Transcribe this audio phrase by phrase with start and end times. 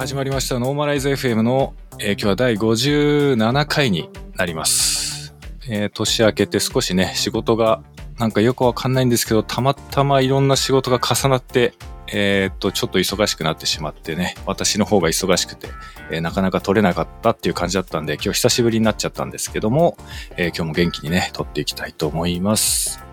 [0.00, 0.58] 始まりました。
[0.58, 5.34] ノーマライズ FM の、えー今日は第57回になります。
[5.68, 7.82] えー年明けて少しね、仕事が
[8.18, 11.74] なんかよくわかんないんですけど、たまたまいろんな仕事が重なって、
[12.10, 15.68] えーっと、ちょっと忙しくなってしまってね、私の方が忙しくて、
[16.10, 19.98] えーなかなか撮れなかったっていう感じだったんで、今日久しぶりになっちゃったんですけども、
[20.38, 23.09] えー今日も元気にね、撮っていきたいと思います。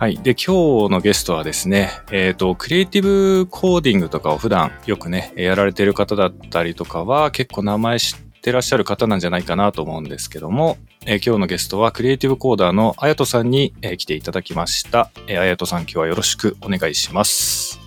[0.00, 0.16] はい。
[0.16, 15.10] で、今日のゲストはですね、えっ、と、クリエイティブコーディングとかを普段よくね、やられてる方だったりとかは結構名前知ってらっしゃる方なんじゃないかなと思うんですけども、えー今日のゲストはクリエイティブコーダーのあやとさんに、えー来ていただきました。
[15.26, 17.78] えーあやとさん今日はよろしくお願いします。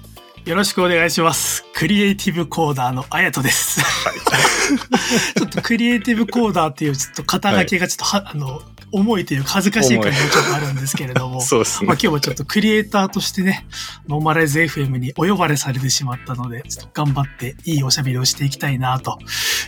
[0.45, 1.65] よろしくお願いします。
[1.73, 3.81] クリエイティブコーダーのあやとです。
[5.35, 8.61] ちょっとクリエイティブコーダーっていうちょっと肩書きがちょっとは、あの、
[8.93, 11.41] 重いというか恥ずかしい感じもちょっとあるんですけれども。
[11.41, 13.65] そうですまあ、今日もちょっとクリエイターとしてね、
[14.07, 19.17] ノーマライズ FM にお呼ばれされてしまったので、ちょっと頑張っていいおしゃべりをしていきたいなと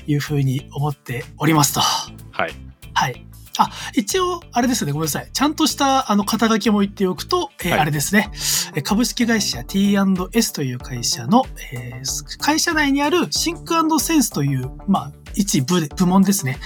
[0.07, 1.81] いうふうに思っておりますと。
[1.81, 2.53] はい。
[2.93, 3.25] はい。
[3.57, 5.29] あ、一応、あれですね、ごめんなさい。
[5.31, 8.29] ちゃんとした、あの、肩書きも言っておくと、えーはいあれですね、
[8.75, 16.57] えー株式会社 T&S という会社の、えー会社内にあるシンクセンスという、まあ、一部、部門ですね。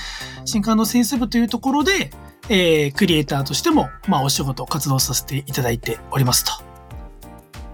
[0.45, 2.12] シンクセンス部というところで、
[2.50, 6.52] えークリエイターとしても、まあ、お仕事、活動させていただいておりますと。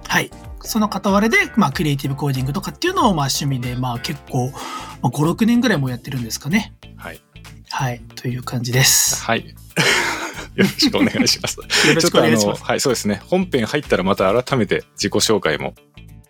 [0.07, 0.31] はい。
[0.61, 4.59] その片割れで、まあ、クリエイティブコーディングとかっていうのを、まあ、趣味で、まあ、結構、ま
[5.03, 6.73] あ、5、6年ぐらいもやってるんですかね。
[6.97, 7.21] はい。
[7.69, 8.01] はい。
[8.15, 9.23] という感じです。
[9.23, 9.55] はい。
[10.55, 11.59] よろしくお願いします。
[11.87, 12.61] よろしくお願いします。
[12.61, 13.21] ちょっとあの、はい、そうですね。
[13.25, 15.73] 本編入ったらまた改めて自己紹介も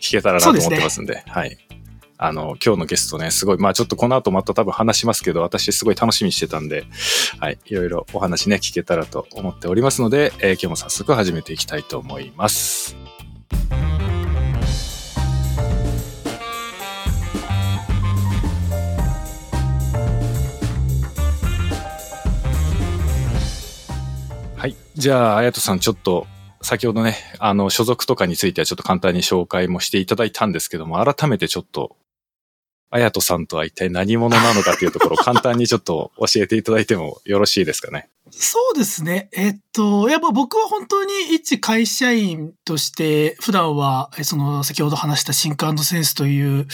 [0.02, 1.58] 聞けたらなと思ってますんで、はい。
[2.18, 6.86] あの、今日のゲストね、すごい、まあちょっとこの後また多分話しますけど、私すごい楽しみにしてたんで、
[7.40, 12.96] はい、いろいろお話ね、聞けたらと思っておりますので、えー今日も早速始めていきたいと思います。
[24.56, 24.75] はい。
[24.96, 26.25] じゃあ、あやとさん、ちょっと、
[26.62, 31.96] 先ほどね、あの、所属とかについてはちょっと簡単に紹介もしていただいたんですけども、改めてちょっと、
[32.90, 38.09] あやとさんとは一体何者なのかっていうところを簡単にちょっと教えていただいてもよろしいですかね？
[38.31, 39.29] そうですね。
[39.34, 46.68] えっと、やっぱ僕は本当に一会社員として、普段は、その先ほど話したシンクセンスという、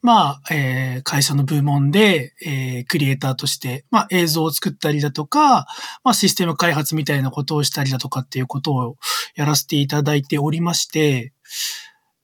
[0.00, 5.66] まあ、えー会社の部門で、えークリエイターとして、まあ映像を作ったりだとか、
[6.04, 8.96] まあシステム開発みたいなことをしたりだとかっていうことを
[9.36, 11.32] やらせていただいておりまして、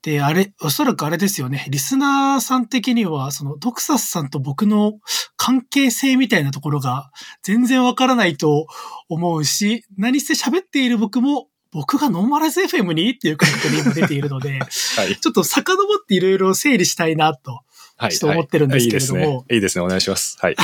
[0.03, 1.65] で、あれ、おそらくあれですよね。
[1.69, 4.93] リスナーさん的には、その、ドクサスさんと僕の
[5.37, 7.11] 関係性みたいなところが
[7.43, 8.65] 全然わからないと
[9.09, 14.59] 思うし、何せ喋っている僕も、僕がノーマライズ FM にっていう感覚で今出ているので、
[14.97, 15.15] はい。
[15.17, 17.61] ちょっと遡っていろいろ整理したいなと。
[17.97, 18.11] はい。
[18.11, 19.55] ちょっと思ってるんですけれどもはいいいですね。
[19.55, 19.85] いいですね。
[19.85, 20.37] お願いします。
[20.41, 20.55] はい。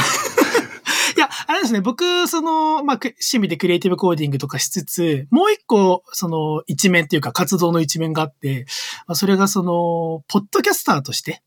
[1.18, 8.68] いや、あれですね、僕、その、まあ、趣味でクリエイティブコーディングとかしつつ、もう一個、その、一面っていうか、活動の一面があって、
[9.08, 11.42] まあ、それがその、ポッドキャスターとして、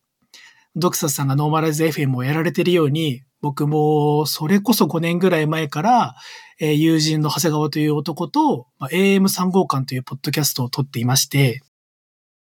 [0.75, 6.17] ドクサスさんがノーマライズ FM をやられてるように、僕も、それこそ5年ぐらい前から、
[6.59, 11.61] えー友人の長谷川という男と、まあ、AM3 号館というポッドキャストを撮っていまして、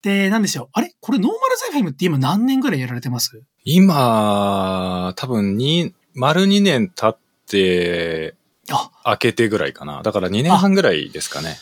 [0.03, 0.69] で、なんでしょう。
[0.73, 0.93] あれ？
[0.99, 3.45] これノーマライズ FM って今何年ぐらいやられてます？
[3.63, 8.35] 今、多分に、丸2年経って、
[8.71, 10.03] あ、明けてぐらいかな。
[10.03, 11.57] だから2年半ぐらいですかね。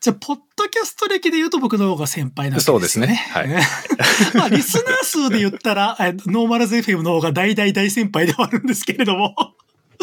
[0.00, 3.06] じゃあ、ポッドキャスト歴で言うと僕の方が先輩なんですそうよですね。
[3.32, 3.48] はい。
[4.36, 9.34] まあ、リスナー数で言ったら、えノーマルズ FM の方が大大大先輩ではあるんですけれども、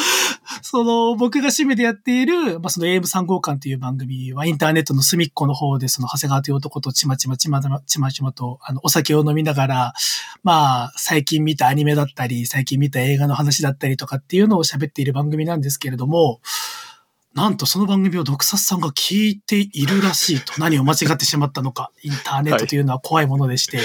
[0.61, 9.93] その、僕が趣味でやっている、まあ、その AM3 号館という番組はインターネットの隅っこの方で、その長谷川という男とちまちまちまちまちまちまと、あの、お酒を飲みながら、
[10.43, 16.41] まあ、最近見たアニメだったり、最近見た映画の話だったりとかっていうのを喋っている番組なんですけれども、
[17.33, 23.79] なんとその番組を毒殺さんが聞いているらしいと、何を間違ってしまったのか、インターネットというのは怖いものでして。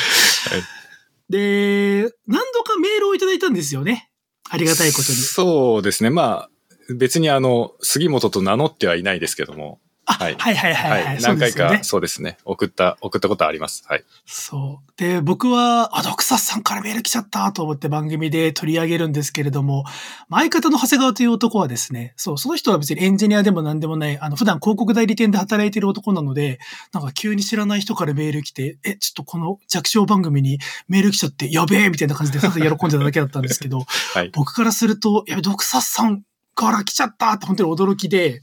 [1.31, 4.11] で、何度かメールをいただいたんですよね。
[4.51, 5.19] ありがたいことに。
[5.19, 6.11] そうですね。
[6.11, 6.51] まあ、
[6.95, 11.21] 別にあの、杉本と名乗ってはいないですけども、ははいい、はいはいはい、はい。
[11.21, 11.81] 何回か、ね。
[11.83, 12.39] そうですね。
[12.45, 13.85] 送った、送ったことあります。
[13.89, 14.05] はい。
[14.25, 14.93] そう。
[14.97, 19.85] で、僕は、あ、ドクサスさんからメール来ちゃったと思って番組で取り上げるんですけれども、
[20.29, 26.61] まあ相方の長谷川という男はですね、そう、その人は別にエンジニアでも何でもない、あの、普段広告代理店で働いている男なので、
[26.93, 30.59] なんか急に知らない人からメール来て、え、ちょっとこの弱小番組に
[30.89, 34.31] メール来ちゃって、やべえみたいな感じで、ただ喜んでただけだったんですけど、 はい。
[34.33, 36.23] 僕からすると、いや、ドクサスさん
[36.55, 38.43] から来ちゃったって本当に驚きで、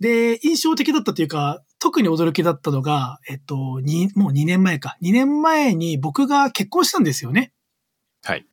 [0.00, 4.96] で、印象的だったというか、特に驚きだったのが、えっと、に、もう2年前か。
[5.02, 7.52] 2年前に僕が結婚したんですよね。
[8.22, 8.46] はい。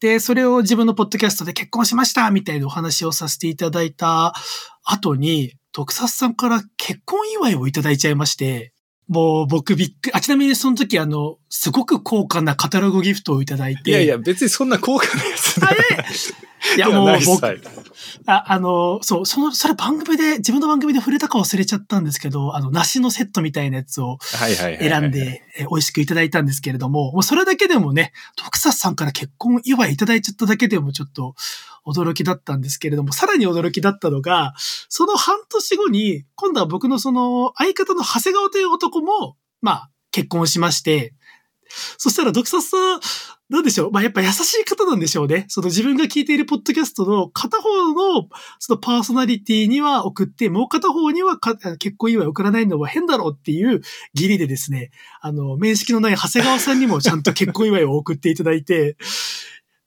[0.00, 4.34] で、それを自分のポッドキャストで結婚しましたみたいなお話をさせていただいた
[4.84, 8.72] 後に、特撮さんから結婚祝いをいただいちゃいまして、
[9.10, 13.90] もう僕びっくり、あ、ちなみにその時あの、すごく高価なカタログギフトをいただいて。
[13.90, 15.76] いやいや、別にそんな高価なやつあれ？
[16.76, 17.60] いやもう僕、はい
[18.26, 24.18] あ、あの、そう、その、それ番組で、自分の番組で触れたか忘れちゃったんですけど、あの、梨のセットみたいなやつを。
[24.78, 25.10] 選ん。
[25.10, 31.34] で、え美味しくいただいたんですけれども、もうそれだけでもね、徳サスさんから結婚祝いいただいちゃっただけでもちょっと
[31.92, 34.54] 驚きだったんですけれども、さらに驚きだったのが、
[34.88, 41.14] その半年後に、今度は僕のその相方の長谷川という男も、まあ、結婚しまして、
[41.98, 43.00] そしたら、ドクサスさん、
[43.48, 43.90] なんでしょう？
[43.90, 45.44] まあ、やっぱ優しい方なんでしょうね。
[45.48, 48.28] その自分が聞いているポッドキャストの片方の、
[48.60, 53.82] そのパーソナリティには送って、もう片方には結婚祝い送らないのは変だろうっていう
[54.14, 54.90] 義理でですね、
[55.20, 58.96] あの、面識のない長谷川さんにもちゃんと結婚祝いを送っていただいて、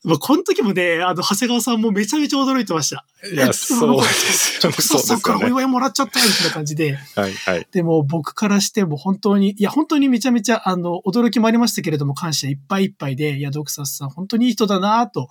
[0.03, 3.05] まあ、この時もね、あの、長谷川さんもめちゃめちゃ驚いてました。
[3.31, 5.47] いや、 そうですよそうですサスさんからお。
[5.47, 6.97] 祝いもらっちゃったよみたいな感じで。
[7.15, 7.67] はいはい。
[7.71, 15.29] でも僕からしても本当に、いや本当にめちゃめちゃあの、驚きもありましたけれども感謝いっぱいいっぱいで、いや、ドクサスさん本当にいい人だなと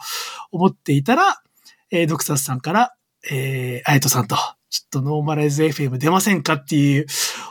[0.50, 1.42] 思っていたら、
[1.90, 2.94] えードクサスさんから、
[3.30, 4.36] えー、あやとさんと、
[4.70, 7.06] ちょっとノーマライズ FM 出ませんかっていう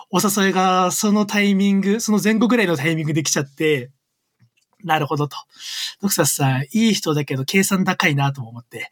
[0.09, 3.91] お誘いがそのタイミング、その前後ぐらいのタイミングで来ちゃって、
[4.83, 5.37] なるほどと。
[6.01, 8.89] ドクサスさん、いい人だけど計算高いなとも思って。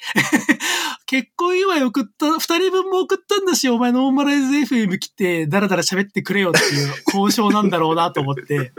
[1.05, 8.71] 結婚祝い送った、二人分も送ったんだし、お前ノーマライズ FM 来て、だらだら喋ってくれよっていう交渉なんだろうなと思って。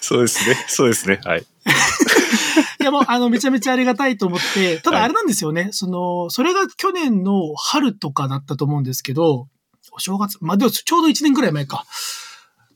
[0.00, 0.56] そうですね。
[0.68, 1.20] そうですね。
[1.24, 1.40] はい。
[2.80, 5.70] いやもう、あの、めちゃめちゃありがたいと思って、ただはいあれなんですよね。
[5.72, 9.48] その、それが去年の春とかだったと思うんですけど、
[9.92, 11.84] お正月、まあ、でもちょうど1年くらい前か。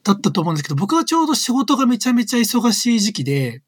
[0.05, 3.63] だったと思うんですけど、僕はちょうど仕事がめちゃめちゃ忙しい時期で、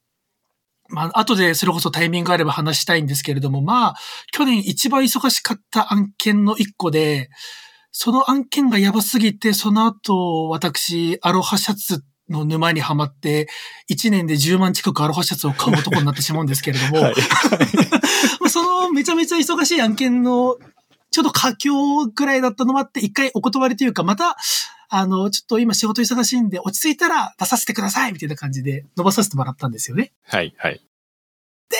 [0.89, 3.95] まあ、後でそれこそタイミングがあれば話したいんですけれども、まあ、
[4.33, 7.31] 去年一番忙しかった案件の一個で、
[7.91, 13.49] その案件がやばすぎて、その後、私、アロハシャツの沼にはまって、
[13.91, 17.13] 1年で10万近くアロハシャツを買う男になってしまうんですけれども、
[18.49, 20.57] そのめちゃめちゃ忙しい案件の、
[21.11, 24.37] ちょっと佳境ぐらいだったのもあって、一回お断りというか、また、
[24.95, 30.13] あの、ちょっと今仕事忙しいんで、落ち着いたら出させてくださいみたいな感じで伸ばさせてもらったんですよね。
[30.23, 30.55] はい。
[30.59, 30.83] はい。
[31.71, 31.77] で、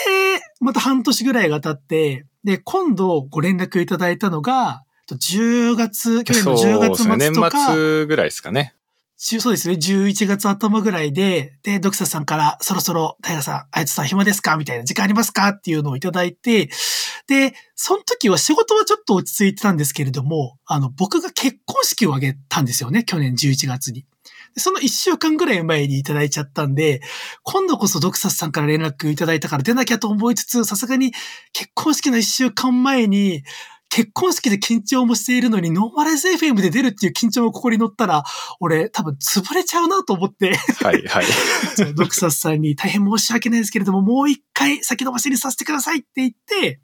[0.61, 7.17] また半年ぐらいが経って、で、今度ご連絡いただいたのが、10月、去年の10そう月ですね。
[7.19, 8.75] 年末とか、末ぐらいですかね。
[9.25, 14.57] そうですね、11月頭ぐらいで、で、ドクサさんから、そろそろ、タイガさん、あやつさん暇ですか？
[14.57, 15.51] みたいな、時間ありますか？
[15.51, 16.71] っていうのをいただいて、
[17.29, 24.07] で、その時は仕事はちょっと落ち着いてたんですけれども、あの、僕が結婚式を挙げたんですよね、去年11月に。
[24.57, 27.01] その1週間ぐらい前にいただいちゃったんで、
[27.45, 31.13] 今度こそドクサスさんから連絡いただいたから出なきゃと思いつつ、さすがに
[31.53, 33.45] 結婚式の1週間前に、
[33.95, 38.25] 結婚式で緊張もしているのに、ノーマライズ FM で出るっていう緊張もここに乗ったら、
[38.59, 41.03] 俺多分潰れちゃうなと思って、はい。
[41.07, 41.25] はい。
[41.95, 46.81] ドクサスさんに大変申し訳ないですけれども、もう一回先延ばしにさせてくださいって言って、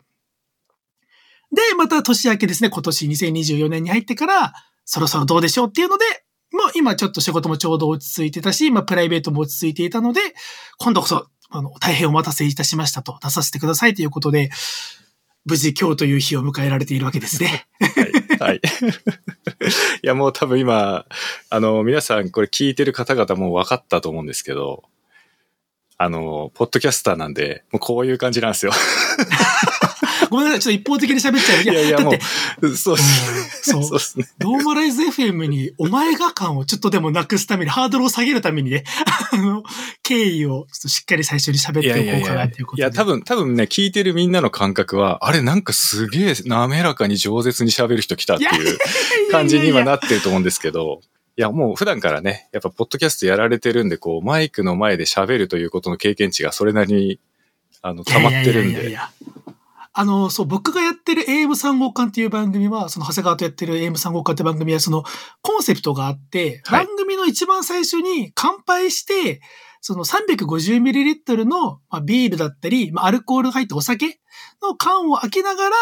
[1.50, 4.52] で、また年明けですね、今年2024年に入ってから、
[4.84, 6.04] そろそろどうでしょうっていうので、
[6.52, 10.20] もう今ちょっと仕事もちょうど落ち着いてたし、まあプライベートも落ち着いていたので、
[10.76, 14.50] 今度こそ、あの、大変お待たせいたしましたと、出させてくださいということで、
[15.48, 17.66] 無事今日という日を迎えられているわけですね。
[18.38, 18.60] はい。
[20.02, 21.06] いや、もう多分今、
[21.48, 24.84] あの、皆さんこれ聞いてる方々も分かったと思うんですけど、
[25.96, 28.72] あの、ポッドキャスターなんで、もうこういう感じなんですよ。
[30.30, 31.62] ごめんなさい、ちょっと一方的に喋っちゃう。
[31.62, 32.24] いや、いやいや、もだって、
[32.66, 33.82] う、そうですうんね。
[33.88, 34.28] そうですね。
[34.40, 38.84] ノーマライズ FM にお前が感をちょっとでもなくすために、ハードルを下げるためにね、
[39.32, 39.62] あの、
[40.02, 42.82] 経緯をちょっとしっかり最初に喋っておこうかなっていうことで。
[42.82, 48.78] いや、多分、多分ね、聞いてるみんなの感覚は、あれ、なんかすげえ滑らかに饒舌に喋る人来たっていう
[49.30, 51.00] 感じに今なってると思うんですけど、
[51.38, 57.20] いや、もう普段からね、やっぱ、ポッドキャストやられてるんで、こう、マイクの前で喋るということの経験値がそれなりに、
[57.80, 58.70] あの、溜まってるんで。
[58.70, 59.10] いやいやいやいや
[60.00, 65.02] あの、そう、僕がやってる AM3 号館っていう番組は、その長谷川とやってる AM3 号館って番組は、その
[65.42, 66.86] コンセプトがあって、はい。
[66.86, 69.40] 番組の一番最初に乾杯して、
[69.80, 74.20] その 350ml の、まあ、ビールだったり、まあ、アルコールが入ったお酒
[74.62, 75.76] の缶を開けながら、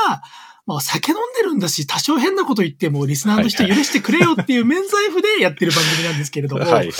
[0.64, 6.92] まあ、酒飲んでるんだし、多少変なこと言っても、リスナーの人許してくれよっていう免罪符でやってる番組なんですけれども、 はいはいはい。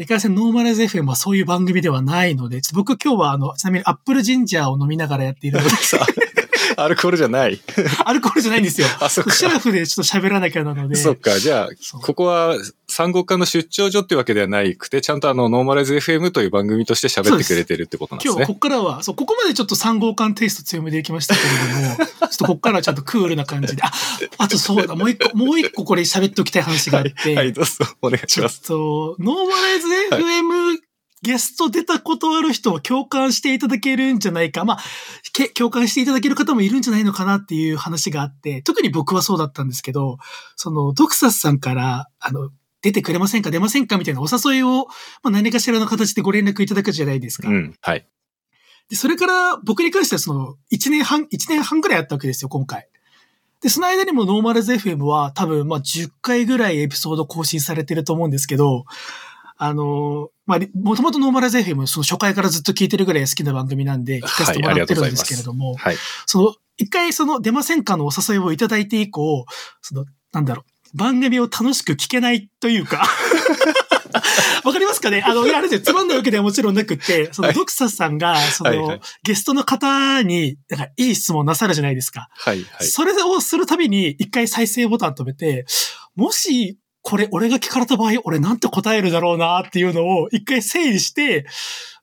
[0.00, 5.98] いかせんノーマルズ FM はそういう番組ではないので、ちょっと僕今日はあの、ちなみにアップルジンジャーを飲みながらやっているので、さ、
[6.76, 7.60] アルコールじゃない。
[8.04, 8.86] アルコールじゃないんですよ。
[9.00, 9.32] あ、そっか。
[9.32, 10.96] シラフでちょっと喋らなきゃなので。
[10.96, 11.38] そっか。
[11.38, 11.68] じゃあ、
[12.02, 12.56] ここは
[12.88, 18.34] 3号館の出張所ってわけではないくて、ちゃんとあの、ノーマライズ FM という番組として喋ってくれてるってことなんですね。
[18.36, 21.48] 今日ここからは、そう、ここまでちょっと3号館テイスト強めでいきましたけれ
[21.82, 23.90] ども、ちょっとここからはちゃんとクールな感じで、あ、
[24.38, 28.62] あとそうだ、もう一個、もう一個これ喋っておきたい話があって、はい、どうぞ、お願いしちょっます。
[28.62, 30.89] と、ノーマライズ FM
[31.22, 34.64] ゲスト出たことある人は共感していただけるんじゃないか。
[34.64, 34.78] まあ、
[35.32, 40.16] け共感していただける方もいるんじゃないのかなっていう話があって、特に僕はそうだったんですけど、
[40.56, 42.50] その、ドクサスさんから、あの、
[42.82, 43.50] 出てくれませんか？
[43.50, 43.98] 出ませんか？
[43.98, 44.86] みたいなお誘いを、
[45.22, 47.48] まあ、何かしらの形でご連絡いただくじゃないですか。
[47.48, 48.08] うん、はい。
[48.88, 52.88] で、それから僕に関してはその、1年半、一年半ぐらいあったわけですよ、今回。
[53.60, 58.84] で、その間にもノーマルズ FM は多分、まあ、10回ぐらいエピソード更新されてると思うんですけど、
[59.62, 65.96] あの、まあ、もともとノーマルズ FM、その初回からずっと聞いてるぐらい好きな番組なんで、聞かせてもらってるんですけれども、はい。
[66.24, 69.44] その、一回その出ませんかのお誘いをいただいて以降、
[69.82, 70.64] その、なんだろ
[70.94, 73.06] う、番組を楽しく聞けないというか、
[74.64, 75.22] わかりますかね？
[75.26, 82.30] あの、いや、あれでつまんないわけではもちろんなくって、その、はいドクサスさんが、その、はいはいゲストの方に、なんか、いい質問なさるじゃないですか。
[82.32, 82.86] はい、はい。
[82.86, 85.66] それをするたびに、一回再生ボタン止めて、
[86.16, 91.46] もし、これ、俺が聞かれた場合、俺なんて答えるだろうなっていうのを、一回整理して、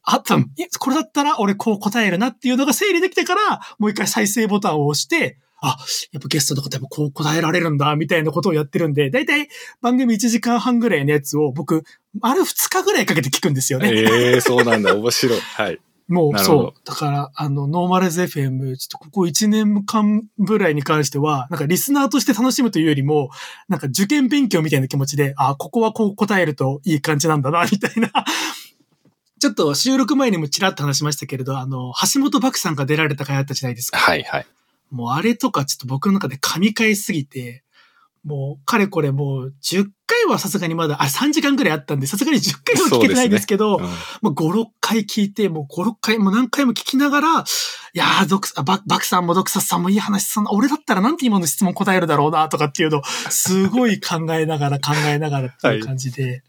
[0.03, 0.37] あった、
[0.79, 5.77] これだったら俺こう答えるなっていうのが整理できてから、もう一回再生ボタンを押して、あ、
[6.11, 9.47] やっぱゲストの方やっぱこう答えられるんだ、みたいなことをやってるんで、だいたい
[9.81, 11.83] 番組1時間半ぐらいのやつを僕、
[12.19, 13.91] 丸2日ぐらいかけて聞くんですよね。
[13.93, 15.39] ええそうなんだ、面白い。
[15.39, 15.79] はい。
[16.07, 16.79] もうそう。
[16.85, 23.29] だから、あの、ノーマライズ FM、ちょっとここ1年間ぐらいに関しては、なんかリスナーとして楽しむというよりも、
[23.67, 28.09] なんか受験勉強みたいな気持ちで、あ、ここはこう答えるといい感じなんだな、みたいな。
[29.39, 33.99] ちょっと収録前にもちらっと話しましたけれど、あの、橋本漠さんが出られた回あったじゃないですか。
[33.99, 34.47] はい、はい。
[34.89, 37.63] もうあれとかちょっと僕の中で噛み返しすぎて、
[38.27, 43.83] もう、かれこれもう10回はさすがにまだ、あ、3時間ぐらいあったんで、さすがに10回は聞けてないですけど、うん
[44.21, 47.43] もう5、6回聞いて、もう5、6回、もう何回も聞きながら、い
[47.93, 50.51] やー、ドクサ、ババクさんもドクサスさんもいい話すんな。
[50.51, 56.43] 俺だったらなんて今の質問答えるだろうな、とかっていうのを、すごい考えながら考えながらっていう感じで。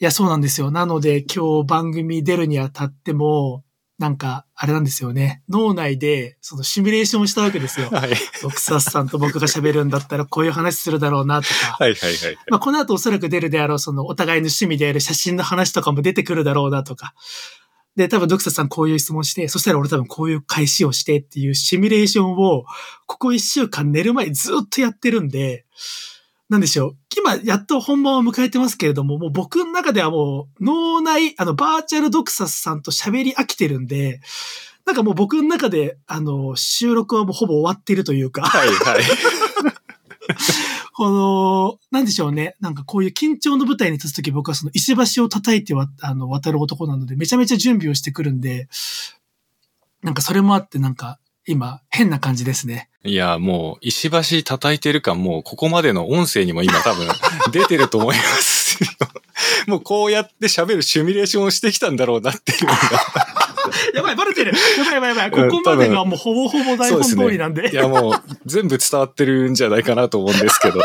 [0.00, 0.70] い、や、そうなんですよ。
[0.70, 3.64] なので今日番組出るにあたっても、
[3.98, 5.42] なんか、あれなんですよね。
[5.48, 7.90] 脳内で、そのシミュレーションをしたわけですよ。
[7.94, 8.10] はい。
[8.42, 11.76] ドクサスさんと僕が喋るんだったらこういう話するだろうな、とか。
[11.78, 12.36] はい、はい、はい。
[12.50, 17.14] まあ、この後おそらく出るであろう、その、お互いの趣味である写真の話とかも出てくるだろうなとか。
[17.94, 22.64] で、多分、ドクサさんこういう質問して、そしたら俺多分こういう返しをしてっていうシミュレーションを、
[23.06, 25.66] ここ一週間寝る前にずっとやってるんで、
[26.48, 26.96] なんでしょう。
[27.16, 34.20] 今、やっと本番を迎えてますけれども、もう僕の中ではもう、脳内、あの、バーチャルドクサスさんと喋り飽きてるんで、
[34.84, 39.02] なんかもう僕の中で、あの、収録はもうほぼ終わってるというか、はい、はい。
[40.92, 42.56] この、なんでしょうね。
[42.60, 48.68] なんかこういう緊張の舞台に立つとき僕はその石橋を叩いてわあの渡る男なのでめちゃめちゃ準備をしてくるんで、
[50.02, 52.88] なんかそれもあってなんか今変な感じですね。
[53.04, 57.06] いや、もう、石橋叩いてる感、もう、ここまでの音声にも今多分、
[57.52, 58.88] 出てると思いますよ。
[59.68, 62.78] もう、こうやって喋るシミュレーションをしてきたんだろうなっていうのが。
[63.92, 65.48] やばい、バレてるやばいやばいやばい。
[65.50, 67.70] ここまでがもうほぼほぼ台本通りなんで。
[67.70, 68.14] いや、もう、
[68.46, 70.80] 全部伝わってるんじゃないかなと思うんですけど。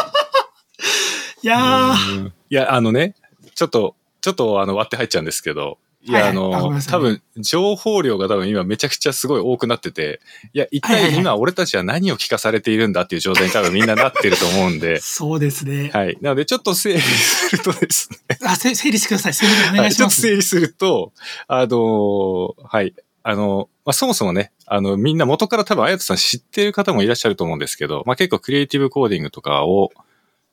[1.42, 3.16] いやー、うんいや、あのね、
[3.56, 10.22] ちょっと、ちょっと、あの、割って入っちゃうんですけど、いや、はいあのはいあごめんな、さい多分、情報量が多分今めちゃくちゃすごい多くなってて、
[10.54, 15.90] いや、一体今俺たちは何を聞かされているんだっていう状態に多分みんななってると思うんで、 そうですね。
[15.94, 16.18] はい。
[16.22, 19.34] なので、ちょっと整理するとですね、 あ、せ整理してください。
[19.34, 19.80] すみません。
[19.80, 20.22] おはい、ちょっと願いします。
[20.22, 21.12] 整理すると、
[21.48, 22.94] あの、はい。
[23.24, 29.92] あの、まあ、そもそもね、あの、みんな元から多分、あやとさん知ってる方もいらっしゃると思うんですけど、まあ、結構クリエイティブコーディングとかを、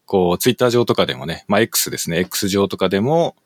[0.05, 3.37] こう、ツイッター上とかでもね、まあ、X ですね、X 上とかでも、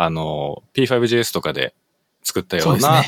[0.00, 1.74] あの、P5JS とかで
[2.22, 3.02] 作ったような。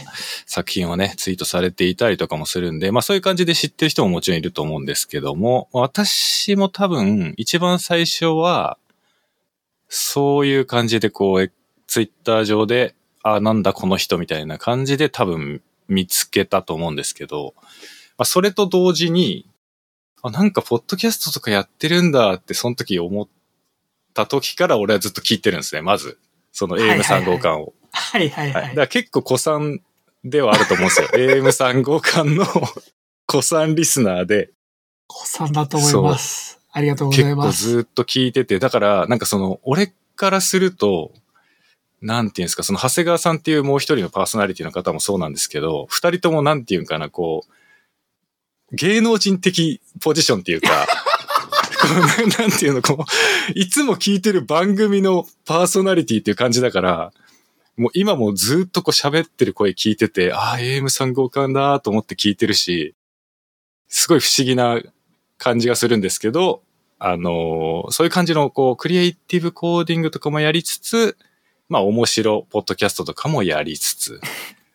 [0.44, 8.76] 作品をね、ツイートされていたりとかもするんで、まあそういう感じで知ってる人ももちろんいると思うんですけども、私も多分一番最初は、
[9.88, 11.52] そういう感じでこう、
[11.86, 17.54] ツイッター上で、あ、なんだこの人みたいな感じで多分見つけたと思うんですけど、
[18.18, 19.46] まあそれと同時に、
[20.22, 23.28] あ、なんかポッドキャストとかやってるんだってその時思っ
[24.12, 26.18] た時から俺はずっと聞いてるんですね、まず。
[26.52, 27.74] そのはいはいはい AM3 号館を。
[27.92, 28.62] はいはいはい。
[28.62, 28.68] はい。
[28.70, 29.80] だから結構古参
[30.24, 31.08] ではあると思うんですよ。
[31.12, 32.44] AM3 号館の
[33.28, 34.50] 古参リスナーで
[35.06, 36.60] 子さんだと思います。
[36.72, 37.68] ありがとうござい結構ます。
[37.68, 41.12] ずっと聞いてて、だからなんかその、俺からすると、
[42.00, 50.86] なんていうんですか、その長谷川さんっていうもう一人のパーソナリティの方もそうなんですけど、二人ともなんていうんかな、こう、芸能人的ポジションっていうか、
[51.88, 57.12] う なんていうの、こう、いつも聞いてる番組のパーソナリティっていう感じだから、
[57.76, 62.94] もう今もずっとこう喋ってる声聞いてて、ああ、AM3 号館だと思って聞いてるし、
[63.88, 64.80] すごい不思議な
[65.38, 66.62] 感じがするんですけど、
[66.98, 71.16] あのーそういう感じの、こう、クリエイティブコーディングとかもやりつつ、
[71.68, 74.20] まあ、 面白ポッドキャストとかもやりつつ、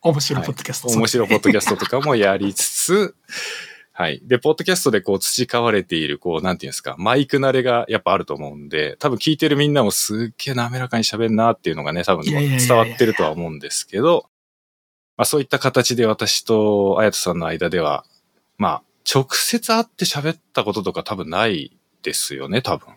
[0.02, 0.88] 面白いポッドキャスト。
[0.88, 3.14] 面白いポッドキャストとかもやりつつ、
[3.98, 4.20] はい。
[4.24, 14.26] で、ポッドキャストでこう培われている、こう、なんていうんですか、マイク慣れがやっぱあると思うんで、多分聞いてるみんなもすっげえ滑らかに喋んなっていうのがね、多分伝わってるとは思うんですけど、
[15.16, 18.04] まあそういった形で私とあやとさんの間では、
[18.58, 22.88] まあ、直接会って喋ったこととか多分ないですよね、多分。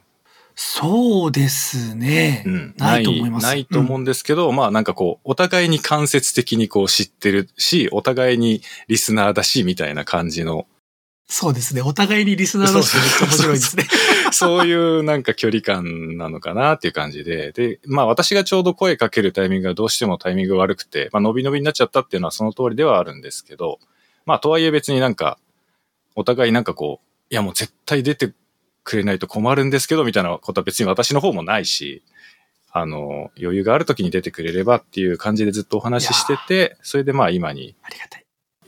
[0.53, 2.44] そうですね。
[2.46, 2.75] うん。
[2.77, 10.68] ないと思いますないと思うんですけど、まあなんかこう、お互いに間接的にこう知ってるし、お互いにリスナーだし、みたいな感じの、
[11.31, 11.83] そうですね。
[11.83, 13.88] お互いにリスナーの人めっちゃ面白いですね。
[14.31, 17.51] そういうなんか距離感なのかなっていう感じで。
[17.51, 23.77] で、まあ私がちょうど声かけるタイミングがどうしてもタイミングが悪くて、まあ伸び伸びになっちゃったっていうのはその通りではあるんですけど、
[24.25, 25.38] まあとはいえ別になんか、
[26.15, 28.33] お互いなんかこう、いやもう絶対出て
[28.83, 32.01] くれないと困るんですけど、みたいなことは別に私の方もないし、
[32.71, 38.19] あの、余裕がある時に出てくれればっていう感じでずっとお話ししてて、それでまあ今にありがたい。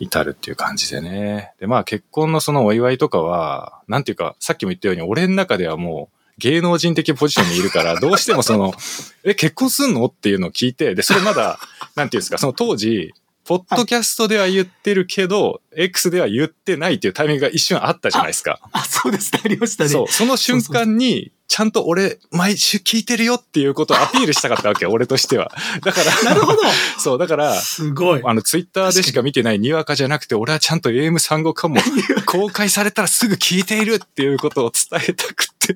[0.01, 1.53] 至るっていう感じでね。
[1.60, 8.74] で、まあ結婚のそのお祝いとかは、なんていうか、さっきも言ったように、俺の中ではもう芸能人的ポジションにいるから、どうしてもその、
[9.24, 10.05] え、結婚すんの？
[10.05, 11.60] っていうのを聞いて、で、それまだ、
[11.96, 18.60] なんていうんですか、その当時、ポッドキャストでは言ってるけど、X では言ってないっていうタイミングが一瞬あったじゃないですか。
[18.72, 19.41] あ、そうですね。
[19.43, 19.89] ありましたね。
[19.89, 25.51] そう、その瞬間に、ちゃんと俺、毎週聞いてるよっていうことをアピールしたかったわけ、 俺としては。
[25.84, 26.60] だから、なるほど。
[26.98, 28.22] そう、だから、すごい。
[28.24, 31.75] あの、ツイッターでしか見てないにわかじゃなくて、俺はちゃんと AM3 号かも
[32.25, 35.74] 公開されたらすぐ聞いているっていうことを伝えたくて。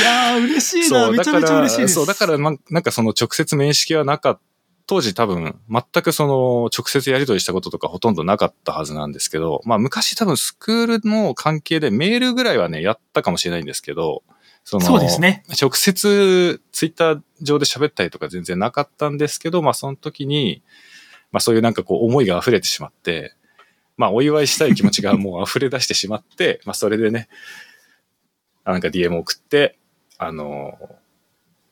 [0.00, 0.86] いやー、嬉しいな。
[0.88, 1.94] そう、めちゃだから、めちゃ嬉しいです。
[1.96, 4.40] そう、だから、ま、なんかその直接面識はなかった。
[4.86, 14.24] 当時多分、全くその直接やり取りしたこととかほとんどなかったはずなんですけど、まあ昔多分スクールの関係でメールぐらいはね、やったかもしれないんですけど、
[14.70, 15.42] その、そうですね。
[15.60, 20.62] 直接ツイッター上で喋ったりとか全然なかったんですけど、まあその時に、
[21.32, 23.34] まあそういうなんかこう思いが溢れてしまって、
[23.96, 27.28] まあお祝いしたい気持ちがもう溢れ出してしまって、 まあそれでね、
[28.62, 29.76] あなんか DM 送って、
[30.18, 30.78] あの、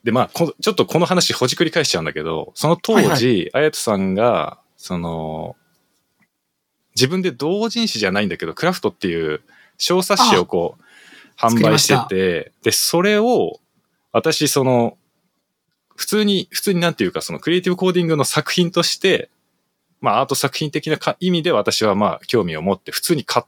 [0.03, 5.55] でまあこちょっとこの話ほじくり返しちゃうんだけど、その当時、あやとさんが、その、
[6.97, 9.41] 自分で同人誌じゃないんだけど、クラフトっていう
[9.77, 10.83] 小冊子をこう、
[11.39, 13.61] 販売してて、で、それを、
[14.13, 14.97] 私、その、
[15.95, 19.31] 普通に、普通になんていうか、そのクリエイティブコーディングの作品として、
[20.01, 23.47] まあアート作品的なか意味で私はまあ興味を持って普通に買っ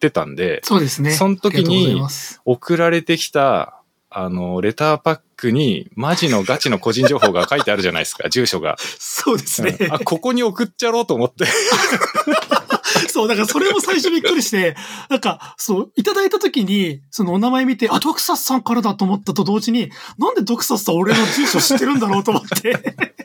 [0.00, 1.12] てたんで、そうですね。
[1.12, 2.02] その時に
[2.44, 8.76] 送られてきた、あの、レターパックにマジのガチの個人情報が書いてあるじゃないですか、住所が。
[8.98, 9.76] そうですね。
[9.80, 11.44] うんあ、ここに送っちゃろうと思って。
[13.08, 14.76] そう、だからそれも最初びっくりして、
[15.08, 23.22] なんか、そう、いただいた時に、そのお名前見て、あ、ドクサスさんからだと思ったと同時に、なんでドクサスさん俺の住所知ってるんだろうと思って。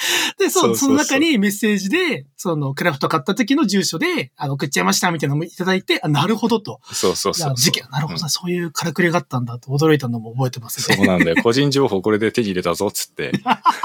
[0.38, 6.80] で、そう、その中にメッセージで、その、クラフト買った時の住所で、あの、送っちゃいましたみたいなのもいただいて、あ、なるほどと。
[6.92, 10.96] そうそうそう事件、なるほど、そういうからくりがあったんだと驚いたのも覚えてますね。
[10.96, 11.42] そうなんだよ。
[11.42, 13.32] 個人情報これで手に入れたぞ、つって。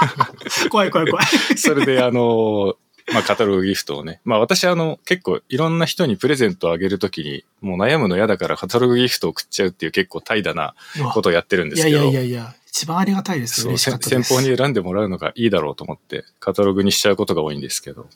[0.70, 1.26] 怖い怖い怖い。
[1.56, 2.74] それで、あの、
[3.12, 4.20] まあ、カタログギフトをね。
[4.24, 10.74] まあ、私、あの、結構いろんな人にプレゼントをあげるときに、もう悩むの嫌だからカタログギフトを送っちゃうっていう結構怠惰な
[11.14, 12.04] ことをやってるんでいやいすけど。
[12.06, 13.62] やいやいや、一番ありがたいですよ。
[13.62, 14.28] そう、嬉しかせったです。
[14.28, 18.08] 先方に選んでもらうのがいいだろうと思って、カタログにしちゃうことが多いんですけど。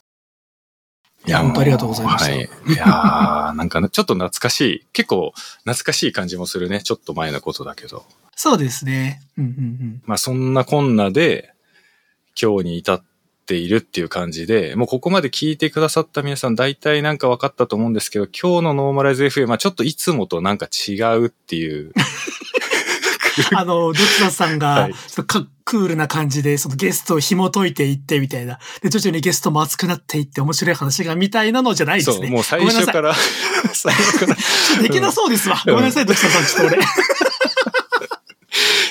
[1.25, 2.41] いや本当ありがとうございましたはい。
[2.41, 6.81] いやー なんかねちょっと懐かしい、結構懐かしい感じもするね。
[6.81, 8.05] ちょっと前のことだけど。
[8.35, 9.21] そうですね。
[9.37, 10.01] うんうんうん。
[10.05, 11.53] まあそんなこんなで、
[12.41, 13.03] 今日に至っ
[13.51, 21.91] ているっていう感じで、もうここまで聞いてくださった皆さん大体なんか分かったと思うんですけど、今日のノーマライズ FM はちょっといつもとなんか違うっていう。
[23.53, 28.57] あの、どちらさんがはい、ちょっとかクールな感じで、そのゲストを紐解いていってみたいな。
[28.81, 32.29] で、徐々にゲストも熱くなっていって面白い話がみたいなのじゃないですそう、ね。
[32.29, 33.13] もう最初から、
[33.73, 34.35] 最初から、
[34.81, 35.61] できなそうですわ。
[35.65, 36.83] うんごめんなさい、どちらさん、ちょっと俺。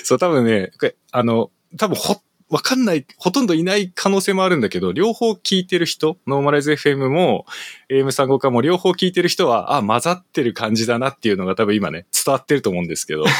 [0.05, 0.73] そう、多分ね、
[1.13, 2.21] あの、多分ほ、
[2.51, 7.47] わかんない、ほとんどいない可能性もあるんだけど、両方聞いてる人、 Normalize FM も
[7.89, 13.33] AM35 化も両方聞いてる人は、あ、混ざってる感じだなっていうのが多分今ね、伝わってると思うんですけど、 はい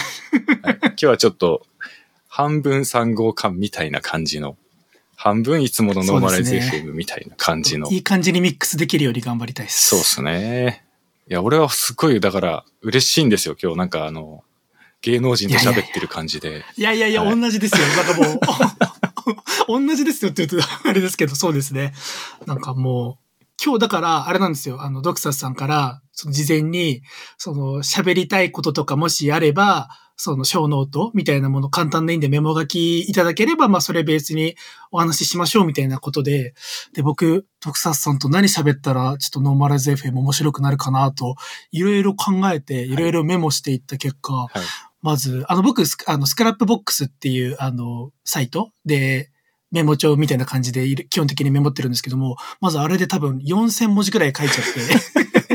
[0.83, 1.67] 今日はちょっと、
[2.29, 4.57] 半分3号館みたいな感じの、
[5.17, 7.91] 半分いつものノーマライズ FM みたいな感じの。
[7.91, 9.89] いい感じにミックスできるように頑張りたいです。
[9.89, 10.85] そうっすね。
[11.29, 13.79] いや、俺はすごい、だから、嬉しいんですよ、今日。
[13.79, 14.45] なんかあの、
[15.03, 16.65] 芸能人と喋ってる感じで。
[16.77, 17.87] いやいやいや、はい同じですよ。
[17.87, 18.41] なんかもう、
[19.69, 21.93] 同じですよって言うと あれですけど、そうですね。
[22.47, 24.83] なんかもう、今日だから、あれなんですよ。
[24.83, 27.03] あの、ドクサスさんから、その事前に、
[27.37, 34.55] その、喋りたいこととかもしあれば、その、ショーノートみたいなもの簡単でいいんでメモ書きいただければ、まあ、それベースに
[34.91, 36.55] お話ししましょうみたいなことで、
[36.95, 41.37] で、僕、ドクサスさんと何喋ったら、ちょっとノーマライズ FM 面白くなるかなと、
[41.71, 44.61] いろいろ考えて、いろいろメモしていった結果、はい。
[45.03, 49.31] まず、あの、僕、スあの、 Scrapbox っていう、あの、サイトで、
[49.71, 54.71] メモ帳みたいな感じで基本的にメモってるんですけども、まずあれで多分4000文字くらい書いちゃって、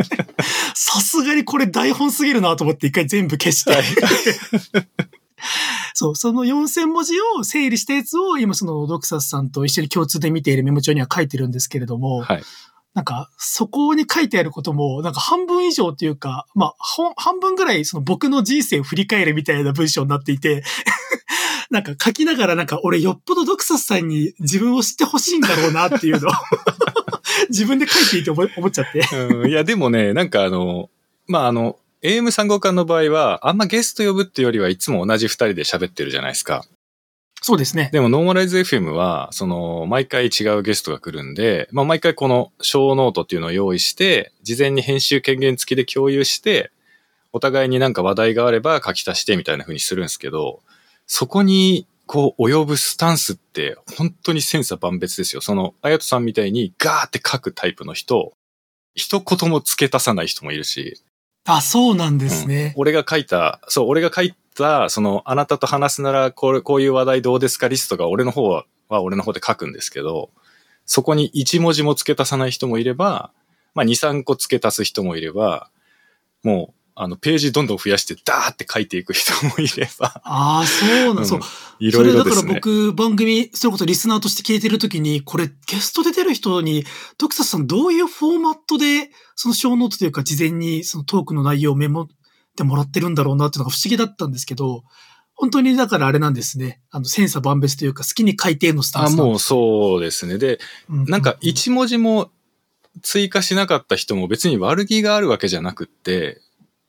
[0.74, 3.74] さすがにこれ台本すぎるなと思って一回全部消して、
[5.94, 12.44] そう、その4000文字を整理したやつを今そのドクサスさんと一緒に共通で見ているメモ帳には書いてるんですけれども、はい。
[12.96, 16.76] なんか、そこに書いてあることも、なんか半分以上っていうか、まあ、
[17.18, 20.64] 半分ぐらいその僕の人生を振り返るみたいな文章になっていて、
[21.70, 26.32] なんか書きながらなんか俺よっぽどドクサスさんに自分を知ってほしいんだろうなっていうのを
[27.50, 29.50] 自分で書いていて思思っちゃって。
[29.50, 30.90] いや、でもね、なんかあの、
[31.28, 36.64] まあ、あの、AM3 号館の場合は、あんまゲスト呼ぶっていうよりはいつも同じ二人で喋ってるじゃないですか。
[37.48, 37.92] そうですね。
[37.94, 46.72] でも、 Normalize FM は、その、毎回違うゲストが来るんで、まあ、毎回このショーノートっていうのを用意して、事前に編集権限付きで共有して、
[47.34, 50.64] お互いになんか話題があれば書き足してみたいな風にするんですけど、
[51.06, 55.42] そこに、こう、及ぶスタンスって、本当に千差万別ですよ。
[55.42, 58.34] その、あやとさんみたいにガーって書くタイプの人、
[58.96, 61.00] 一言も付け足さない人もいるし、
[61.46, 62.74] あ、そうなんですね。
[62.76, 67.68] 俺が書いた、そう、俺が書いた、その、あなたと話すなら、これ、こういう話題どうですか？
[67.68, 70.30] リストが俺の方は、は俺の方で書くんですけど、
[70.86, 73.32] そこに1文字も付け足さない人もいれば、
[73.74, 75.70] まあ、2、3個付け足す人もいれば、
[76.44, 81.40] もう、あの、ページどんどん増やして、ダーって書いていく人もいれば、ああ、そうなん、うんそう。
[81.80, 82.54] いろいろですそれだからね。
[82.54, 86.86] 僕、番組、それこそリスナーとして聞いてるときに、これ、ゲストで出る人に、
[87.18, 92.08] ドクサスさんどういうフォーマットで、そのショーノートというか、事前にそのトークの内容をメモ
[92.56, 94.84] ってもらってるんだろうなっていうのが不思議だったんですけど、
[95.36, 96.80] 本当にだからあれなんですね。
[96.90, 100.38] あの、千差万別というか、好きに書いてのスタンあ、スなんもうそうですね。
[100.38, 102.32] で、うなんか1文字も
[103.02, 106.40] 追加しなかった人も別に悪気があるわけじゃなくって、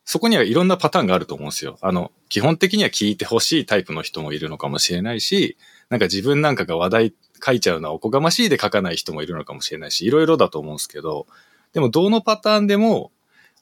[0.05, 1.77] そこにはいろんなパターンがあると思うんですよ。
[1.81, 5.57] あの、基本的には聞いてほしいタイプの人もいるのかもしれないし、
[5.89, 11.27] なんか自分なんかが話題書いちゃうのはおこがましいで書かない人もいるのかもしれないし、いろいろだと思うんですけど、
[11.73, 13.11] でもどのパターンでも、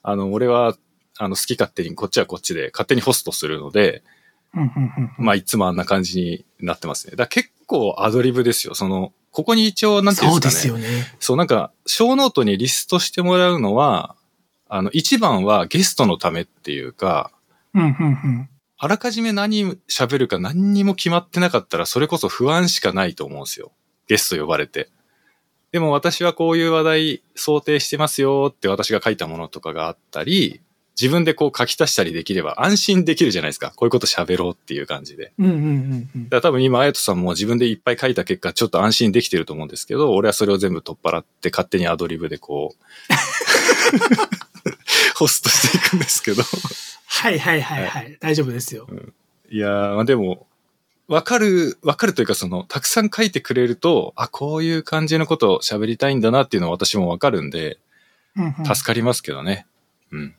[0.03, 0.75] あの、俺は、
[1.17, 4.03] あの、好き勝手にこっちはこっちで勝手にホストするので、
[4.53, 7.15] うんうんうんうんまあ、いつもあんな感じになってますね。
[7.15, 8.75] だ結構アドリブですよ。
[8.75, 10.81] その、ここに一応、なんていうんそうですかね。
[10.81, 11.17] ですよね。
[11.19, 14.15] そう、なんか、ショーノートにリストしてもらうのは、
[14.69, 17.31] あの、一番はゲストのためっていうか、
[17.73, 18.49] うんうんうん。
[18.77, 23.71] あらかじめ何喋るか何にも決まってなかったら、それこそ不安しかないと思うんですよ。
[24.07, 24.89] ゲスト呼ばれて。
[25.71, 30.61] でも私はこういう話題想定してますよって私が書いたものとかがあったり、
[30.99, 33.73] 自分でこう書き足したりできれば安心できるじゃないですか。
[33.75, 35.33] こういうこと喋ろうっていう感じで。
[35.37, 42.77] うんうんうんうんだ多分今、あやとさんも自分でいっぱい書いた結果、ちょっと安心できてると思うんですけど、俺はそれを全部取っ払って勝手にアドリブでこう、
[45.15, 46.43] ホストしていくんですけど。
[47.07, 48.17] はいはいはいはい。
[48.19, 48.87] 大丈夫ですよ。
[49.49, 50.47] いやー、まあでも、
[51.07, 57.77] わかる、わかるというかその、たくさん書いてくれると、あ、こういう感じのことを喋りたいんだなっていうのは私もわかるんで、
[58.37, 59.65] うんうん助かりますけどね。
[60.11, 60.35] うん。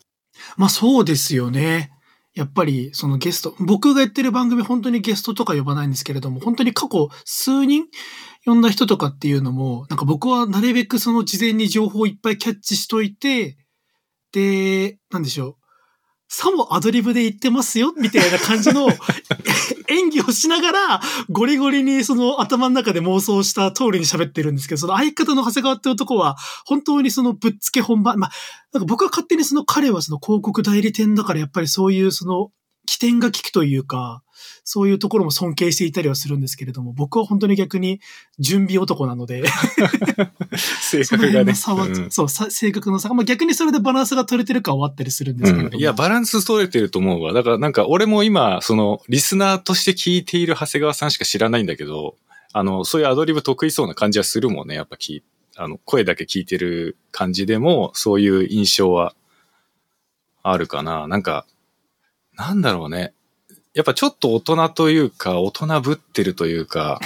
[0.57, 1.91] まあそうですよね。
[2.35, 7.87] やっぱりそのゲスト、僕がやってる番組本当にゲストとか呼ばないんですけれども、本当に過去数人
[8.45, 13.57] 呼んだ人とかっていうのも、なんか僕はなるべくその事前に情報をいっぱいキャッチしといて、
[14.33, 15.66] で、なんでしょう。
[16.29, 18.89] さもアドリブで言ってますよ、みたいな感じの
[19.89, 28.31] 演技をしながら、ゴリゴリにその頭の中で妄想した通りに喋ってるんですけど、その相方の長谷川って男は、本当にそのぶっつけ本番、まあ、
[28.73, 32.51] なんか僕は勝手にその彼はその広告代理店だからやっぱりそういうその
[32.87, 34.23] 起点が効くというか、
[34.65, 38.01] そういうところも尊敬していたりはするんですけれども、僕は本当に逆に
[38.39, 39.45] 準備男なので、
[40.81, 41.29] 性格がね。
[41.29, 45.77] 辺の差は、うんそう、さ性格の差が、まあ逆にそれでバランスが取れてるか終わったりするんですけれども。
[45.77, 47.33] うん、いや、バランス取れてると思うわ。
[47.33, 52.17] だからなんか俺も今、その、リスナーとして聞いている長谷川さんしか知らないんだけど、
[52.53, 54.75] あの、そういうアドリブ得意そうな感じはするもんね。
[54.75, 55.23] やっぱ聞い
[55.59, 59.15] あの、声だけ聞いてる感じでも、そういう印象は
[60.43, 61.09] あるかな。
[61.09, 61.47] なんか、
[62.37, 63.15] なんだろうね。
[63.77, 66.99] やっぱちょっと大人というか、大人ぶってるというか、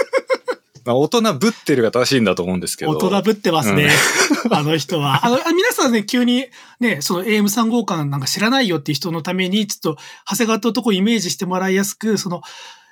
[0.86, 2.92] まあ、大人ぶってるが正しいんだと思うんですけど。
[2.92, 3.90] 大人ぶってますね。
[4.50, 5.20] あの人は。
[5.26, 6.46] あの、皆さんね、急に
[6.80, 12.40] ね、その AM3 号館なんか知らないよっていう人のために、ちょっと、長谷川って男をイメージしてもらいやすく、その、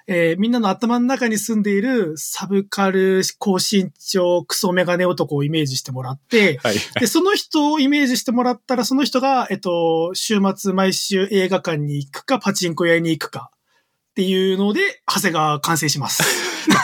[0.09, 6.77] えーみんなの頭の中に住んでいるサブカル高身長クソメガネ男をイメージしてもらって、はい。
[7.01, 16.23] で、その人をイメージしてもらったら、その人が、えっと、週末毎週映画館に行くか、パチンコ屋に行くかっていうので、長谷川完成します。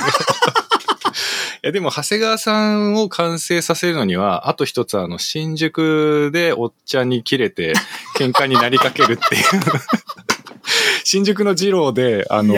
[1.65, 7.75] いや、でも、長谷川さんを完成させるのには、あと一つ、あの、新宿でおっちゃんに切れて、
[8.17, 9.43] 喧嘩になりかけるっていう。
[11.13, 12.55] 新宿の二郎で、あの、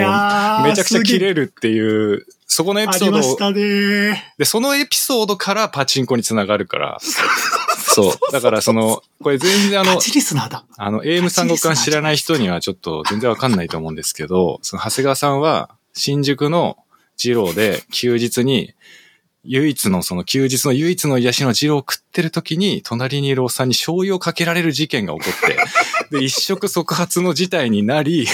[0.63, 4.33] めちゃくちゃ切れるっていう、そこのエピソードを、ありましたね。
[4.37, 8.31] で、そのエピソードからパチンコにつながるから、そう。
[8.31, 10.65] だから、その、これ全然あのパ、チリスナーだ。
[10.77, 16.77] あの、AM 三国間知らない人にはちょっと全然わかんないと思うんですけど、その長谷川さんは新宿の
[17.17, 18.73] 二郎で休日に、
[19.45, 25.57] 唯一のその休日の唯一の癒しの二郎を食ってる時に、隣にいるおっさんに醤油をかけられる事件が起こって、
[26.17, 28.27] で、一触即発の事態になり、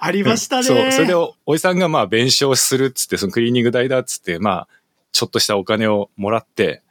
[0.00, 0.62] ありましたね。
[0.64, 4.68] そう、それでお、おじさんがまあ弁償するっつって、そのクリーニング代だっつって、まあ、
[5.12, 6.82] ちょっとしたお金をもらって、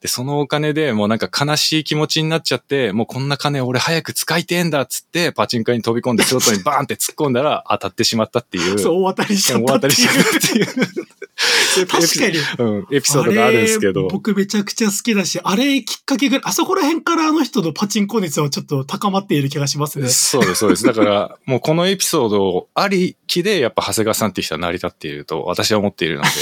[0.00, 8.78] で、そのお金でもうなんか悲しい気持ちになっちゃって、もうこんな金俺早く使いてえんだっつって、パチンコ屋に飛び込んで外にバーンって突っ込んだら 当たってしまったっていう。
[8.78, 11.86] そう、大当たりしちゃっ大たっていう当たりしちゃったっていう。
[11.86, 12.38] 確かに。
[12.58, 14.06] うん、エピソードがあるんですけど。
[14.08, 20.08] 僕めちゃくちゃ好きだし、あれきっかけが、あそこら辺からあの人のパチンコ熱はちょっと高まっている気がしますね。
[20.08, 20.84] そうです、そうです。
[20.84, 26.28] だから、もうこのエピソードありきで、やっぱ長谷川さんっていう人は成り立っていると私は思っているので。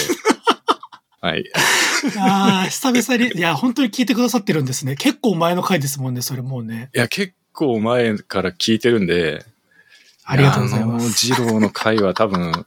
[1.21, 1.51] はい。
[2.19, 4.97] ああ、久々に、いや、本当に聞いてくださってるんですね。
[4.97, 6.91] 結構前の回ですもんね、それもうね。
[6.95, 9.45] いや、結構前から聞いてるんで、
[10.25, 11.29] ありがとうございます。
[11.29, 12.67] やあの、二郎の回は多分、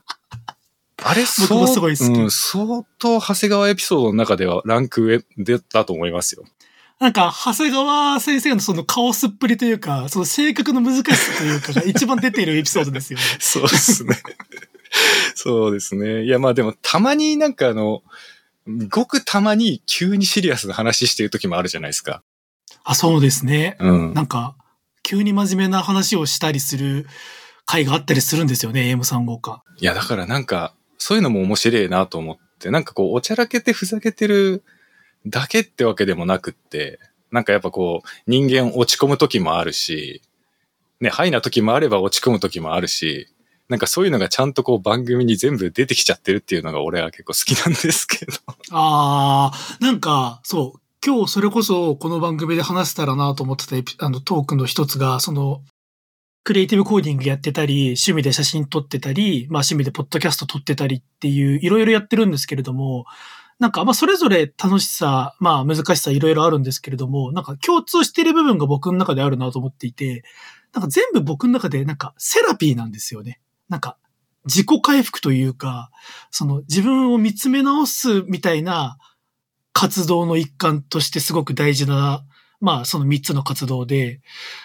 [1.02, 6.44] あれ、僕もすごい好きうん、相当長谷川エピソードの中ではランク上でだと思いますよ。
[6.98, 13.24] なんか、長谷川先生のそのカオスっぷりというか、その性格の難しさというかが一番出ているエピソードですよね。
[13.40, 14.18] そうですね。
[15.34, 16.24] そうですね。
[16.24, 18.02] いや、まあでも、たまになんかあの、
[18.88, 22.22] ごくたまに急にシリアスな話してる時もあるじゃないですか。
[22.84, 23.76] あ、そうですね。
[23.80, 24.14] うん。
[24.14, 24.56] なんか、
[25.02, 27.06] 急に真面目な話をしたりする
[27.66, 29.62] 回があったりするんですよね、AM3 号か。
[29.78, 34.62] いや、だからなんか、そういうのも面白いなと思って、なんかこう、おちゃらけてふざけてる
[35.26, 36.98] だけってわけでもなくって、
[37.30, 40.22] なんかやっぱこう、人間落ち込む時もあるし、
[41.00, 43.28] ね、ハイな時もあれば落ち込む時もあるし、
[43.70, 48.32] なんかそういうのがちゃんとこう番組に全部出てきちゃってるっていうのが俺は結構好きなんですけど。
[48.72, 55.62] ああ、なんか、そう、今日それこそこの番組で話せたらなと思ってたあのトークの一つが、その、
[56.42, 63.04] クリエイティブコーディングやってたり、趣味で写真撮ってたり、まあ趣味でポッドキャスト撮ってたりっていう、いろいろやってるんですけれども、
[63.60, 70.24] なんかまあそれぞれ楽しさ、まあ難しさいろいろあるんですけれども、なんか共通している部分が僕の中であるなと思っていて、
[70.72, 73.38] なんか全部僕の中でなんかセラピーなんですよね。
[73.70, 73.96] なんか
[74.44, 75.90] 自己回復というか、
[76.30, 78.98] その自分を見つめ直すみたいな
[79.72, 82.24] 活動の一環としてすごく大事な、
[82.62, 84.20] まあその三つの活動で、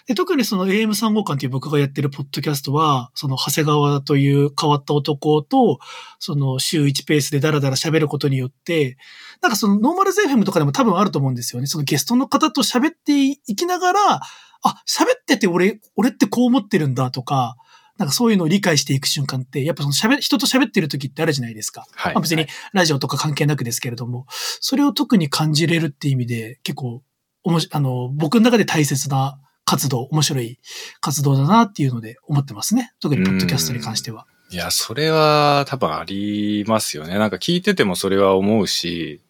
[0.08, 5.80] で特にその AM3 号館っていう僕がやってるポッドキャストは、その長谷川という変わった男と、
[6.20, 8.98] その週1ペースでダラダラ喋ることによって、
[9.42, 11.68] なんかそのノーマルゼ FM とかでも多分あると思うんですよね。
[11.68, 17.58] そのゲストの方と喋っていきながら、あ、喋ってて俺、俺ってこう思ってるんだとか、
[17.98, 21.86] なんかそういうのを理解していく瞬間って、やっぱその喋、人と喋ってる時ってあるじゃないですか。
[21.94, 22.14] はい。
[22.14, 27.04] まあ別にラジオとか関係なくですけれども、それを特に感じれるっていう意味で、結構、
[27.44, 30.60] おもし、あの、僕の中で大切な活動、面白い
[31.00, 32.94] 活動だなっていうので思ってますね。
[33.00, 34.28] 特にポッドキャストに関しては。
[34.52, 37.18] いや、それは多分ありますよね。
[37.18, 39.22] なんか聞いててもそれは思うし、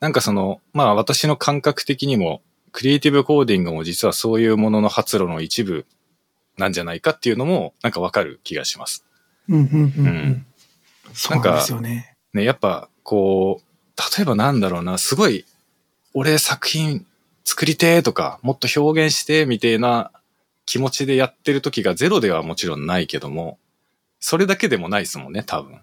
[0.00, 5.86] なんかその、まあ私の感覚的にも、クリエイティブコーディングも実はそういうものの発露の一部
[6.56, 9.04] なんじゃないかっていうのも、なんかわかる気がします。
[9.48, 10.46] うんうんうんううんん。
[11.12, 12.16] そうなんですよね。
[12.32, 15.44] ね、やっぱこう、例えばなんだろうな、すごい、
[16.14, 17.06] 俺作品
[17.44, 20.10] 作りてーとか、もっと表現してみたいな
[20.66, 23.58] 気持ちでやってる時がゼロではもちろんないけども、
[24.18, 25.80] それだけでもないですもんね、多分。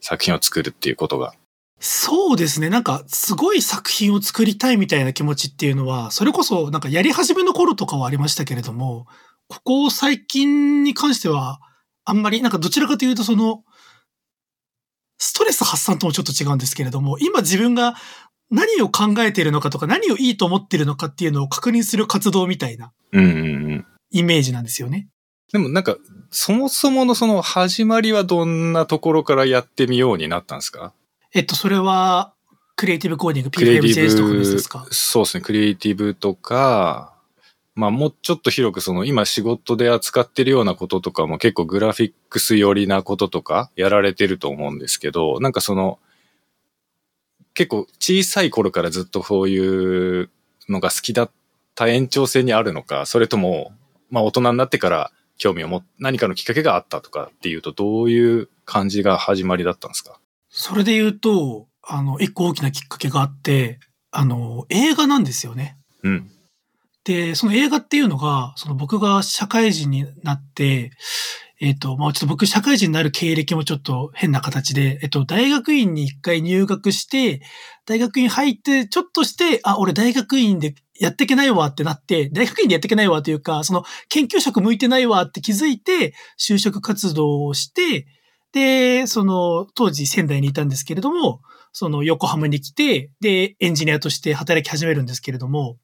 [0.00, 1.34] 作品を作るっていうことが。
[1.80, 2.70] そうですね。
[2.70, 9.06] なんか、すごい作品を作りたいみたいな気持ちっていうのは、それこそ、なんかやり始めの頃とかはありましたけれども、
[9.48, 11.60] ここ最近に関しては、
[12.04, 13.62] あんまり、なんかどちらかというとその、
[15.18, 17.94] ストレス発散ともちょっと違うんですけれども、今自分が
[18.50, 22.92] 何を考えているのかとか、何をいいと思っているのかっていうのを確認する活動みたいな。
[24.10, 25.08] イメージなんですよね。
[25.52, 25.96] でもなんか、
[26.30, 30.92] そもそものその始まりはどんなところからやってみようになったんですか？
[31.32, 32.34] えっと、それは、
[32.76, 34.84] クリエイティブコーディング、クリエイティ P5JS とかですか？
[34.88, 37.13] ブ、そうですね、クリエイティブとか、
[37.74, 45.98] まあもうちょっと広くその今仕事で扱ってるようなこととかも結構グラフィックス寄りなこととかやられてると思うんですけど、なんかその
[47.54, 50.30] 結構小さい頃からずっとこういう
[50.68, 51.30] のが好きだっ
[51.74, 53.72] た延長線にあるのか、それとも
[54.10, 60.20] まあ大人になってから興味を持っ何かのきっかけがあったとかっていうとどういう感じが始まりだったんですか？
[60.48, 63.80] それで言うと、あの、一個大きなきっかけがあって、
[64.12, 65.76] あの、映画なんですよね。
[66.04, 66.30] うん。
[67.04, 70.90] で、その映画っていうのが、その僕が社会人になって、
[71.60, 77.42] えっ、と、まあちょっと僕社会人になる経歴もちょっと変な形で、えっと、大学院に一回入学して、
[77.86, 88.06] 大学院入って、ちょっとして、あ、俺大学院でやっていけないわってなって、大学院でやっていけないわというか、その研究職向いてないわって気づいて、就職活動をして、
[88.52, 95.76] で、その、当時仙台にいたんですけれども、その横浜に来て、で、エンジニアとして働き始めるんですけれども、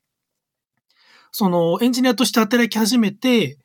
[1.33, 3.59] そのエンジニアとして働き始めて、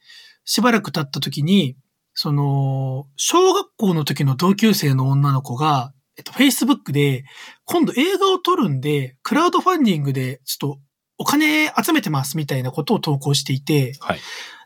[0.43, 1.75] しばらく経った時に、
[2.13, 7.25] その、小学校の時の同級生の女の子が、えっと、Facebook で、
[7.65, 10.79] 今度映画を撮るんで、クラウドファンディングで、ちょっと、
[11.17, 14.19] お金集めてますみたいなことを投稿していて、はい。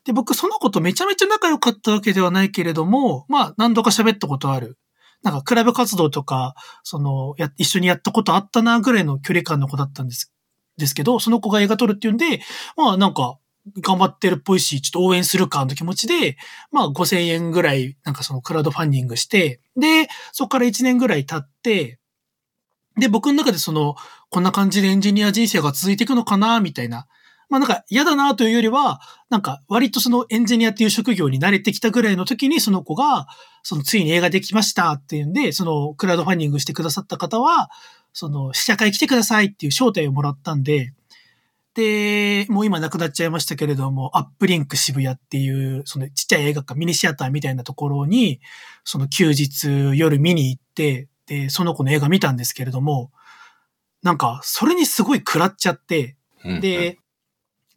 [0.05, 4.77] で、僕その子とめちゃめちゃ仲良かったわけではないけれども、まあ何度か喋ったことある。
[5.21, 10.31] なんかクラブ活動とか、その、や、一緒にやったことあったなぐらいの距離感の子だったんです、
[10.79, 12.41] ですけど、その子が映画撮るっていうんで、
[12.75, 13.37] まあなんか、
[13.81, 16.37] 頑張ってるっぽいし、ちょっと応援するかの気持ちで、
[16.71, 21.99] まあ5000円ぐらい、なんかそのクラウドファンディングして、で、そこから1年ぐらい経って、
[22.97, 23.95] で、僕の中でその、
[24.29, 27.07] こんな感じでエンジニア人生が続いていくのかな、みたいな。
[27.49, 33.27] まあなんか嫌だなというよりは、なんか割とそのエンジニアっていう職業に慣れてきたぐらいの時にその子が、
[33.63, 37.69] そのついに映画できましたっていうんで、そのクラウドファンディングしてくださった方は、
[38.13, 40.93] その試写会来てくださいっていう招待をもらったんで、
[41.75, 48.41] で、もう今なくなっちゃいましたけれども、アップリンク渋谷っていう、そのちっちゃい映画館、ミニシアターみたいなところに、
[48.83, 53.11] その休日夜見に行って、で、その子の映画見たんですけれども、
[54.01, 56.97] なんか、それにすごい食らっちゃって、うんで、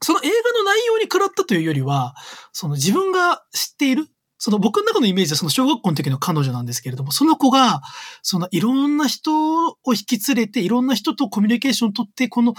[0.01, 2.15] その映画の内容に食らったというよりは、
[2.53, 4.09] その自分が知っている、
[4.45, 7.81] その僕の中のイメージはその小学校の時の彼女なんですけれども、その子が、
[8.23, 12.55] そのいろんな人を引き連れて、いろんな人とコミュニケーションを取って、この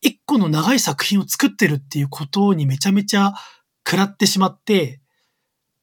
[0.00, 3.34] 一個の長い作品を作ってるっていうことにめちゃめちゃ
[3.86, 5.00] 食らってしまって、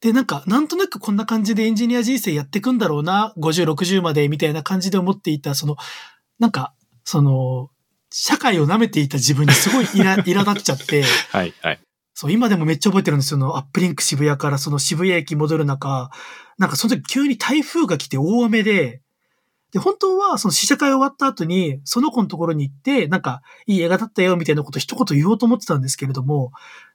[0.02, 5.76] で、なんか、なんとなくこんな感じでエンジニア人生やっていくんだろうな、50、60までみたいな感じで思っていた、その、
[6.38, 7.70] なんか、その、
[8.10, 11.80] 社会を舐めていた自分にすごいイラ、 苛立っちゃって、はい、はい。
[12.20, 13.38] そう、今でもめっちゃ覚えてるんですよ。
[13.38, 16.10] そのアップリンク渋谷からその渋谷駅戻る中、
[16.58, 19.02] なんかその時急に台風が来て大雨で、
[19.70, 26.50] で、本当はその試写会終わった後に、その子のところに行って、なんか、いい映画だったよ、みたいなこと一言言おうと思ってたんですけれども、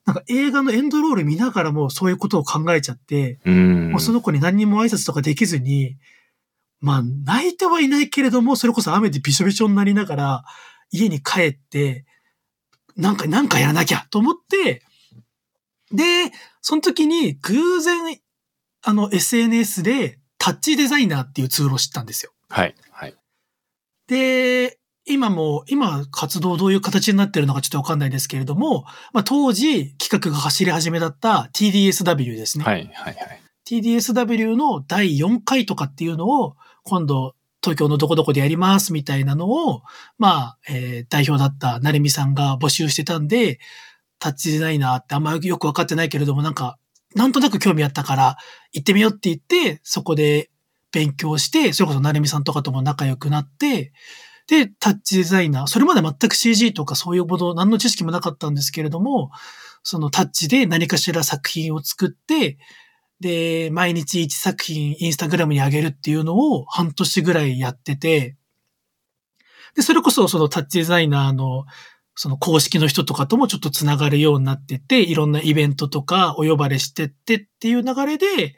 [0.06, 3.92] なんか映画のエンドロール見ながらもそういうことを考えちゃって、うん。
[3.92, 5.96] もうその子に何にも挨拶とかできずに、
[6.82, 10.44] まあ、泣いてはいないけれども、それこそ雨でびしょびしょになりながら、
[10.92, 12.04] 家に帰って、
[12.98, 14.82] なんか、なんかやらなきゃと思って、
[15.94, 16.04] で、
[16.62, 18.20] その時に偶然、
[18.82, 22.34] あの、SNS でタッチデザイナーっていうツールを知ったんですよ。
[22.50, 23.16] はい、はい。
[24.08, 32.64] で、今も、今活動どういう形になってるのかちょっとわかんないですけれども、まあ当時企画が走り始めだった TDSW ですね。
[32.64, 33.42] はい、はい、はい。
[33.66, 39.84] TDSW の第4回とかっていうのを、今度、東京のどこどこでやりますみたいなのを、
[40.18, 43.60] まあ、えー代表だった成美さんが募集してたんで、
[44.24, 46.78] タッチデザイナーってあんまよくわかってないけれども、なんか、
[47.14, 48.38] なんとなく興味あったから、
[48.72, 50.50] 行ってみようって言って、そこで
[50.94, 53.92] 勉強して、それこそ成美さんとかとも仲良くなって、
[54.48, 59.30] で、タッチデザイナー、それまで全く CG とかそういうもの、何の知識もなかったんですけれども、
[59.84, 62.58] そのタッチで何かしら作品を作って、
[63.20, 68.38] で、毎日1作品インスタグラムに上げるっていうのを半年ぐらいやってて、
[69.76, 71.66] で、それこそそのタッチデザイナーの
[72.16, 78.56] その公式の人とかともちょっとつながるようになってて、いろんなイベントとかお呼ばれしてってっていう流れで、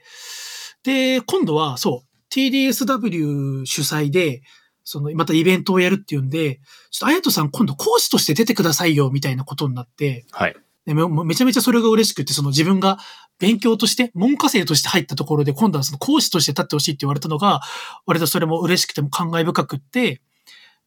[0.84, 4.41] で、今度はそう、TDSW 主催で、
[4.84, 6.60] その、またイベントをやるっていうんで、
[6.91, 10.56] ちょっと、あやとさん今度講師として出てくださいよ、みたいなことになって、はい。
[10.86, 12.99] でめめちゃめちゃそれが嬉しくて、その自分が
[13.39, 17.62] 勉強として、文科生として入ったところで、今度はその講師として立ってほしいって言われたのが、
[18.06, 20.22] 割とそれも嬉しくても感慨深くって、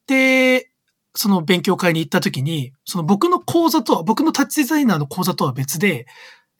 [0.06, 0.70] で、
[1.18, 6.06] その勉強会に行った時に、その僕の講座とは、僕のタッチデザイナーの講座とは別で、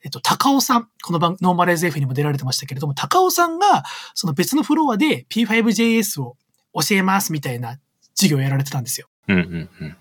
[0.03, 3.85] えっと、高尾さん、この番、 Normalize FM にも出られてましたけれども、高尾さんが、
[4.15, 6.35] その別のフロアで P5JS を
[6.73, 7.79] 教えますみたいな
[8.15, 9.07] 授業をやられてたんですよ。
[9.29, 9.97] うんうんうん。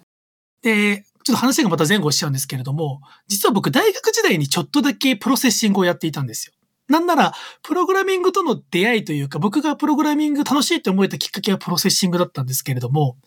[0.63, 6.53] で、ちょっと話がまた前後しちゃうんですけれども、実は僕大学時代にちょっとだけ Processing をやっていたんですよ。
[6.89, 13.19] なんなら、プログラミングとの出会いというか、僕がプログラミング楽しいって思えたきっかけは Processing だったんですけれども、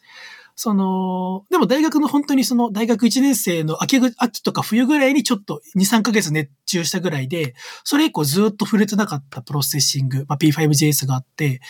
[0.56, 11.62] その、でも大学の本当にその大学1年生の秋秋とか冬ぐらいにちょっと2、3ヶ月熱中したぐらいで、それ以降ずっと触れてなかったプロセッシング、まあ、P5JS があって、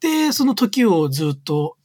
[0.00, 1.76] で、その時をずっと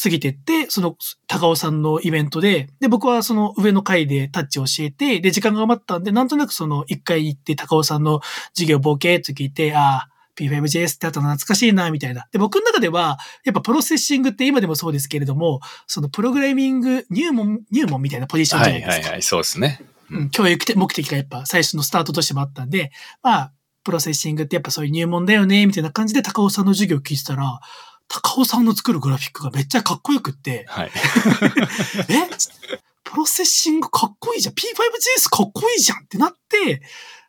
[0.00, 0.96] 過ぎてって、その
[1.26, 8.20] 高尾さんのイベントで、で、僕はその上の階でタッチを教えて、で、時間が余ったんで、なんとなくその一回行って高尾さんの
[8.54, 12.26] 授業ボケっと聞いて、ああ、P5JS ってあったの懐かしいな、みたいな。
[12.32, 19.02] で、僕の中では、やっぱ Processing って今でもそうですけれども、そのプログラミング入門、入門みたいなポジションじはゃないいですか。
[19.04, 19.80] はいはい、そうですね。
[20.10, 23.52] うん、教育目的がやっぱ最初のスタートとしてもあったんで、まあ、
[23.84, 27.60] Processing ってやっぱそういう入門だよね、みたいな感じで高尾さんの授業を聞いてたら、
[28.08, 30.90] 高尾さんの作るグラフィックがめっちゃかっこよくって、はい。
[32.08, 32.28] え？
[33.08, 36.82] Processing かっこいいじゃん !P5JS かっこいいじゃんってなって、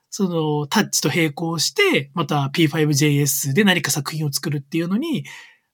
[0.10, 5.26] そのタッチと並行して、また P5JS で何か作品を作るっていうのに、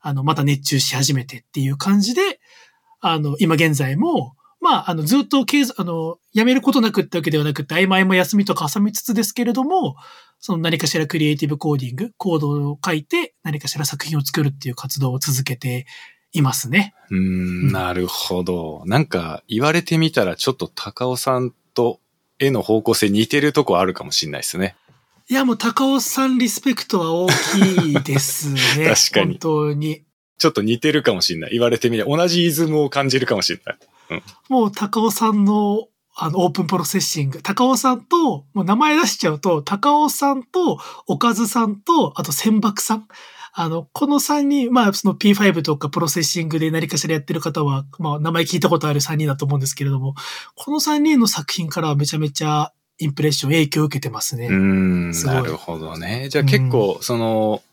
[0.01, 2.39] あの、また熱中し始めてっていう感じで、
[2.99, 9.95] あの、今現在も、まあ、あの、ずっと継続、あの、辞めることなくってわけではなくて、曖昧も休みとか挟みつつですけれども、
[10.39, 15.85] その何かしらクリエイティブコーディング、コードを書いて何かしら作品を作るっていう活動を続けて
[16.33, 16.93] いますね。
[17.09, 18.83] うん、なるほど。
[18.85, 21.99] なんか言われてみたらちょっと高尾さんと
[22.39, 24.75] 絵の方向性似てるとこあるかもしれないですね。
[25.27, 28.59] いや、もう高尾さんリスペクトは大きいですね。
[28.93, 30.03] 確かに本当に。
[30.37, 31.51] ちょっと似てるかもしれない。
[31.51, 34.23] 言われてみれば同じイズムを感じるかもしれない。
[34.49, 37.41] もう高尾さんのあの OpenProcessing。
[37.41, 43.07] 高尾さんと、もう名前出しちゃうと、高尾さんと、おかずさんと、あと千爆さん。
[43.57, 50.13] あの、この3人、まあ、その P5 とか Processing で何かしらやってる方は、まあ、名前聞いたことある3人だと思うんですけれども、
[50.55, 54.47] この3人の作品からはめちゃめちゃインプレッション、影響を受けてますね。
[54.47, 56.27] うーん、なるほどね。
[56.29, 57.63] じゃあ結構、その、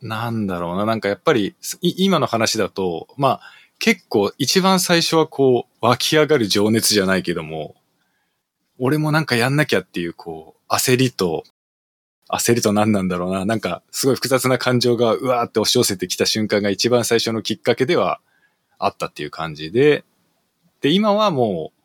[0.00, 3.40] なんだろうな、なんかやっぱり、い今の話だと、まあ、
[3.80, 7.74] 結構一番最初はこう、湧き上がる情熱じゃないけども、
[8.78, 11.42] 俺もなんかやんなきゃっていう、こう、焦りと、
[12.28, 18.20] 焦ると何なんだろうな、なんかすごい複雑な感情がうわーって押し寄せてきた瞬間が一番最初のきっかけでは
[18.78, 20.04] あったっていう感じで、
[20.80, 21.82] で、今はもう、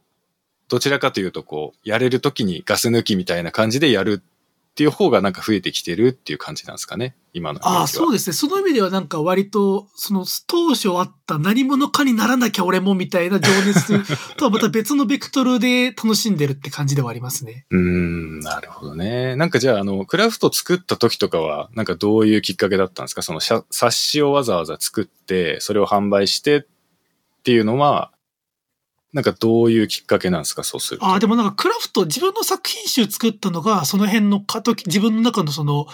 [0.67, 4.21] どちらかというと、こう、やれるときにガス抜きみたいな感じでやる
[4.71, 7.59] っていう方がなんか増えてきてるっていう感じなんですかね、今の。
[7.61, 8.33] ああ、そうですね。
[8.33, 13.99] その意味ではなんか割と、その当初あった何者かにならなきゃ俺もみたいな情熱
[14.37, 17.65] とはまた別のベクトルで楽しんでるって感じではありますね。
[17.69, 19.35] うーん、なるほどね。
[19.35, 23.23] なんかじゃあ、あの、クラフト作った時とかは、なんかどういうきっかけだったんですか？
[23.23, 26.61] その冊子をわざわざ作って、それを販売してっ
[27.43, 28.11] ていうのは、
[29.13, 30.63] なんかどういうきっかけなんですか？
[30.63, 31.05] そうすると。
[31.05, 35.87] ああ、でもなんかクラフト、自分の作品集作ったのが、その辺の過渡期、自分の中のその、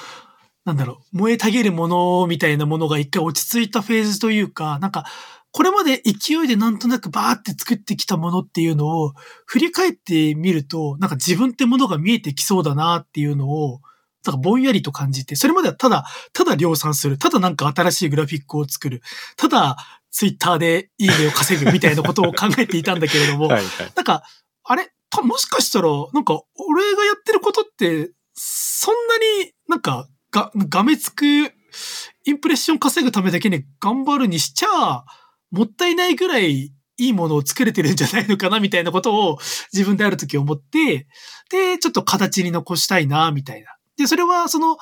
[0.65, 5.05] なんだろう、燃えたげるものみたいなものが一回落ち着いたフェーズというか、なんか、
[5.51, 9.13] これまで勢いでなんとなくバーって作ってきたものっていうのを
[9.45, 13.79] 振り返ってみると、なんか自分ってものが見えてきそうだなっていうのを、
[14.25, 19.01] なんかぼんやりと感じて、それまではただ、ただ量産する、ただなんか新しいグラフィックを作る、
[19.37, 19.77] ただ
[20.17, 23.91] ツイッターでいいねを稼ぐみたいなことを考えていたんだけれども、はいはい。
[23.95, 24.23] なんか、
[24.63, 24.91] あれ？
[25.11, 35.05] たもしかしたら、なんか、俺がやってることって、そんなになんか、が、がめつく、インプレッション稼ぐためだけに頑張るにしちゃ、
[35.51, 39.37] もったいないぐらいいいものを作れてるんじゃないのかな、みたいなことを
[39.71, 41.07] 自分である時思って、
[41.51, 43.67] で、ちょっと形に残したいな、みたいな。
[43.97, 44.77] で、それは、その、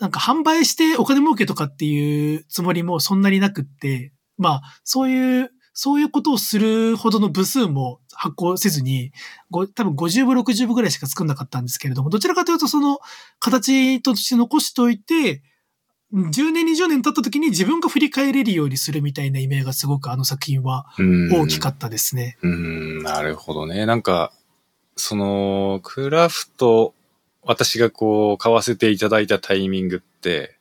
[0.00, 9.12] なんか販売してお金儲けとかっていうつもりもそんなになくって、まあ、そういう、そういうことをするほどの部数も発行せずに、
[9.50, 13.00] ご多分50部、60部ぐらいしか作んなかったんですけれども、どちらかというとその
[13.40, 15.42] 形として残しておいて、
[16.12, 22.38] 10年、20年経った時に自分が振り返れるようにするみたいなイメージがすごくあの作品は大きかったですね。
[22.42, 23.84] うーん、なるほどね。
[23.84, 24.32] なんか、
[24.96, 26.94] その、クラフト、
[27.42, 30.56] 私がこう、買わせていただいたタイミングって、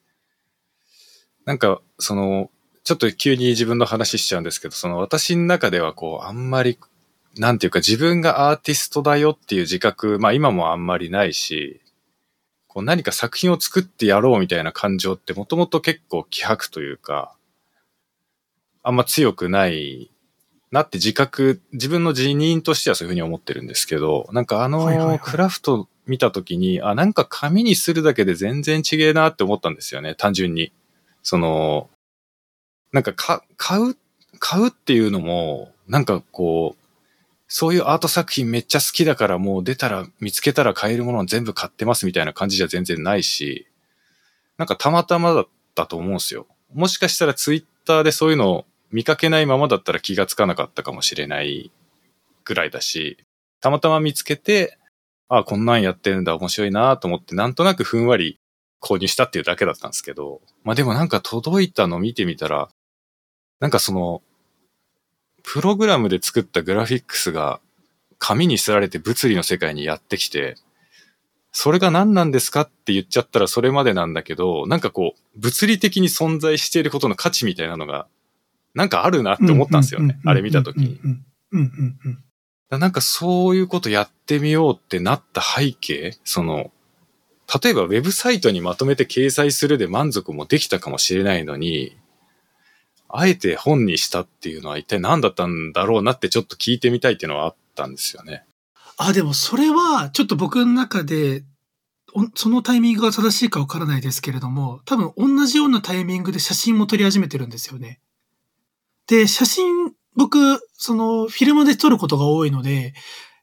[1.45, 2.49] なんか、その、
[2.83, 6.77] ちょっと急に自分の話しちゃうんですけど、その私の中ではこう、あんまり、
[7.37, 11.81] なんていうか自分がアーティストだよっていう自覚、まあ今もあんまりないし、
[12.67, 17.35] こう何か作品を作ってやろうみたいな感情ってもともと結構希薄というか、
[18.83, 20.11] あんま強くない
[20.73, 30.73] なって自覚、自分の辞任としてはそういうふうに思ってるんですけど、なんかあのクラフト見たときに、あ、なんか紙にするだけで全然違えなって思ったんですよね、単純に。
[31.21, 31.89] その、
[32.93, 33.97] なんかか、買う、
[34.39, 36.83] 買うっていうのも、なんかこう、
[37.47, 43.67] そういうアート作品めっちゃ好きだからもう出たら、見つけたら買えるものを全部買ってますみたいな感じじゃ全然ないし、
[44.57, 46.47] なんかたまたまだったと思うんですよ。
[46.73, 51.71] もしかしたらツイッターでそういうのを見かけないままだったら気がつかなかったかもしれない
[52.45, 53.17] ぐらいだし、
[53.59, 54.77] たまたま見つけて、
[55.29, 58.39] あこんなんやってるんだ、面白いなと思って、なんとなくふんわり
[58.81, 62.69] 購入したっていうだけだったんですけど、まあでもなんか届いたの見てみたら、
[63.59, 64.21] なんかその、
[65.43, 67.59] プログラムで作ったグラフィックスが
[68.17, 70.55] 紙にすられて物理の世界にやってきて、
[71.51, 78.07] それが何なんですかって言っちゃったらそれまでなんだけど、なんかこう、物理的に存在していることの価値みたいなのが、
[78.73, 80.19] なんかあるなって思ったんですよね。
[80.25, 80.99] あれ見たときに。
[82.71, 86.71] なんかそういうことやってみようってなった背景、その、
[87.63, 91.95] 例えばウェブサイトにまとめて掲載するで満足もできたかもしれないのに、
[93.15, 98.43] あえて本にしたっていうのは一体何だったんだろうなってちょっと聞いてみたいっていうのはあったんですよね。
[98.97, 101.43] あ、でもそれはちょっと僕の中で、
[102.35, 107.99] そのタイミングが正しいかわからないですけれども、多分同じようなタイミングで写真も撮り始めてるんですよね。
[109.07, 112.93] で、写真、僕、そのフィルムで撮ることが多いので、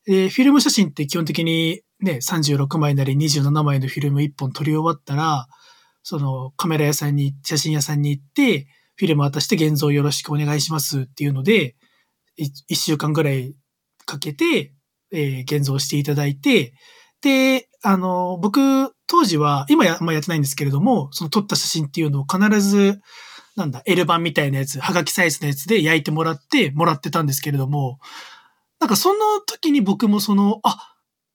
[0.08, 5.46] え、フィルム写真って基本的にね、36枚なり27枚のフィルム1本撮り終わったら、
[6.02, 8.66] そのカメラ屋さんに、写真屋さんに行って、
[9.00, 11.74] フィルム渡して現像よろしくお願いしますっていうので、
[12.38, 13.56] 1週間ぐらい
[14.04, 14.74] かけて、
[15.10, 16.74] えー、現像していただいて、
[17.22, 23.00] で、あの、僕、当時は、今や、まあ、やってないんですけれども、その撮った写真っていうのを必ず、
[23.56, 28.00] なんだ、L 版みたいなやつ、はがきサイズのやつで焼いてもらって、もらってたんですけれども、
[28.80, 30.76] なんかその時に僕もその、あ、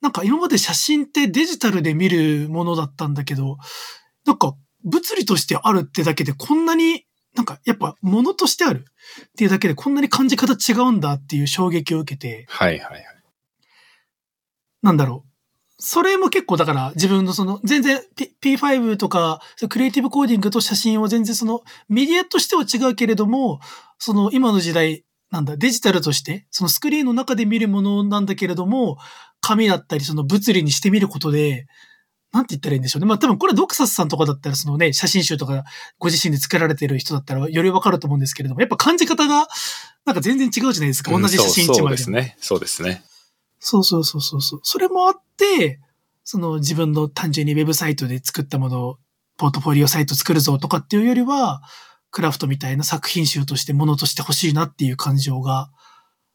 [0.01, 3.57] なんか今まで写真ってデジタルで見るものだったんだけど、
[4.23, 4.53] なんか
[4.83, 7.04] 物理としてあるってだけでこんなに
[7.35, 12.45] なんかやっぱ物としてあるっていうだけでこんなに感じ方違うんだっていう衝撃を受けて。
[12.49, 13.05] はいはいはい。
[14.81, 15.29] なんだろう。
[15.77, 23.59] それも結構だから自分のその全然 P P5 とかクリエイティブコーディングと写真を全然そのメディアとしては違うけれども、
[23.99, 28.97] その今の時代なんだデジタルとしてそのスクリーンの中で見るものなんだけれども、
[29.41, 31.67] 紙だったりその物理にしてみることで、
[32.35, 33.05] なんて言ったらいいんでしょうね。
[33.05, 35.63] まあ多分これドクサスさんとかだったらそのね、写真集とか
[35.99, 39.47] ご自身で作られてる人だったらよりわかると思うんですけれども、やっぱ感じ方が
[40.05, 41.11] なんか全然違うじゃないですか。
[41.11, 42.35] 同じ写真一枚で、そうですね。
[42.41, 43.03] そうですね。
[43.59, 44.59] そうそうそうそうそう。
[44.63, 45.79] それもあって、
[46.25, 48.97] その自分の単純にウェブサイトで作ったものを
[49.37, 51.61] ポートフォリオサイト作るぞとかっていうよりは、
[52.11, 55.69] クラフトみたいな作品集としてものとして欲しいなっていう感情が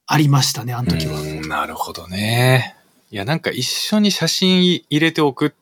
[0.07, 1.21] ありましたね、あの時は。
[1.47, 2.77] なるほどね。
[3.13, 5.53] いや、なんか一緒に写真入れて送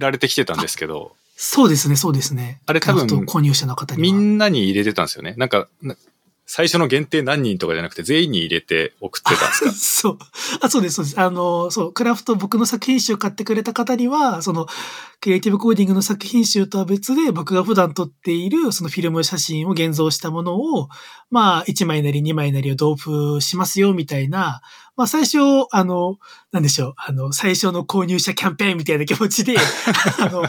[0.00, 1.14] られてきてたんですけど。
[1.36, 2.60] そうですね、そうですね。
[2.66, 5.34] あれ多分、購入者の方にみんなに入れてたんですよね。
[5.38, 5.68] なんか、
[6.52, 9.70] 最初の限定何人とかじゃなくて全員に入れて送ってたんですか？
[10.10, 10.18] そう。
[10.60, 11.20] あ、そうです、そうです。
[11.20, 14.66] あの、そう、クラフト僕の作品集を買ってくれた方には、その、
[15.20, 20.88] クリエイティブコーディングの作品集とは別で僕が普段撮っているそのフィルム写真を現像したものを、
[21.30, 24.60] まあ、1枚なり2枚なりを同封しますよ、みたいな、
[24.96, 25.38] まあ最初、
[25.70, 26.18] あの、
[26.52, 29.56] なんでしょう、あの、最初の購入者キャンペーンみたいな気持ちで、
[30.18, 30.42] あの、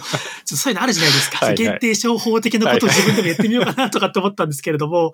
[0.45, 1.37] ちょそういうのあるじゃないですか。
[1.37, 5.13] はいはい、限定商法的なことを自分でもやってみようかなとかって思ったんですけれども、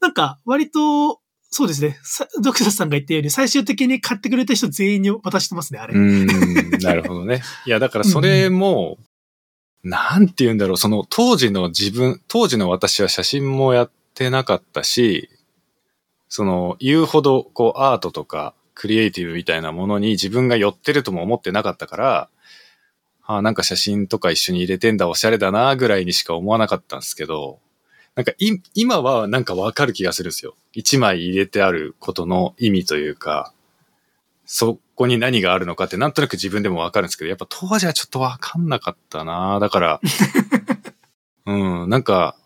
[0.00, 1.20] なんか割と、
[1.50, 1.98] そうですね。
[2.42, 5.94] ドクターさんが言ったように、最終的に買ってくれた人全員に渡してますね、あれ。
[5.94, 6.26] うん、
[6.80, 7.42] なるほどね。
[7.64, 8.98] いや、だからそれも、
[9.82, 15.30] うん、なんて言うんだろう、その当時の自分、当時の私は写真もやってなかったし、
[16.28, 22.28] その、言うほど、こう、アートとか、クリエイティブみたいなものに自分が寄ってるとも思ってなかったから、
[23.24, 27.58] ああ、なんか写真とか一緒に入れてんだ、おしゃれだな、ぐらいにしか思わなかったんですけど、
[28.14, 30.54] なんかい、今はなんかわかる気がするんですよ。
[30.72, 33.52] 一枚入れてあることの意味というか、
[34.46, 40.00] そこに何があるのかってなんとなく自分でもわかるんですけど、やっぱ当時はちょっとわかんなかったなだから、
[41.46, 42.36] うん、なんか、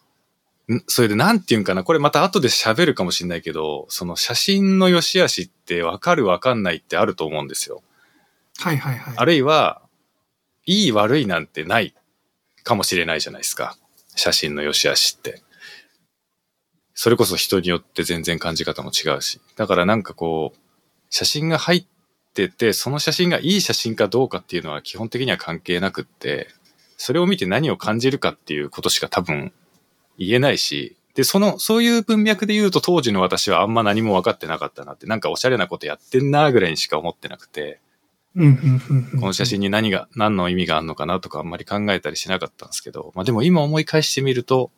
[0.86, 7.82] それでなんて言うんかな、これまた後で喋るかもしれないけど、その写真の良し悪しってわかるわかんないってあると思うんですよ。
[8.58, 9.14] はいはいはい。
[9.16, 9.82] あるいは、
[10.64, 11.94] いい悪いなんてない
[12.62, 13.76] かもしれないじゃないですか。
[14.14, 15.42] 写真の良し悪しって。
[16.94, 19.40] それこそ人によって全然感じ方も違うし。
[19.56, 20.58] だからなんかこう、
[21.10, 21.86] 写真が入っ
[22.34, 26.48] てて、その写真がいい写真かどうかっていうのは基本的には関係なくって、
[26.96, 29.52] それを見て何を感じるかっていうことしか多分
[30.18, 37.80] 言えないし、で、その、そういう文脈で言うと当時の私はあんま何も分かってなかったなって、なんかおしゃれなことやってんなぐらいにしか思ってなくて、
[38.34, 38.40] こ
[39.26, 44.70] の写真に何が、何の意味があるのかなとかあんまり考えたりしなかったんですけど、まあでも今思い返してみると、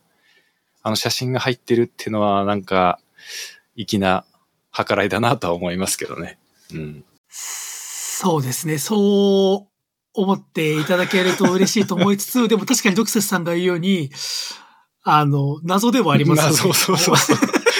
[0.82, 2.98] あの写真が入ってるっていうのは、なんか、
[3.76, 4.24] 粋な
[4.72, 6.38] 計らいだなとは思いますけどね。
[6.72, 7.04] うん。
[7.28, 8.78] そうですね。
[8.78, 9.74] そう
[10.14, 14.10] 思っていただけると嬉しいと思いつつ、でも確かにドクセスさんが言うように、
[15.04, 16.50] あの、謎ではありますよね。
[16.56, 17.36] 謎、そうそうそう。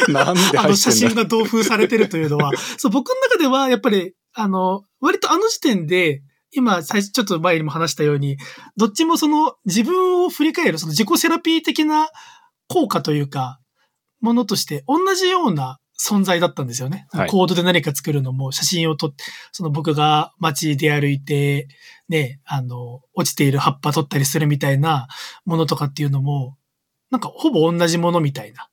[0.12, 6.22] なんで入ってんあの写真が同封されてるというのは、 そう、僕の中ではやっぱり、あの、割とあの時点で、
[6.52, 8.36] 今、最初、ちょっと前にも話したように、
[8.76, 12.08] どっちもその自分を振り返る、その自己セラピー的な
[12.68, 13.58] 効果というか、
[14.20, 17.06] ものとして同じような存在だったんですよね。
[17.10, 21.68] はい、コードで何か作るのも、写真を撮って、その僕が街で歩いて、
[22.08, 25.08] ね、あの、落ちている葉っぱ撮ったりするみたいな
[25.44, 26.56] ものとかっていうのも、
[27.10, 28.68] なんかほぼ同じものみたいな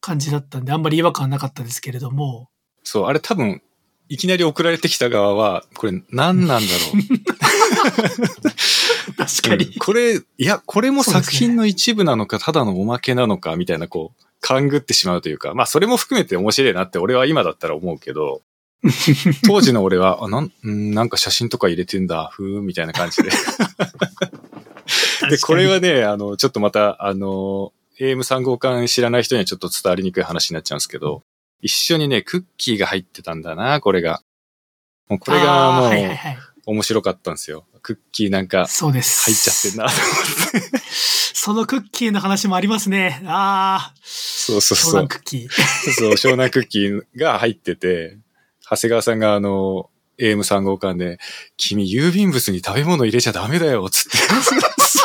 [0.00, 2.48] 感じだったんで、あんまり違和感なかったですけれども。
[2.82, 3.62] そう、あれ多分、
[4.08, 6.66] いきなり送られてきた側は、これ何なんだろ
[6.98, 7.02] う。
[9.16, 18.42] 確かに、うん、これ、いや、これも作品の一部なのか、ただのおまけなのか、みたいな、こう、勘ぐってしまうというか、まあ、それも含めて面白いなって俺は今だったら思うけど、
[19.46, 23.30] 当時の俺は、あ、なん、なんか写真とか入れてんだ、ふーみたいな感じで。
[25.30, 31.22] で、これはね、あの、ちょっとまた、あの、AM3 号館知らない人にはちょっと伝わりにくい話になっちゃうんですけど、
[31.60, 34.22] 一緒にね、クッキーが入ってたんだな、これが。
[35.08, 35.92] もうこれがもう、
[36.66, 37.64] 面白かったんですよ。
[37.82, 39.24] クッキーなんか、そうです。
[39.24, 40.78] 入っちゃってんな、と思って。
[41.34, 43.22] そのクッキーの話もありますね。
[43.24, 43.94] ああ。
[44.02, 44.92] そうそうそう。
[44.92, 45.92] 湘南クッキー。
[45.92, 48.18] そう、湘南クッキーが入ってて、
[48.68, 51.18] 長谷川さんがあの、AM3 号館で、
[51.56, 54.18] 君郵便物に食べ物入れちゃダメだよ、つって。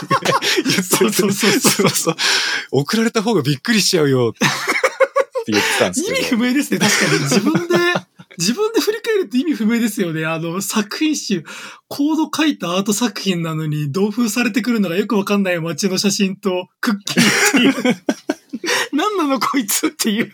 [0.07, 2.15] 言ってそうそうそうそう。
[2.71, 6.17] 送られた方がびっくりしちゃうよ、って言ってたんですけど。
[6.17, 7.19] 意味不明ですね、確かに。
[7.19, 7.77] 自分で、
[8.37, 10.25] 自分で振り返るって意味不明ですよね。
[10.25, 11.43] あの、作品集、
[11.87, 17.95] コード書いたアート作品なのに、同封されてくるのがよくわかんない街の写真とクッキーっていう。
[18.93, 20.33] 何なのこいつっていう。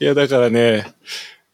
[0.00, 0.92] いや、だからね、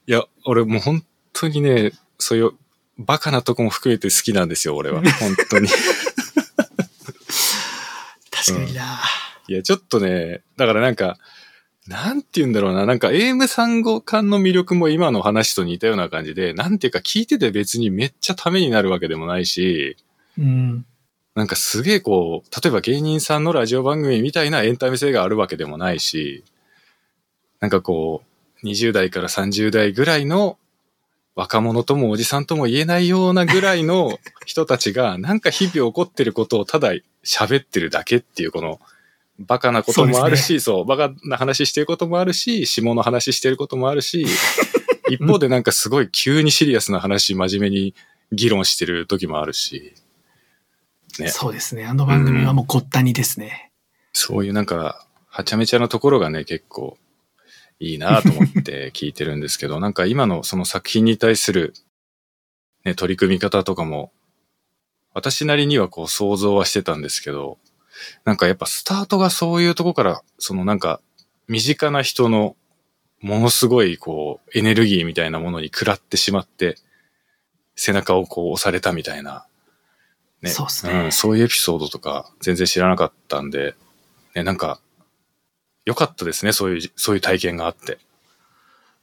[0.07, 2.53] いや、俺もう本当にね、そういう
[2.99, 5.03] バカなとこも含めて好きなんですよ、俺は。
[5.03, 5.69] 本当に。
[8.47, 9.01] 確かにな、
[9.49, 11.19] うん、いや、ちょっとね、だからなんか、
[11.89, 12.85] なんて言うんだろうな。
[12.85, 19.97] なんか AM3 号館の魅力も今の話と似たような感じで、なんていうか聞いてて別にめっちゃためになるわけでもないし、
[20.37, 20.85] うん。
[21.35, 26.45] なんかすげえこう、例えば芸人さんのラジオ番組みたいなエンタメ性があるわけでもないし、
[27.61, 28.23] なんかこ
[28.63, 30.59] う、20代から30代ぐらいの
[31.39, 38.81] 若者ともおじさんとも言えないようなぐらいの人たちが、なんか日々起こってることをただ喋ってるだけっていうこの、
[39.39, 44.27] バカなこともあるし、そう、ねそう、バカな話してることもあるし、下の話してることもあるし、
[45.11, 47.95] 一方でなんかすごい急にシリアスな話真面目に
[48.33, 49.95] 議論してる時もあるし。
[51.21, 51.29] ね。
[51.29, 51.85] そうですね。
[51.85, 53.79] あの番組はもうごったにですね、うん。
[54.13, 56.99] そういうなんか、はちゃめちゃなところがね、結構
[57.81, 61.75] いいなと思って聞いてるんですけど、 なんか今のその作品に対する、
[62.85, 64.13] ね、取り組み方とかも、
[65.15, 67.59] 私なりにはこう想像はしてたんですけど、
[68.25, 71.01] なんかやっぱスタートがそういうとこから、そのなんか、
[71.49, 72.57] 身近な人の
[73.21, 76.77] ものすごいこう、エネルギーみたいなものに食らってしまって、
[77.75, 79.47] 背中をこう押されたみたいな、
[80.43, 80.51] ね。
[80.51, 81.13] そうすね、うん。
[81.13, 83.75] そういうエピソードとか全然知らなかったんで、
[84.35, 84.81] ね、なんか、
[85.89, 87.97] 良かったですね、そういう、そういう体験があって。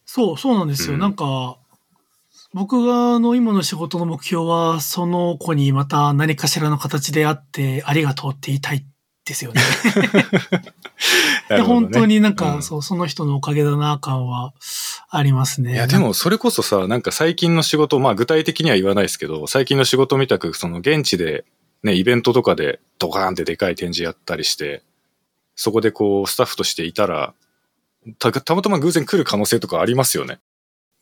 [0.06, 0.94] そう、そうなんですよ。
[0.94, 1.58] うん、なんか、
[2.54, 8.86] 僕がの今の仕事の目標は、その子にまた何かしらの形であって、ありがとうって言いたい
[9.26, 9.62] ですよね。
[11.50, 14.54] ね本当になんか、うん、そう、その人のおかげだな感は
[15.10, 15.74] ありますね。
[15.74, 21.46] いや、でもそれこそさ、なんか最近の仕事、まあ具体的には言わないですけど、最近の仕事みたく、その現地で、
[21.82, 24.84] ね、イベントとかでドカーンってでかい展示やったりして、
[25.56, 27.34] そこでこう、スタッフとしていたら、
[28.20, 30.40] た、たまたま偶然来る可能性とかありますよね。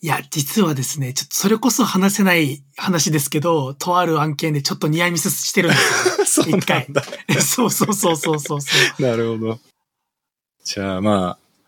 [0.01, 5.78] いや、実はですね、ちょっとそれこそ話せない話ですけど、とある案件でちょっとニアミスしてるんで
[6.26, 6.45] すよ。
[6.58, 6.88] 一回。
[7.39, 8.60] そうそうそうそうそう
[9.01, 9.60] なるほど。
[10.66, 11.66] じゃあまあ、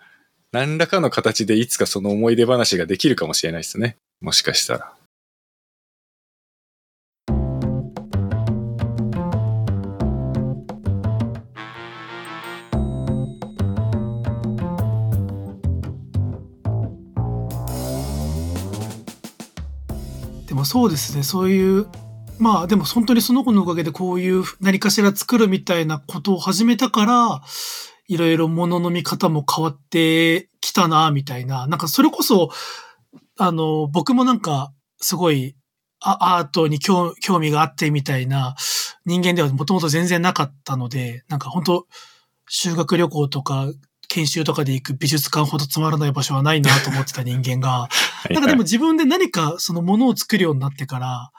[0.51, 3.97] 何らかの形でいつかその思い出話ができるかもしれないですね。
[4.19, 4.94] もしかしたら。
[20.65, 21.23] そうですね。
[21.23, 21.87] そういう、
[22.37, 27.41] まあでも本当にその子のおかげでこういう何かしら作るみたいなことを始めたから、
[28.07, 31.67] いろいろ物の見方も変わってきたな、みたいな。
[31.67, 32.49] なんかそれこそ、
[33.37, 35.55] あの、僕もなんかすごい
[35.99, 38.55] アートに興味があってみたいな
[39.05, 41.87] 人間ではもともと全然なかったので、なんか本当
[42.47, 43.67] 修学旅行とか
[44.07, 47.89] 研修とかで行く美術館ほどつまらない場所はないなと思ってた人間が、
[48.29, 51.31] なんかでも自分で何かそのものを作るようになってから、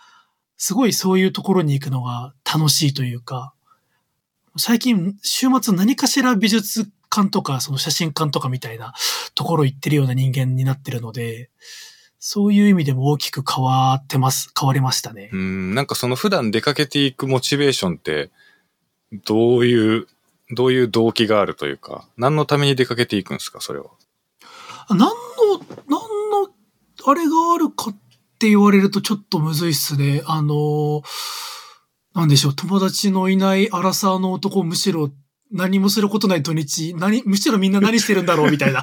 [0.57, 3.53] すごいそういうところに行くのが楽しいというか、
[4.57, 8.95] 最近週末何かしら美術館とかその写真館とかみたいな
[9.35, 11.51] ところ行ってるような人間になってるので、
[12.19, 15.31] そういう意味でも大きく変わってます、変わりましたね。
[15.33, 18.31] うん、なんかその普段出かけていくモチベーションって、
[19.12, 20.09] どういう、
[20.51, 23.87] どういう動機があるというか、何のために出かけていくんですか、それは。
[24.91, 25.15] 何の、
[25.89, 25.99] 何
[26.31, 26.51] の、
[27.05, 27.97] あれがあるかっ
[28.39, 30.23] て言われるとちょっとむずいっすね。
[30.27, 31.03] あの、
[32.15, 35.11] なんでしょう、友達のいないアラサーの男、むしろ
[35.51, 38.81] 何もすることない土日、何、むしろみんな何してるんだろうみたいな。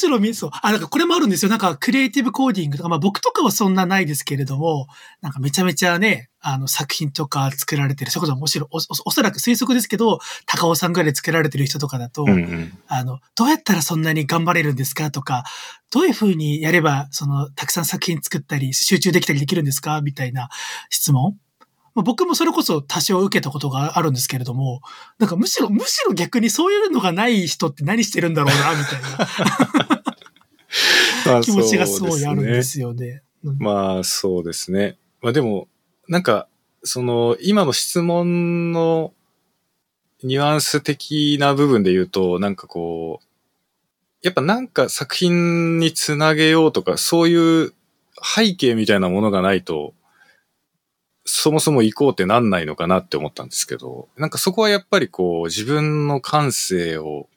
[0.00, 0.50] むしろみ、そう。
[0.62, 1.50] あ、なんかこれもあるんですよ。
[1.50, 4.86] なんかクリエイティブコーディングとか、まあ僕とかはそんなないですけれども、
[5.20, 12.78] なんかめちゃめちゃね、あの作品とか作られてる、それこそむしろお、おおそらく推測ですけど、高尾さんぐらい作られてる人とかだと、うんうん。
[12.86, 15.44] あの、どうやったらそんなに頑張れるんですかとか、
[15.90, 20.48] どういうふうにやれば、その、たくさん作品作ったり、集中できたりできるんですかみたいな
[20.88, 21.36] 質問。
[22.00, 24.80] まあ、僕もそれこそ多少受けたことがあるんですけれども、
[25.18, 28.96] なんかむしろ、むしろ逆にそういうのがない人って何してるんだろうな、みた
[31.28, 33.22] いな 気持ちがすごいあるんですよね。
[33.44, 34.98] うんまあそうですね。
[35.20, 35.68] まあでも、
[36.08, 36.48] なんか、
[36.82, 39.12] その、今の質問の
[40.22, 43.26] ニュアンス的な部分で言うと、なんかこう、
[44.22, 47.74] やっぱなんか作品につなげようとか、そういう
[48.22, 49.94] 背景みたいなものがないと、
[51.24, 57.28] そもそも行こうってなんないのかなって思ったんですけど、なんかそこはやっぱりこう、自分の感性を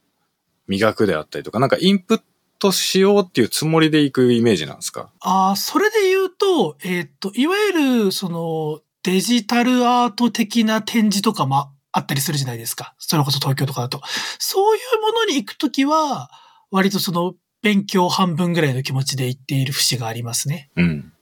[0.67, 2.21] 磨くであったりとか、なんかインプッ
[2.59, 5.09] トしようっていうつもりで行くイメージなんですか？
[5.19, 12.95] ああ、それで言うと、えーっと、いわゆる、その、デジタルアート的な展示とかもあったりするじゃないですか。
[12.99, 14.01] それこそ東京とかだと。
[14.39, 16.29] そういうものに行くときは、
[16.71, 20.69] 割とその、勉強半分ぐらいの気持ちで行っている節がありますね。
[20.75, 21.12] うん。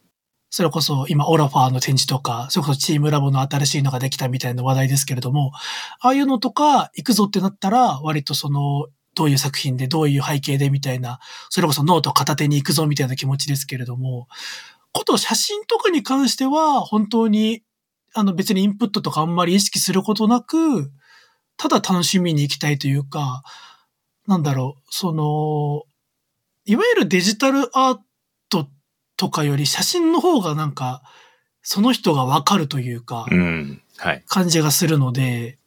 [0.51, 5.53] それこそ今オラファーの展示とか、それこそチームラボの新しいのができたみたいな話題ですけれども、
[6.01, 14.27] ああいうのとか行くぞってなったら、割とその、どういう作品で、どういう背景でみたいな、それこそノート片手に行くぞみたいな気持ちですけれども、
[14.91, 17.63] こと写真とかに関しては、本当に、
[18.13, 20.91] あの別にインプットとかあんまり意識することなく、
[21.55, 23.41] ただ楽しみに行きたいというか、
[24.27, 25.83] なんだろう、その、
[26.65, 28.01] いわゆるデジタルアート
[29.17, 31.01] とかより写真の方がなんか、
[31.63, 33.81] その人がわかるというか、うん。
[33.97, 34.23] はい。
[34.27, 35.59] 感じがするので、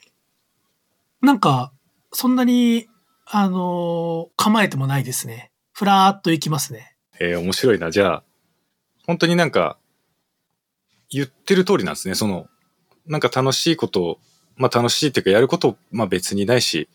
[1.21, 1.73] なんか、
[2.13, 2.89] そんなに、
[3.27, 5.51] あの構えてもないですね。
[5.73, 6.95] ふらーっと行きますね。
[7.19, 7.91] えー面白いな。
[7.91, 8.23] じゃあ、
[9.07, 9.79] 本当になんか、
[11.11, 12.15] 言ってる通りなんですね。
[12.15, 12.49] その、
[13.07, 14.19] なんか楽しいことを、
[14.57, 16.89] まあ楽しいっていうかやること、まあ別にないし、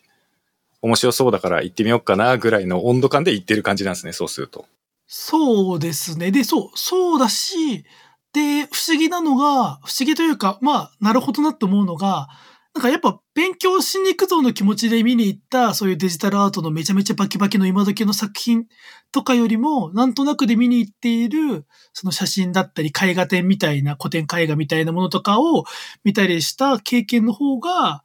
[0.81, 4.13] 面白そうだから行ってみようかなぐらいの温度感で行ってる感じなんですね。
[4.13, 4.65] そうすると。
[5.11, 6.29] そうですね。
[6.29, 7.83] で、そう、そうだし、
[8.31, 12.27] で、不思議なのが、不思議というか、まあ、なるほどなと思うのが、
[12.75, 18.67] なんかやっぱ勉強しに行くぞの気持ちで見に行った、そういうデジタルアートのめちゃめちゃバキバキの今時の作品
[19.11, 25.63] とかよりも、なんとなくで見に行っている、その写真だったり絵画展みたいな、古典絵画みたいなものとかを
[26.03, 28.03] 見たりした経験の方が、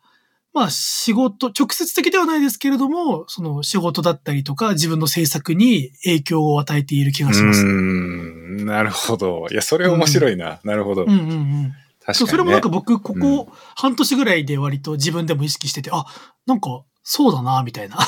[0.55, 7.64] まあ仕事、直接的ではないですけれども、その仕事だったりとか自分の制作に影響を与えている気うがします。
[7.64, 8.64] ーん。
[8.64, 9.48] なるほど。
[9.50, 10.61] いや、それ面白いな。
[10.62, 11.02] なるほど。
[11.02, 11.74] うんうんうん。
[12.05, 12.30] 確かに、ね。
[12.30, 16.07] それもなんか僕、こうんこ半年ぐらいで割と自分でも意識してて、あ、
[16.46, 17.98] なんか、そうだな、みたいな。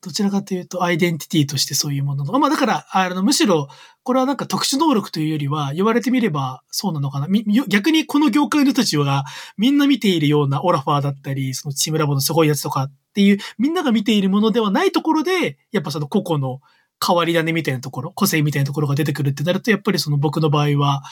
[0.00, 2.38] どちらかというと、アイデンティティとしてそういうものの。
[2.38, 3.68] まあだから、あの、むしろ、
[4.04, 7.26] これはなんか特殊能力というよりは、言われてみればそうなのかな。
[7.66, 9.24] 逆にこの業界の人たちが
[9.56, 16.60] みんな見ているようなオラファーだったり、そのチームラボのすごいやつとかっていう、みんなが見ているものではないところで、やっぱその個々の
[17.04, 21.02] 変わり種みたいなところ、個性みたいなところが出てくるってなると、やっぱりその僕の場合は、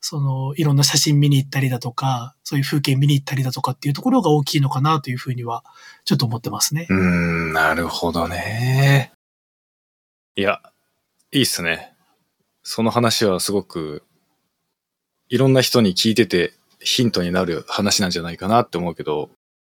[0.00, 5.64] その、いろんな写真見に行ったりだとか、そういう風景見に行ったりだとかっていうところが大きいのかなというふうには、
[6.04, 6.86] ちょっと思ってますね。
[6.88, 9.12] うん、なるほどね。
[10.36, 10.60] いや、
[11.32, 11.94] いいっすね。
[12.62, 14.04] その話はすごく、
[15.28, 19.30] いろんな人に聞いててヒントになる話なんじゃないかなって思うけど、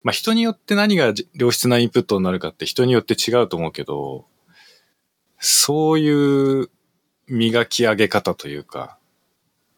[0.04, 4.26] まあ人によって何が良質なインプットになるかって人によって違うと思うけど、
[5.40, 6.70] そういう
[7.28, 8.98] 磨き上げ方というか、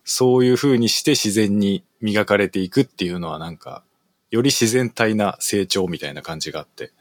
[0.04, 3.84] そういう風にして自然に磨かれていくっていうのはなんか、
[4.30, 6.92] より自然体な成長みたいな感じがあって、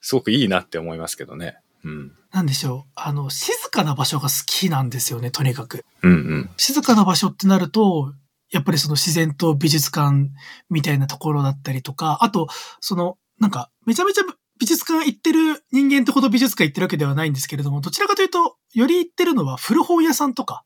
[0.00, 1.58] すごくいいなって思いますけどね。
[1.84, 2.12] うん。
[2.30, 2.90] なんでしょう。
[2.94, 5.84] あの、静かな場所が好きなんですよね、とにかく。
[6.02, 6.50] うんうん。
[6.56, 8.12] 静かな場所ってなると、
[8.50, 10.30] やっぱりその自然と美術館
[10.68, 12.48] みたいなところだったりとか、あと、
[12.80, 14.22] その、なんか、めちゃめちゃ
[14.60, 20.64] 美術館行ってる人間ってほど美術館行ってるわけではないんですけれども、どちらかというと、より行ってるのは古本屋さんとか、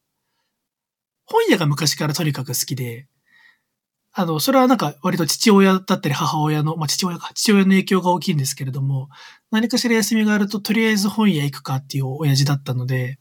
[1.26, 3.06] 本屋が昔からとにかく好きで、
[4.18, 9.10] あの、それはなんか割と父親だったり母親の、まあ父親か、父親の影響が大きいんですけれども、
[9.50, 13.18] 何かしら休みがあるととりあえず本屋行くかっていう親父だったので、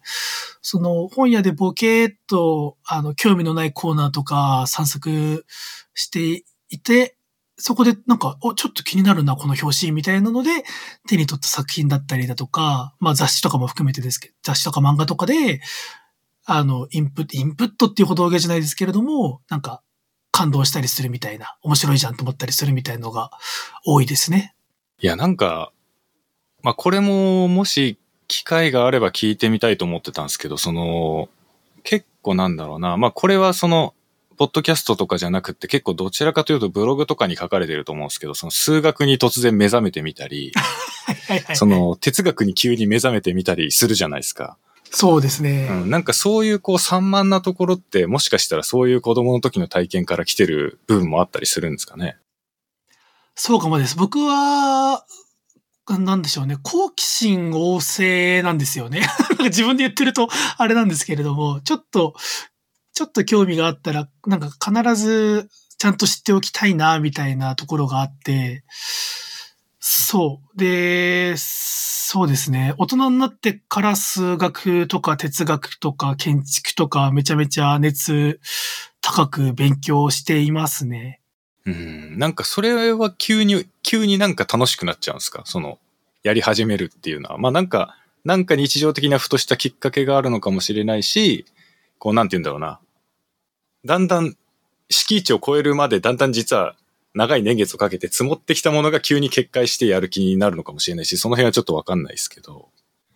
[0.61, 5.45] その本屋でボケーっと、あの、興味のないコーナーとか散策
[5.95, 7.17] していて、
[7.57, 10.63] そこでなんか、お、ちょっと気になるな、この表紙みたいなので、
[11.09, 15.59] 手に取った作品だったりだとか、まあ雑誌とかも含めてですけど、雑誌とか漫画とかで、
[16.45, 19.81] あの、インプット、インプットっていうほどわけじゃないですけれども、なんか、
[20.31, 23.31] 感動したりするみたいな、面白いじゃんと思ったりするみたいなのが
[23.85, 24.53] 多いですね。
[25.01, 25.71] いや、なんか、
[26.61, 31.29] まあこれももし機会があれば聞いてみたいと思ってたんですけど、その、
[31.83, 32.97] 結構なんだろうな。
[32.97, 33.93] まあこれはその、
[34.37, 40.51] ポッドキャストとかじゃなくて結構どちらかというとブログとかに書かれてると思うんですけど、その数学に突然目覚めてみたり、
[41.55, 44.57] その哲学に急に目覚めてみたりするじゃないですか。
[44.91, 45.67] そうですね。
[45.69, 52.17] うん、なんかそういうこう散漫なところってもしかしたらそういう子供の時の体験から来てる部分もあったりするんですかね？
[53.35, 53.97] そうかもです。
[53.97, 55.05] 僕は、
[55.89, 56.57] なんでしょうね。
[56.63, 59.05] 好奇心旺盛なんですよね。
[59.43, 62.15] 自分で言ってるとあれなんですけれども、ちょっと、
[62.93, 68.63] ちょっと興味があったら、なんか必ずちゃんと知っておきたいな、みたいなところがあって、
[69.79, 70.57] そう。
[70.57, 71.35] で、
[72.15, 72.73] そうですね。
[72.77, 78.39] 大人になってから数学とか哲学とか建築とかめちゃめちゃ熱
[79.01, 81.19] 高く勉強していますね。
[81.65, 82.17] うん。
[82.17, 85.41] なんかそれは急に、急になんか楽しくなっちゃうんですか？
[85.43, 85.77] その、
[86.23, 87.37] やり始めるっていうのは。
[87.37, 91.45] まあなんか、なんか日常的なふとしたきっかけがあるのかもしれないし、
[91.99, 92.79] こうなんて言うんだろうな。
[93.83, 94.37] だんだん
[94.89, 96.77] 敷地を超えるまでだんだん実は
[97.15, 102.69] 長い年月をかけて積もってきたものが急に決壊してやる気になるのかもしれないし、その辺はちょっとわかんないですけど。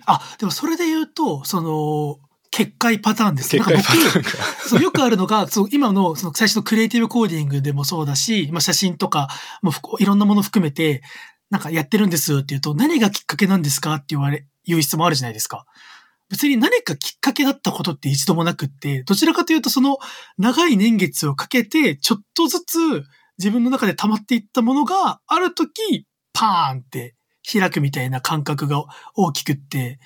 [0.05, 2.19] あ、でもそれで言うと、その、
[2.51, 3.63] 決壊パターンですね。
[3.63, 4.29] 決壊パターンが。
[4.67, 9.27] そうよくあるのが、そう今のその最初のクリエイティブコーディングでもそうだし、まあ、写真とか
[9.61, 11.03] もいろんなもの含めて、
[11.49, 15.65] なんかやってるんですって言うと、何がきっかけなんですかって言われ、いう質問あるじゃないですか。
[16.29, 19.97] 別に何かきっかけだったことって一度もなくって、どちらかというとその
[20.37, 23.03] 長い年月をかけて、ちょっとずつ
[23.39, 27.15] 自分の中で溜まっていったものが、ある時、パーンって
[27.51, 28.83] 開くみたいな感覚が
[29.15, 29.99] 大きくって、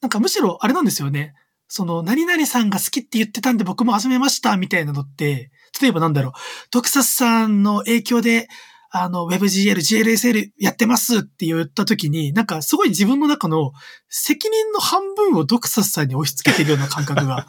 [0.00, 1.34] なんかむしろあれなんですよね。
[1.66, 5.50] その、何々さんが好きって言ってたんで僕も始めましたみたいなのって、
[5.82, 6.32] 例えばなんだろう、
[6.70, 8.48] ドクサスさんの影響で、
[8.90, 13.72] あの、WebGL、GLSL やってますって言った時に、なんかすごい自分の中の
[14.08, 17.46] 責任の半分をドクサスさんに押し付けてるような感覚が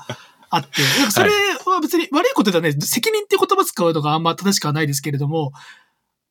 [0.49, 0.81] あって、
[1.11, 1.29] それ
[1.65, 2.81] は別に悪いことではない。
[2.81, 5.51] 責任って言葉使うのがあんま正しくはないですけれども、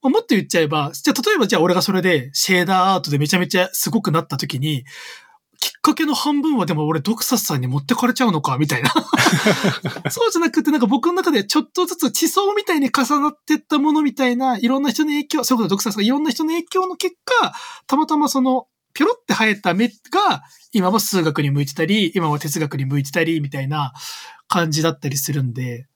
[0.03, 4.85] もっと言っちゃえば、じゃあ例えばじゃあ俺がそれでシェーダーアートでめちゃめちゃすごくなった時に、
[5.61, 8.91] きっかけの半分はでも俺ドクサスさんに持ってかれちゃうのか、みたいな。
[10.11, 17.53] そうじゃなくてなんか僕の中でちょっとずつ地層みたいに重なってったものみたいな、いろんな人の影響、そういうことドクサスがいろんな人の影響の結果、
[17.89, 20.43] たまたまその、ぴょろって生えた芽が、
[20.73, 23.93] 今は数学に向いてたり、今は哲学に向いてたり、みたいな
[24.49, 25.87] 感じだったりするんで、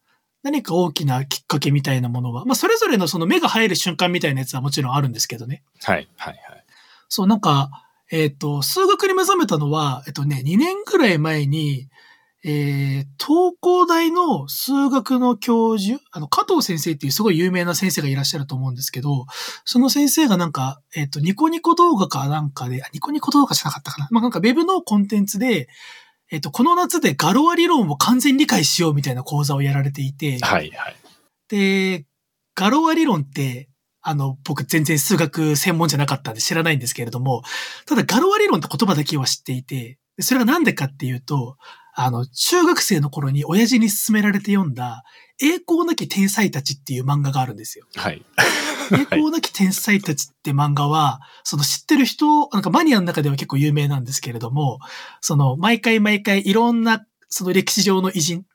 [0.45, 5.65] 何か大きなきっかけみたいなものは、まあそれぞれのその目が入る瞬間みたいなやつはもちろんあるんですけどね。
[5.83, 6.65] はい、はい、はい。
[7.09, 7.71] そう、なんか、
[8.13, 11.89] えっ、ー、と、数学に目覚めたのは、えっとね、2年ぐらい前に、
[12.45, 19.27] えー、東工大の数学の教授、あの、加藤先生っていうすごい有名な先生がいらっしゃると思うんですけど、
[19.65, 24.09] その先生がなんか、えっ、ー、と、ニコニコ動画かなんかで、ニコニコ動画じゃなかったかな。
[24.11, 25.69] まあ、なんかウェブのコンテンツで、
[26.33, 30.97] えっ、ー、と、この夏でガロア理論を完全理解しようみたいな講座をやられていて、はいはい。
[31.49, 32.07] で、
[32.57, 33.69] ガロア理論って、
[34.01, 37.43] あの、僕全然数学専門じゃなかったんで知らないんですけれども、
[37.87, 41.57] ただガロア理論って言葉だけは知っていて、それがなんでかっていうと、
[41.95, 45.05] あの、中学生の頃に親父に勧められて読んだ、
[45.41, 47.87] 栄光なき天才たちっていう漫画があるんですよ。
[47.97, 48.25] はい。
[48.93, 54.79] 栄光なき天才たちって漫画は、その知ってる人、なんかマニアの中では結構有名なんですけれども、
[55.21, 58.47] その毎回毎回いろんな、その歴史上の偉人、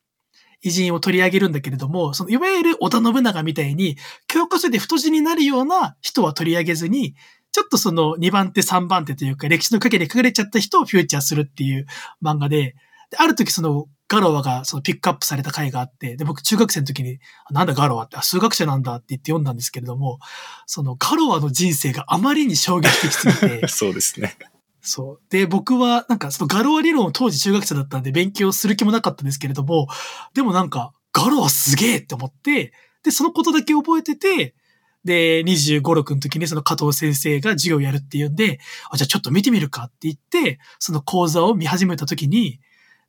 [0.62, 7.16] 偉人を取り上げるんだけれども、そのいわゆる織田信長みたいに、教科書で太字になるような人は取り上げずに、
[7.52, 11.86] ちょっとその2番手3番手というか歴史の陰で書かれちゃった人をフューチャーするっていう
[12.24, 12.76] 漫画で、
[13.10, 17.20] である時そのガロワがそのピックアップされた回があって、で、僕中学生の時に、
[17.52, 20.20] なんだガロワって、数学者なんだって言って読んだんですけれども、
[20.66, 24.38] そのガロワの人生があまりに衝撃的すぎて、 そうですね。
[24.82, 25.22] そう。
[25.30, 29.88] で、僕は、なんか、そのガロア理論を当時中学生だったんで勉強する気もなかったんですけれども、
[30.34, 32.72] でもなんか、ガロはすげえって思って、
[33.04, 34.56] で、そのことだけ覚えてて、
[35.04, 42.60] で、25、6の時にその加藤先生が授業やるって言うんで、あ、じゃあちょっと見てみるかって言って、その講座を見始めた時に、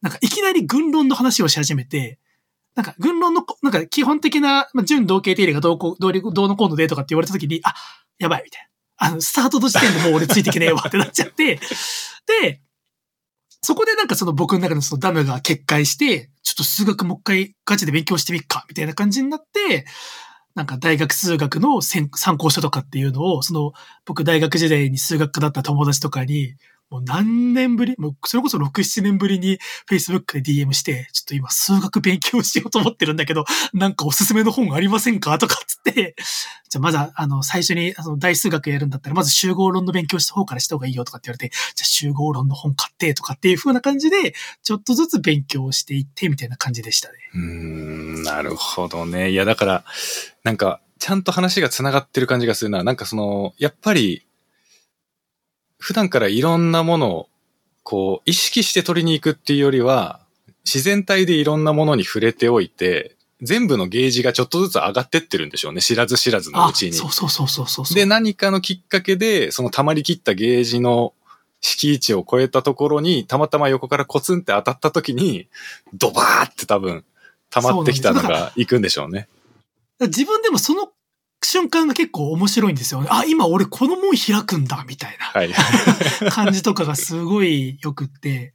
[0.02, 2.18] なんかいきなり軍論の話をし始めて、
[2.74, 7.74] なんか軍論の、なんか基本的な、まあ、純同型定理がどうこう、どうどうのこうのでとかって言われた時に、あ、
[8.18, 8.68] やばいみたいな。
[9.08, 11.60] あの、スタートの時点でもう俺ついてけねえわってなっちゃって、
[12.26, 12.60] で、
[13.62, 19.84] そこでなんかその僕の中のそのダムが決壊して、ちょっと数学もう一回ガチで勉強してみっか、みたいな感じになって、
[20.54, 23.72] なんか大学数学の参考書とかっていうのを、その
[24.04, 26.54] 僕大学時代に数学科だった友達とかに、
[26.90, 27.94] もう何年ぶり？
[27.98, 29.58] もうそれこそ6、7年ぶりに
[29.90, 35.38] Facebook で DM して、ちょっと今数学勉強しようと思ってるんだけど、なんかおすすめの本ありませんか？
[35.38, 36.14] とかっつって、
[36.68, 47.18] じゃあまずあの最初にあの大数学やるんだったら、まず集合論の勉強した方からした方がいいよとかって言われて、じゃあ集合論の本買ってとかっていう風な感じで、ちょっとずつ勉強していってみたいな感じでしたね。
[47.34, 49.30] うん、なるほどね。
[49.30, 49.84] いや、だから、
[50.44, 52.82] なんか、ちゃんと話が繋がってる感じがするな。
[52.82, 54.26] なんかその、やっぱり、
[55.78, 57.28] 普段からいろんなものを、
[57.82, 60.20] こう、意識して取りに行くっていうよりは、
[60.64, 65.80] 自然体でいろんなものに触れておいて、全部のゲージがちょっとずつ上がってってるんでしょうね。
[65.80, 66.92] 知らず知らずのあうちに。
[66.92, 67.94] そうそうそうそうそうそう。
[67.94, 71.14] で、何かのきっかけで、その溜まりきったゲージの
[71.60, 75.48] 敷地を超えたところに、たまたま横からコツンって当たった時に、
[75.94, 77.04] ドバーって多分、
[77.50, 79.28] 溜まってきたのが行くんでしょうね。
[80.00, 80.90] 自分でもその
[81.42, 83.08] 瞬間が結構面白いんですよね。
[83.10, 85.26] あ、今俺この門開くんだ、みたいな。
[85.26, 85.50] はい。
[86.30, 88.54] 感じとかがすごい良くって、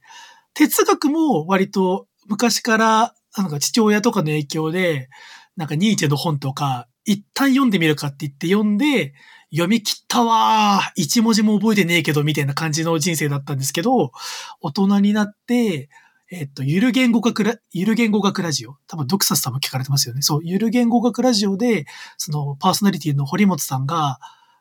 [0.54, 5.08] 哲学も割と昔から、なんか父親とかの影響で、
[5.56, 9.14] なんかニーチェの本とか、一旦読んでみるかって言って読んで、
[9.50, 14.12] 読み切ったわー一文字も覚えてねえけど、みたいな感じの人生だったんですけど、
[14.60, 15.88] 大人になって、
[16.36, 18.76] えっと、ゆる言語学ラ、ゆる言語学ラジオ。
[18.88, 20.22] 多分、ドクサスさんも聞かれてますよね。
[20.22, 21.86] そう、ゆる言語学ラジオで、
[22.18, 24.18] その、パーソナリティの堀本さんが、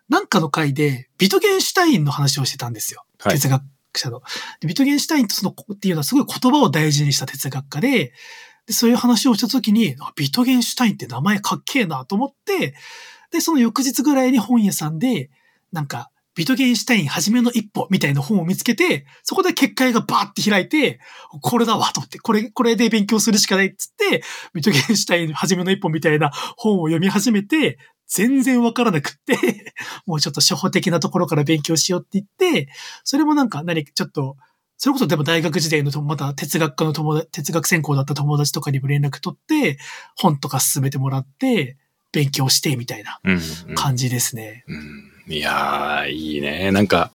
[0.08, 3.06] なんかの回で、ビトゲンシュタインの話をしてたんですよ。
[3.20, 3.64] はい哲学
[3.96, 4.22] 者の。
[4.60, 8.14] でビトゲンシュタインとその、っていうのはすごい言葉を大事にした哲学家で、
[8.68, 12.76] でそういう話をしたときに、あビトゲンシュタインって名前かっけえなと思って、
[13.32, 15.32] で、その翌日ぐらいに本屋さんで、
[15.72, 21.00] なんか、ビトゲンシュタイン初めの一歩みたいな本を見つけて、そこで結界がバーって開いて、
[21.42, 24.24] これだわと思って、これ、これで勉強するしかないっつって、
[24.54, 27.78] ビトゲンシュタイン初めの一歩みたいな本を読み始めて、
[28.08, 29.74] 全然わからなくって、
[30.06, 32.70] もうちょっと初歩的なところから勉強しようって言って、
[33.04, 34.36] それもなんか何かちょっと、
[34.78, 39.78] それこそでも大学時代のとまた哲学科の友達、哲学専攻だった友達とかにも連絡取って、
[40.16, 41.78] 本とか進めてもらって、
[42.12, 44.64] 勉強してみたいなうん、うん感じですね。
[44.68, 46.72] うんいやー、いいね。
[46.72, 47.12] なんか、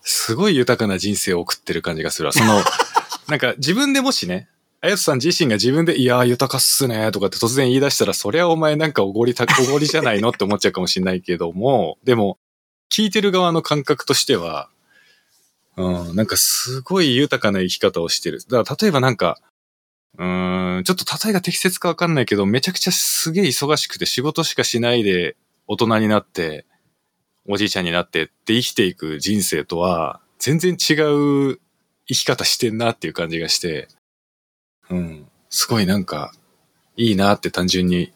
[0.00, 2.32] すごい豊かな人生を送ってる感じがするわ。
[2.32, 2.62] その、
[3.28, 4.48] なんか自分でもしね、
[4.80, 12.38] あやとさん自身が自分で、いやー豊かっすねとかって突然言い出したら、そりゃお前なんかおごりた、 おごりじゃないのって思っちゃうかもしれないけども、でも、
[12.90, 14.70] 聞いてる側の感覚としては、
[15.76, 18.42] うん、なんかすごい豊かな生き方をしてる。
[18.48, 19.38] だから例えばなんか、
[20.16, 25.36] うーん、ちょっと例えが適切かわかんないけど、めちゃくちゃすげえ忙しくて仕事しかしないで
[25.66, 26.66] 大人になって、
[27.50, 30.92] おじいちゃんになってって生きていく人生とは、全然違
[31.54, 31.58] う
[32.06, 33.88] 生き方してんなっていう感じがして、
[34.90, 36.32] うん、すごいなんか、
[36.96, 38.12] いいなって単純に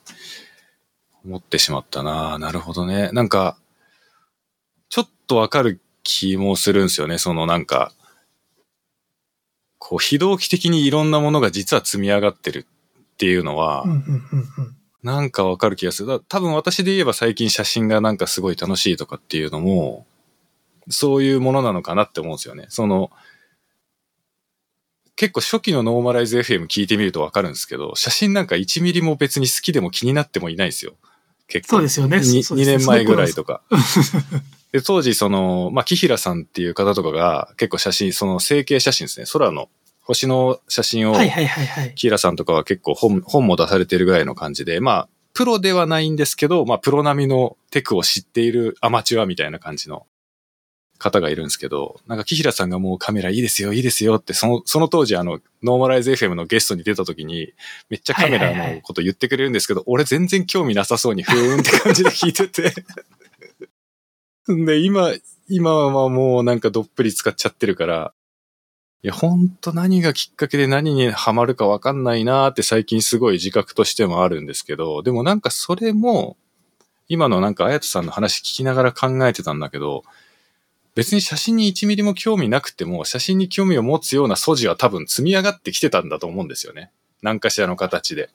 [1.25, 3.11] 思ってしまったななるほどね。
[3.13, 3.57] なんか、
[4.91, 7.17] ちょっとわかる気もするんですよね。
[7.17, 7.93] そのなんか、
[9.79, 12.67] こう、非同期的にいろんなものが実は積み上がってる
[13.01, 13.87] っていうのは、
[15.03, 16.09] なんかわかる気がする。
[16.09, 20.07] だ多分私で言えば最近写真がなんかすごい楽しいとかっていうのも、
[20.89, 22.67] そういうものなのかなって思うんですよね。
[22.69, 23.11] その、
[25.17, 30.95] 結構初期のノーマライズ FM 聞いてみるとわかるんですけど、写真なんか1ミリも別に好きでも気になってもいないですよ。
[31.49, 31.77] 結構。
[31.77, 32.19] そうですよね。
[32.19, 33.63] に2そうですね年前ぐらいとか。
[34.73, 39.27] で、当時、その、まあ、木平さんっていう方とかが結構写真、その成形写真ですね。
[39.31, 39.69] 空の
[40.03, 41.15] 星の写真を。
[41.95, 50.07] キーラさんとかは結構本本も出されてるぐらいの感じで、まあ、プロではないんですけど、まあ、プロ並みのテクを知っているアマチュアみたいな感じの
[50.99, 57.53] 方がいるんですけど、なんか木平さんがもうカメラいいですよ、いいですよって、その、その当時あの、ノーマライズ FM のゲストに出た時に、
[57.91, 62.73] めっちゃカメラのこと言ってくれるんですけど、俺全然興味なさそうに、ふーんって感じで聞いてて。
[64.49, 65.13] で、今、
[65.49, 68.15] 今はもうなんかどっぷり使っちゃってるから、
[69.05, 76.37] いや、ほんと何がきっかけで何にハマるかわかんないなーって最近すごい自覚としてもあるんですけど、でもなんかそれも、
[77.09, 80.05] 今のなんかあやとさんの話聞きながら考えてたんだけど、
[80.95, 86.93] 別に写真に1ミリも興味なくても、写真に興味を持つような素地は多分積み上がってきてたんだと思うんですよね。
[87.23, 88.31] 何かしらの形で。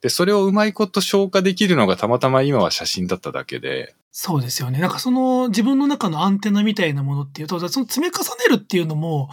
[0.00, 3.94] で、それをうまいこと消化できるのがたまたま今は写真だっただけで。
[4.10, 4.80] そうですよね。
[4.80, 9.28] なんかその自分の中のアンテナみたいなものっていうと、その積み重ねるっていうのも、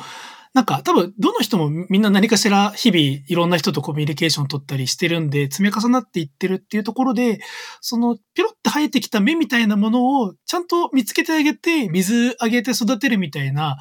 [0.56, 7.40] なんか多分どの人もみんな何かしら日々いろんな人とコミュニケーション取ったりしてるんで積み重なっていってるっていうところで、
[7.82, 13.76] そのピロって生えてきた芽みたいなものをちゃんと見つけてあげて、水あげて育てるみたいな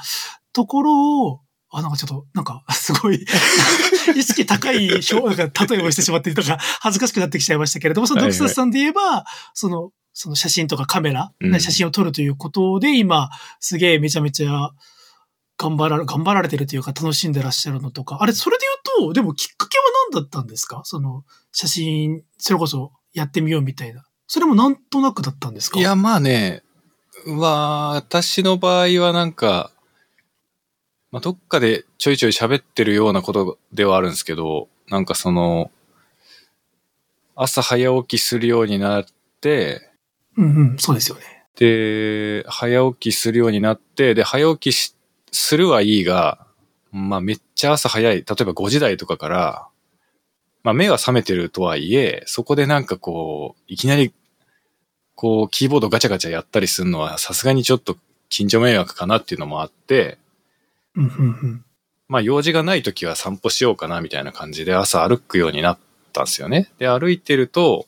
[0.53, 3.25] ところをあ、なんかちょっと、なんか、 すごい
[4.17, 14.71] 意識高い表、なんか例えをしてしまって、なんか恥ずかしくなってきちゃいましたけれども、そのドクサスさんで言えば、はいはい、その、その写真とかカメラ、うん、写真を撮るということで、今、すげえめちゃめちゃ
[15.57, 18.67] 頑張られ、頑張られてるというか楽しんでらっしゃるのとか、あれ、それで
[18.99, 20.83] 言うと、でもきっかけは何だったんですか？
[20.85, 24.05] その、写真、それこそやってみようみたいな。
[24.27, 25.79] それもなんとなくだったんですか？
[25.79, 26.63] いや、まあね、
[27.27, 29.71] 私の場合はなんか、
[31.13, 35.71] まあ、どっかでちょいちょい喋ってるようなことではあるんですけど、なんかその、
[37.37, 39.07] 朝早起きするようになっ
[39.41, 39.91] て、
[40.37, 41.23] うんうん、そうですよね。
[41.57, 44.94] で、早起きするようになって、で、早起き
[45.35, 46.47] するはいいが、
[46.93, 49.69] まあめっちゃ朝早い、例えば5時台とかから、
[50.63, 54.13] まあ目は覚めてるとはいえ、そこでなんかこう、いきなり、
[55.17, 57.97] こう、キーボードガチャガチャやったりするのはさすがにちょっと
[58.29, 60.19] 近所迷惑かなっていうのもあって、
[62.09, 65.79] まあ用事がない時は散歩しようかなみたいな感じで朝歩くようになっ
[66.13, 66.71] たんですよね。
[66.79, 67.87] で、歩いてると、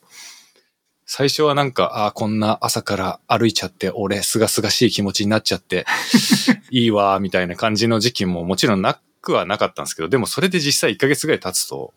[1.09, 5.85] 最初はなんか、ああ、こんな朝から歩いちゃって、俺、すがすがしい気持ちになっちゃって、
[6.69, 11.93] いいわ、みたいな感じの時期ももちろんなくはなかったんですけど、でもそれで実際1ヶ月ぐらい経つと、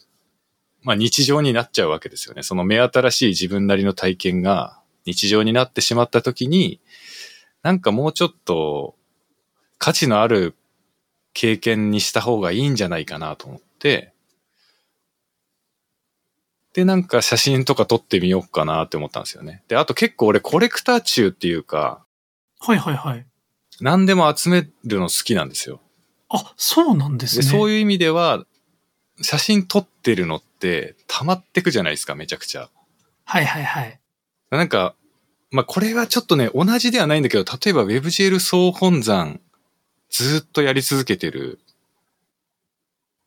[0.82, 2.44] まあ日常になっちゃうわけですよね。
[2.44, 6.80] その目新しい自分なりの体験が日常になってしまった時に、
[7.64, 8.94] なんかもうちょっと
[9.78, 10.54] 価値のある
[11.34, 14.12] 経験にした方がいいんじゃないかなと思って、
[16.72, 19.62] で、なんか写真とか撮ってみようかなって思ったんですよね。
[19.68, 22.04] で、あと結構俺コレクター中っていうか、
[22.60, 23.26] はいはいはい。
[23.80, 25.80] 何でも集めるの好きなんですよ。
[26.28, 27.42] あ、そうなんですね。
[27.42, 28.44] そういう意味では、
[29.22, 32.70] 写真撮ってるのって溜まってくじゃないですか、めちゃくちゃ。
[33.24, 34.00] はいはいはい。
[34.50, 34.94] なんか、
[35.50, 39.40] まあ、これはちょっとね、同じではないんだけど、例えば WebGL 総本山
[40.08, 41.58] ずっとやり続けてる。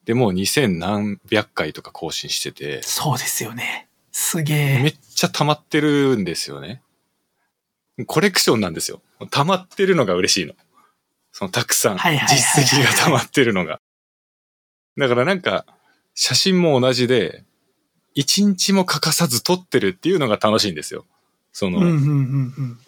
[0.06, 2.82] で、もう2000何百回とか更新してて。
[2.84, 3.88] そうですよね。
[4.12, 4.84] すげえ。
[4.84, 6.82] めっちゃ溜まってるんですよね。
[8.08, 9.01] コレクションなんですよ。
[9.32, 10.54] 溜まってるのが嬉しいの。
[11.32, 13.80] そのたくさん、実績が溜まってるのが。
[14.97, 15.66] だからなんか、
[16.14, 17.43] 写真も同じで、
[18.14, 21.06] 一日も欠かさず撮ってるっていうのが楽しいんですよ。
[21.51, 22.80] その、うんうんうんうん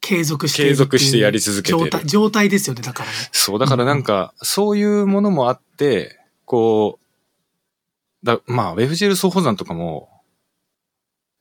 [0.00, 1.78] 継続して継続してやり続けてる。
[1.78, 3.16] 状態、状態ですよね、だからね。
[3.32, 6.17] そう、だからなんか、そういうものもあって、
[6.48, 6.98] こ
[8.22, 10.08] う、だまあ、ウェブジェル総保山とかも、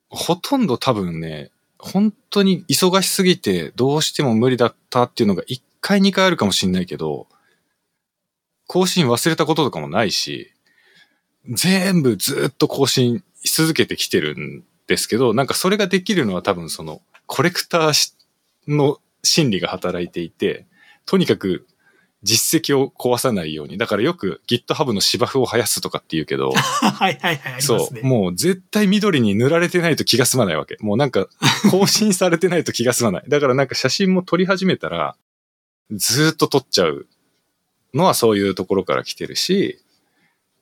[0.09, 1.49] ほとんど多分ね、
[1.79, 7.27] 本当に忙しすぎてどうしても無理だったっていうのが1回2回あるかもしんないけど、
[8.67, 10.51] 更新忘れたこととかもないし、
[11.49, 18.13] 全部ずっと更新し続けてきてるんですけど、なんかそれができるのは多分そのコレクター
[18.67, 20.65] の心理が働いていて、
[21.05, 21.65] とにかく
[22.23, 23.77] 実績を壊さないように。
[23.77, 30.77] だからよく GitHub の芝生を生やすとかって言うけど、 はいはいはい、ね、そう、もう絶対緑に塗られてないと気が済まないわけ。
[30.79, 31.27] もうなんか
[31.69, 33.23] 更新されてないと気が済まない。
[33.27, 35.15] だからなんか写真も撮り始めたら、
[35.91, 37.07] ずっと撮っちゃう
[37.93, 39.79] のはそういうところから来てるし、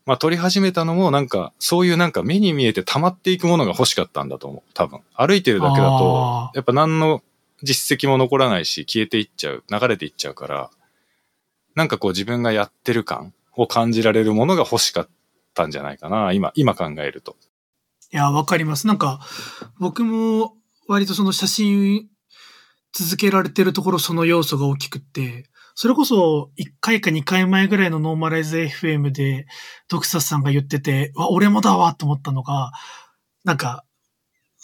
[0.06, 4.72] まあ撮り始めたのもなんか、そういうなんか目に見えて溜まっていくものが欲しかったんだと思う。
[4.74, 5.00] 多分。
[5.16, 7.24] 歩いてるだけだと、やっぱ何の
[7.64, 10.70] 実績も残らないし、消えていっちゃう、流れていっちゃうから、
[11.76, 15.10] なんかこう自分がやってる感を感じられるものが欲しかっ
[15.54, 17.36] たんじゃないかな、今、今考えると。
[18.12, 18.88] いや、わかります。
[18.88, 19.20] なんか、
[19.80, 20.54] 僕も
[20.88, 22.08] 割とその写真
[22.94, 29.46] 続けられてるところその要素が大きくって、それこそ1回か2回前ぐらいのノーマライズ FM で
[29.90, 32.72] ドクサスさんが言ってて、わ、俺もだわと思ったのが、
[33.44, 33.84] なんか、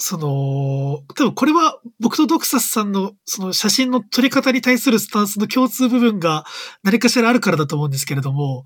[0.03, 6.44] その、多分これは僕とドクサスさんのその写真の撮り方に対するスタンスの共通部分が
[6.82, 8.64] 何かしらあるからだと思うんですけれども、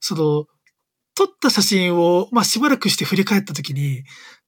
[0.00, 0.46] その、
[1.14, 4.04] 撮った写真を、まあ、しばらくして振り返った時に、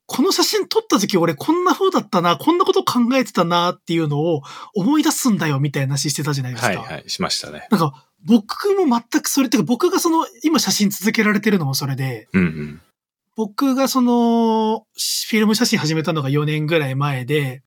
[0.06, 4.40] この写真撮った時俺こんな風だったな、こんなこと考えてたなっていうのを
[4.74, 6.68] 思い出すんだよみたいな話してたじゃないですか。
[6.68, 7.68] はいはい、しましたね。
[7.70, 12.82] なんか僕も全くそれってか僕がその今写真続けられてるのもそれで、うんうん、
[13.36, 14.86] 僕がその、
[15.28, 17.62] フィルム写真始めたのが4年ぐらい前で、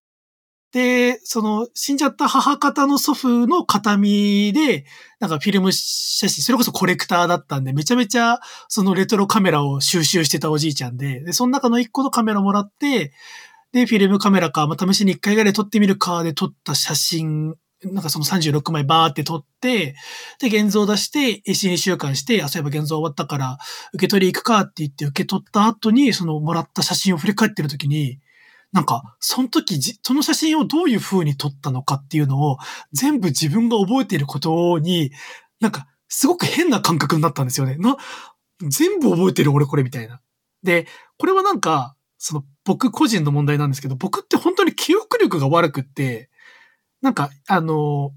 [0.73, 4.85] で、その、死んじゃった母方の祖父の形見で、
[5.19, 13.14] なんかフィルム写真、それこそコレクターだったんで、めちゃめちゃ、そのレトロカメラを収集してたおじいちゃんで、で、その中の一個のカメラもらって、
[13.72, 19.95] で、フィルムカメラか、まあ、試しに一回ぐらい撮ってみるかで撮った写真、なんかその36枚バーって撮って、
[20.39, 23.57] で、現像出して、1、2週間して、あ、そういえば現像終わったから、
[23.93, 28.19] 受け取り行くかって言って受け取った後に、そのもらった写真を振り返ってる時に、
[28.72, 32.57] なんか、その時、その写真をどういう風に撮ったのかっていうのを、
[32.91, 35.11] 全部自分が覚えていることに、
[35.60, 37.76] なんか、すごく変な感覚になったんですよね。
[37.77, 37.97] な、
[38.68, 40.22] 全部覚えてる俺これみたいな。
[40.64, 40.88] で、
[41.18, 46.30] これはなんか、その僕個人の問題なんですけど、僕って本当に記憶力が悪くって、
[47.03, 48.11] なんか、あの、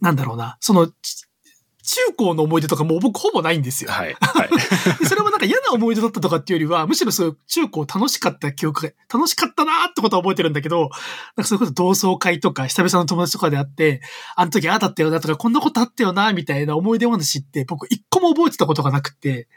[0.00, 3.90] なんだろうな、その、中高の思い出とかもう僕ほぼないんですよ。
[3.90, 4.16] はい。
[4.22, 5.06] はい。
[5.06, 14.00] それもなんか嫌な思い出だったとかっていうよりは、むしろそういう中高楽しかった記憶が、楽しかったなーってことは覚えてるんだけど、なんかそういうこと同窓会とか久々の友達とかであって、
[14.36, 19.48] あの時ああだったよなとか、こんなことあったよなみたいな思い出話って僕一個も覚えてたことがなくて、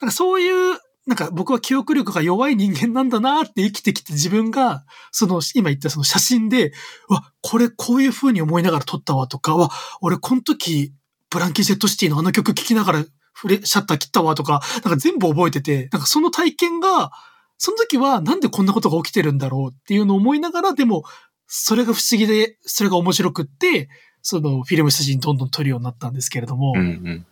[0.00, 0.78] なんかそういう
[1.08, 6.72] なんか僕は記憶力が弱い人間なんだなって生きてきて自分が、その今言ったその写真で、
[7.08, 9.70] わ、これこういう風に思いながら撮ったわとか、わ、
[10.02, 10.92] 俺この時
[11.30, 17.10] ブランキー・ジェット・シティのあの曲聴きながらフレ、シャッター切ったわとか、なんか全部覚えてて、なんかその体験が、
[17.56, 21.04] その時はなんでこんなことが起きてるんだろうっていうのを思いながら、でも、
[21.46, 23.88] それが不思議で、それが面白くって、
[24.20, 27.26] そのフィルム写真どんどん撮るようになったんですけれども、うんうん、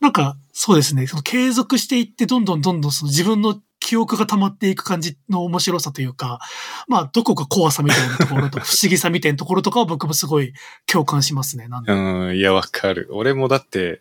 [0.00, 6.40] なんか、そうですね、その継続していって、どんどんどんどんその自分の記憶が溜まっていく感じの面白さというか、
[6.88, 10.52] まあ、どこか怖さみたいなところと、 不思議さみたいなところとかは僕もすごい
[10.86, 11.68] 共感しますね。
[11.68, 13.08] なんうん、いや、わかる。
[13.12, 14.00] 俺もだって、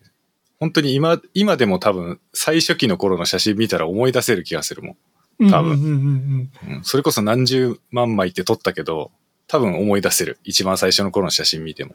[0.59, 4.97] 本当に今、今でも多分、最初期の頃の写真見たら思い出せる気がするも
[5.45, 5.49] ん。
[5.49, 6.49] 多分。
[6.83, 9.11] それこそ何十万枚って撮ったけど、
[9.47, 10.39] 多分思い出せる。
[10.43, 11.91] 一番最初の頃の写真見ても。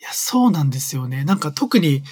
[0.00, 1.24] いや、そうなんですよね。
[1.24, 2.02] なんか特に、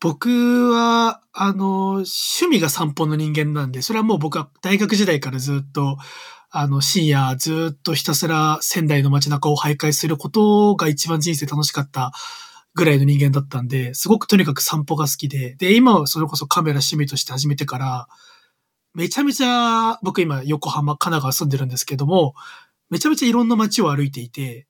[0.00, 5.96] 僕は、あの、趣味が散歩の人間なんで、それはもう僕は大学時代からずっと、
[6.50, 12.12] あの、深夜ずっとひたすら仙台の街中を徘徊することが一番人生楽しかった
[12.74, 18.08] ぐらいの人間だったんで、すごくとにかく散歩が好きで、で、今はそれこそカメラ趣味として始めてから、
[18.94, 22.34] めちゃめちゃ、僕今横浜、神奈川住んでるんですけども、
[22.88, 24.68] めちゃめちゃいろんな街を歩いていて、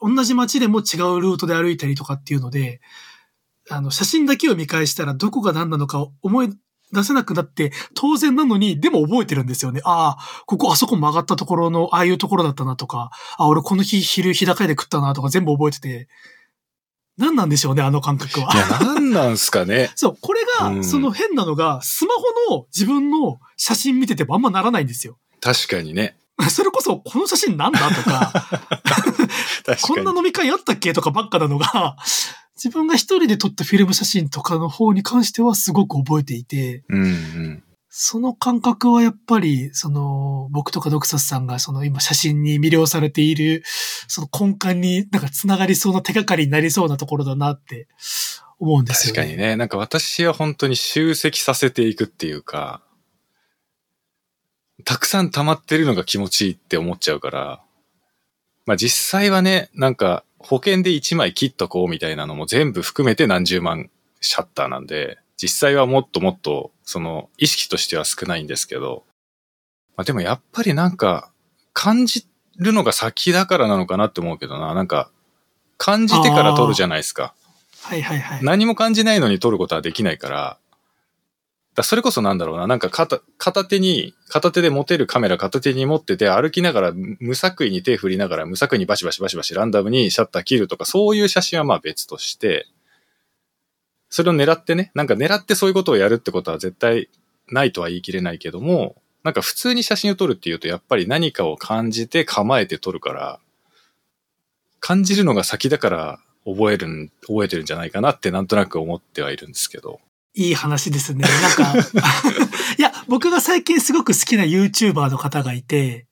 [0.00, 2.80] 同じ街でも違うルートで歩いたりとかっていうので、
[3.70, 6.50] あの、写真だけを見返したらどこが何なのか思い
[6.92, 9.80] 出せなくなって当然なのに、でも覚えてるんですよね。
[9.84, 16.08] ああ、ここあそこ曲がったところの、ああいうところだったなとか、あ、俺この日昼日高いで食ったなとか全部覚えてて、
[17.16, 18.52] 何なんでしょうね、あの感覚は。
[18.52, 19.92] いや、何なんすかね。
[19.96, 22.14] そう、これが、その変なのが、スマ
[22.48, 25.18] ホの自分の写真見ててもあんまならないんですよ。
[25.40, 26.16] 確かにね。
[26.48, 28.32] それこそ、この写真なんだとか、
[29.76, 30.92] こんな飲み会あったっけ？
[30.92, 31.96] とかばっかなのが、
[32.56, 43.64] 自分が一人で撮ったフィルム写真とかの方に関してはすごく覚えていて、うんうん、その感覚はやっぱり、その、僕とかドクサスさんがその今写真に魅了されている、
[44.08, 47.88] その根幹になんか繋がりそうな手がかりになりそうなところだなって
[48.58, 49.20] 思うんですよね。
[49.20, 49.56] 確かにね。
[49.56, 52.82] なんか私は本当に集積させていくっていうか、
[54.84, 57.62] たくさん溜まってるのが気持ちいいって思っちゃうから、
[58.70, 63.90] まあ実際はね、なんか保険で1枚切っとこうみたいなのも全部含めて何十万
[64.20, 69.02] シャッターなんで、実際はもっともっと、その意識としては少ないんですけど、
[69.96, 71.32] まあでもやっぱりなんか
[71.72, 72.28] 感じ
[72.58, 75.10] るのが先だからなのかなって思うけどな、なんか
[75.76, 77.34] 感じてから撮るじゃないですか。
[77.82, 78.44] はいはいはい。
[78.44, 80.69] 何も感じないのに撮ることはできないから、だ
[81.82, 92.66] それこそなんだろうな、なんか片片手に、片手で持てるカメラ片手に持ってて歩きながら無作為に手振りながら無作為にバシバシバシバシランダムにシャッター切るとかそういう写真はまあ別として、
[94.08, 97.08] それを狙ってね、なんか狙ってそういうことをやるってことは絶対
[97.48, 103.40] ないとは言い切れないけども、なんか普通に写真を撮るっていうとやっぱり何かを感じて構えて撮るから、
[104.80, 110.00] 感じるのが先だから覚えるん覚えてるんじゃないかなってなんとなく思ってはいるんですけど。
[110.34, 111.24] いい話ですね。
[111.24, 111.74] なんか
[112.78, 116.06] いや、僕が最近すごく好きな YouTuber の方がいて、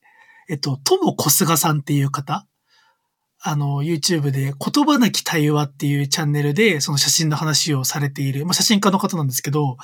[0.49, 2.45] えっと、ともこすがさんっていう方
[3.41, 9.77] あの、YouTube で言葉なき対話っていうチャンネルで、その写真の話をされている、まあ、写真家の方なんですけど、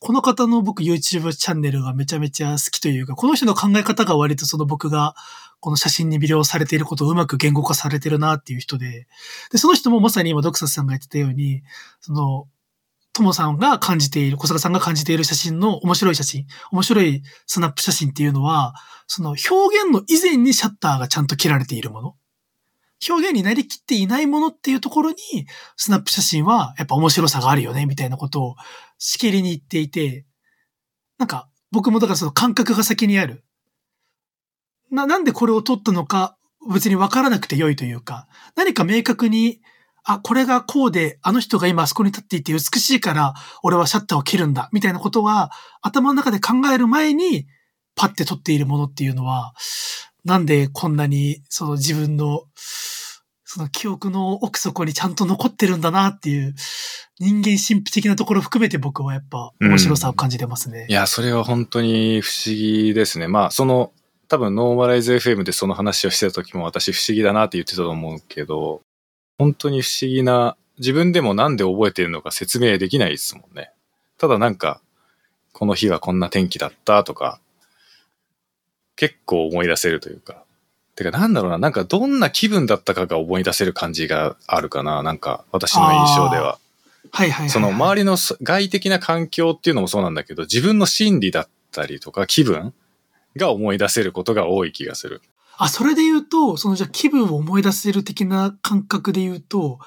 [0.00, 5.14] この方の僕 YouTube チャンネルがめちゃめちゃ好きというか、この人の考え方が割とその僕が、
[5.60, 9.06] この写真に魅了されていることをうまく言語化されてるなっていう人で、
[9.52, 11.62] で、その人もまさに今ドクサスさんが言ってたように、
[12.00, 12.48] その、
[13.16, 18.74] ともさんが感じている、小坂さんが感じている写真の面白い写真、面白いスナップ写真っていうのは、
[19.06, 22.14] その表現の以前にシャッターがちゃんと切られているもの。
[23.08, 25.16] 表現になりきっていないものっていうところに、
[25.76, 28.54] スナップ写真はやっぱ面白さがあるよね、みたいなことを
[28.98, 30.26] しきりに言っていて、
[31.18, 33.44] なんか僕もだからその感覚が先にある。
[34.90, 36.36] な、なんでこれを撮ったのか
[36.70, 39.60] 別にわからなくて良いというか、何か明確に、
[40.08, 43.34] あ、これがこうで、あの人が今あそこに立っていて美しいから、
[43.64, 45.50] 俺はシャッターを切るんだ、みたいなことは、
[45.82, 47.46] 頭の中で考える前に、
[47.96, 49.52] パッて撮っているものっていうのは、
[50.24, 52.44] なんでこんなに、その自分の、
[53.44, 56.54] その記憶の奥底にちゃんと残ってるんだなっていう、
[57.18, 60.82] 人間神秘的なところ含めて僕はやっぱ面白さを感じてますね。
[60.82, 63.26] うん、いや、それは本当に不思議ですね。
[63.26, 63.92] まあ、その、
[64.28, 68.82] 多分ノーマライズ FM でその話をしてた時も私不思議だなって言ってたと思うけど、
[69.38, 73.70] 本当に不思議な、自分でもなんで覚えてるのか説明できないですもんね。
[74.18, 74.80] ただなんか、
[75.52, 77.40] この日はこんな天気だったとか、
[78.96, 80.42] 結構思い出せるというか。
[80.96, 86.58] てかなんだろうな、なんかどんな気分だったかが思い出せる感じがあるかな、なんか私の印象では。
[87.12, 92.72] はいはいはい、はい、その周りの外的な環境っていうのもそうなんだけど、自分の心理だったりとか気分
[93.36, 95.20] が思い出せることが多い気がする。
[95.58, 99.78] あ、それで言うと、そのじゃ気分を思い出せる的な感覚で言うと、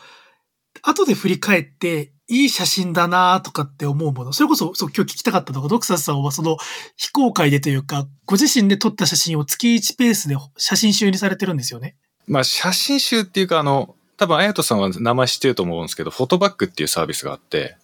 [0.81, 4.33] 後で振り返って、いい写真だなとかって思うもの。
[4.33, 6.57] それこそ、そう今日聞きたかったのが、ドクサスさんはその
[6.95, 11.95] 非公開でというか、ご自身で撮った写真を月1ペースで写真集にされてるんですよね。
[12.27, 17.77] まあ、写真集っていうか、あの、多分、あやとさんは名前知ってると思うんですけど、フォトバックっていうサービスがあって、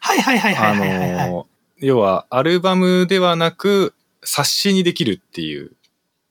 [0.00, 1.46] はいはいはいはいはい、はい、あの、
[1.76, 3.94] 要は、アルバムではなく、
[4.24, 5.72] 冊子にできるっていう、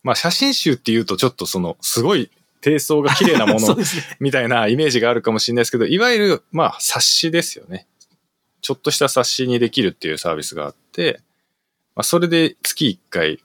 [0.03, 3.77] まあ写真集っていうとちょっとその、すごい低層が綺麗なもの
[4.19, 7.87] みたいなイメージがあるかもしれないですけど、いわゆる、まあ冊子ですよね。
[8.61, 11.21] ちょっとした冊子にできるっていうサービスがあって、
[11.95, 13.39] まあそれで月1回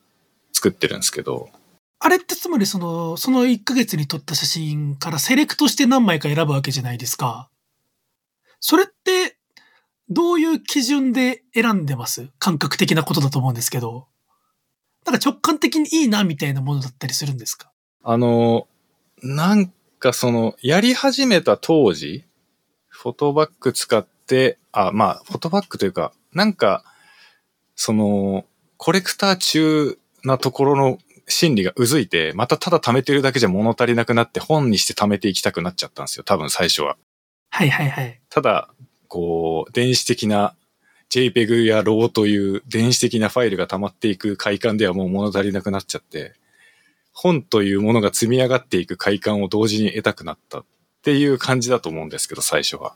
[0.52, 1.50] 作ってるんですけど。
[1.98, 7.48] あれってつまりその、その1ヶ月に撮った写真からセレクトして何枚か選ぶわけじゃないですか。
[8.60, 9.38] それって
[10.08, 12.28] どういう基準で選んでます？
[12.38, 14.08] 感覚的なことだと思うんですけど。
[15.06, 17.70] なんか直感的にいいなみたいなものだったりするんですか？
[18.02, 18.66] あの、
[19.22, 22.24] なんかその、やり始めた当時、
[22.88, 26.84] フォトバッグ使って、あ、まあ、フォトバッグというか、なんか、
[27.74, 28.44] その、
[28.76, 36.96] コレクター中なところの心理がうずいて、またただ貯めてるだけじゃ物足りなくなって本にして貯めていきたくなっちゃったんですよ、多分最初は。
[37.50, 38.20] はいはいはい。
[38.28, 38.68] ただ、
[39.08, 40.54] こう、電子的な
[41.10, 46.34] JPEG や RAW という電子的なファイルが溜まっていく快感ではもう物足りなくなっちゃって、
[47.12, 50.64] 本というものが積み上がっていく快感を同時に得たくなったっ
[51.02, 52.94] ていう感じだと思うんですけど、最初は。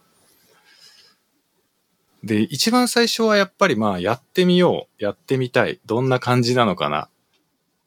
[2.22, 7.08] で、一番最初はやっぱりまあやってみよう、やってみたい、どんな感じなのかな、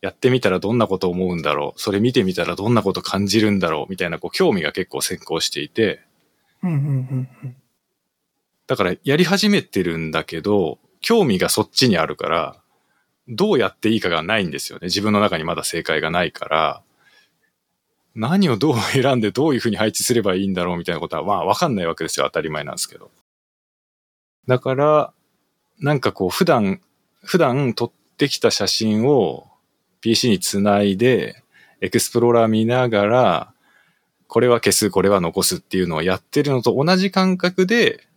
[0.01, 6.01] やってみたらどんなこと思うんだろう、それ見てみたらどんなこと感じるんだろう、みたいなこう興味が結構先行していて、
[6.63, 7.55] うんうんうんうん
[8.73, 12.55] だからやり始めてるんだけど、興味がそっちにあるから、
[13.27, 14.85] どうやっていいかがないんですよね。
[14.85, 16.81] 自分の中にまだ正解がないから、
[18.15, 22.25] 何をどう選んでどういうふうに配置すればいいんだろうみたいなことは、まあわかんないわけですよ。
[22.25, 23.11] 当たり前なんですけど。
[24.47, 25.13] だから、
[25.79, 26.81] なんかこう普段、
[27.23, 29.51] 普段撮ってきた写真を
[30.01, 31.43] PC につないで、
[31.79, 33.53] エクスプローラー見ながら、
[34.27, 38.07] これは消す、これは残すっていうのをやってるのと同じ感覚で、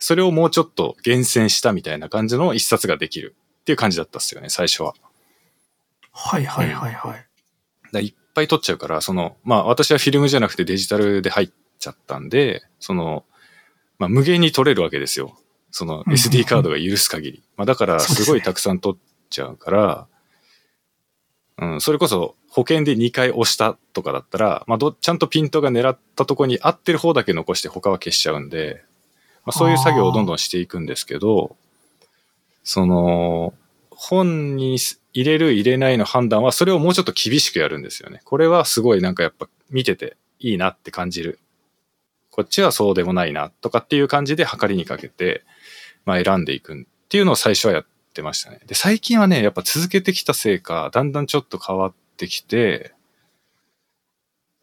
[0.00, 4.94] それをもうちょっと厳選したみたいな感じの一冊ができるっていう感じだったっすよね、最初は。
[6.10, 7.26] はいはいはいはい。
[7.92, 13.24] だいっぱい撮っちゃうから、その、まあ私はフィルムじゃなくてデジタルで入っちゃったんで、その、
[13.98, 15.38] まあ無限に撮れるわけですよ。
[15.70, 17.42] その SD カードが許す限り。
[17.56, 18.96] まあだからすごいたくさん撮っ
[19.28, 20.06] ちゃうから、
[21.58, 28.82] うん、それこそ保険で2回押したとかだったら、まあど、ちゃんとピントが狙ったとこに合ってる方だけ残して他は消しちゃうんで、
[29.44, 31.56] まあ、そういう作業をどんどんしていくんですけど、
[32.62, 33.54] その、
[33.90, 34.78] 本に
[35.12, 38.20] 入れる入れないの判断はそれをもうちょっと厳しくやるんですよね。
[38.24, 41.38] これはすごいなんかやっぱ見てていいなって感じる。
[42.30, 45.44] こっちはそうでもないなとかっていう感じで測りにかけて、
[46.06, 48.60] まあ選んでいくっていうのを最初はやってましたね。
[48.66, 52.92] で、最近はね、やっぱ続けてきたせいか、だんだんちょっと変わってきて、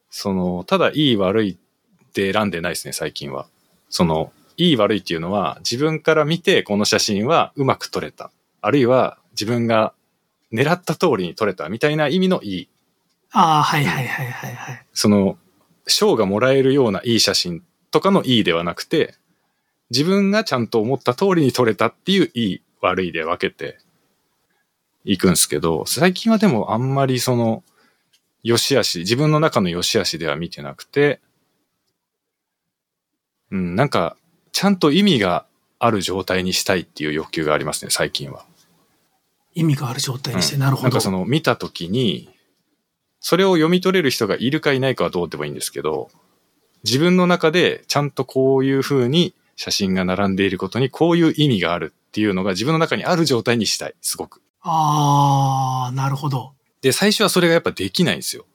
[0.10, 3.48] その、ただいい悪いって選んでないですね、最近は。
[3.90, 8.32] その、いい悪いっていうのは自分から見てこの写真はうまく撮れた。
[8.62, 9.94] あるいは自分が
[10.52, 12.70] 狙った通りに撮れたみたいな意味のいい。
[13.32, 14.86] ああ、はいはいはいはいはい。
[14.94, 15.38] その、
[15.86, 19.16] 賞がもらえるようないい写真とかのいいではなくて、
[19.90, 23.78] 自分がちゃんと思った通りに撮れたっていういい悪いで分けて
[25.06, 27.64] いくんですけど、最近はでもあんまりその、
[28.44, 31.20] 良し悪し、自分の中の良し悪しでは見てなくて、
[33.52, 34.18] うん、なんか、
[34.58, 35.46] ちゃんと意味が
[35.78, 38.44] ある状態にしたいっていう欲求がありますね、最近は。
[39.54, 40.84] 意味がある状態にして、うんなるほど。
[40.86, 42.28] なんかその見たときに、
[43.20, 46.10] それを読み取れる人がいるかいないかはどうでもいいんですけど、
[46.84, 54.42] 自分の中でちゃんとこういう風に写真が並んでいることにこういう意味があるっていうのが自分の中にある状態にしたい、すごく。
[54.64, 56.54] あー、なるほど。
[56.82, 58.48] で、最初はそれがやっぱできないんですよ。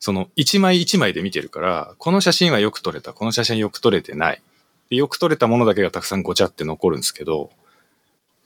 [0.00, 4.42] その一枚一枚で見てるから、この写真はよく撮れた、この写真よく撮れてない。
[4.90, 7.50] でよく撮れたものだけがたくさんごちゃって残るんですけど、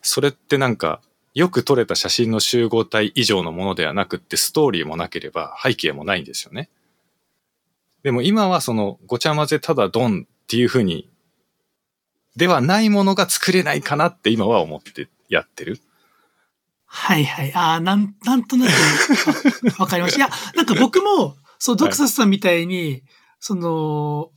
[0.03, 1.01] それってなんか、
[1.33, 6.69] よく撮れた写真の集合体以上のものではなくって、ストーリーもなければ背景もないんですよね。
[8.05, 11.11] でも今はそのごちゃ混ぜただドンっていう風に、
[12.37, 15.81] ではないものが作れないかなって今は思ってやってる。
[16.85, 17.53] はいはい。
[17.55, 20.19] あー、なん、なんとなくわわかりました。
[20.19, 23.03] いや、なんか僕も、そう、ドクサスさんみたいに、
[23.41, 24.31] その、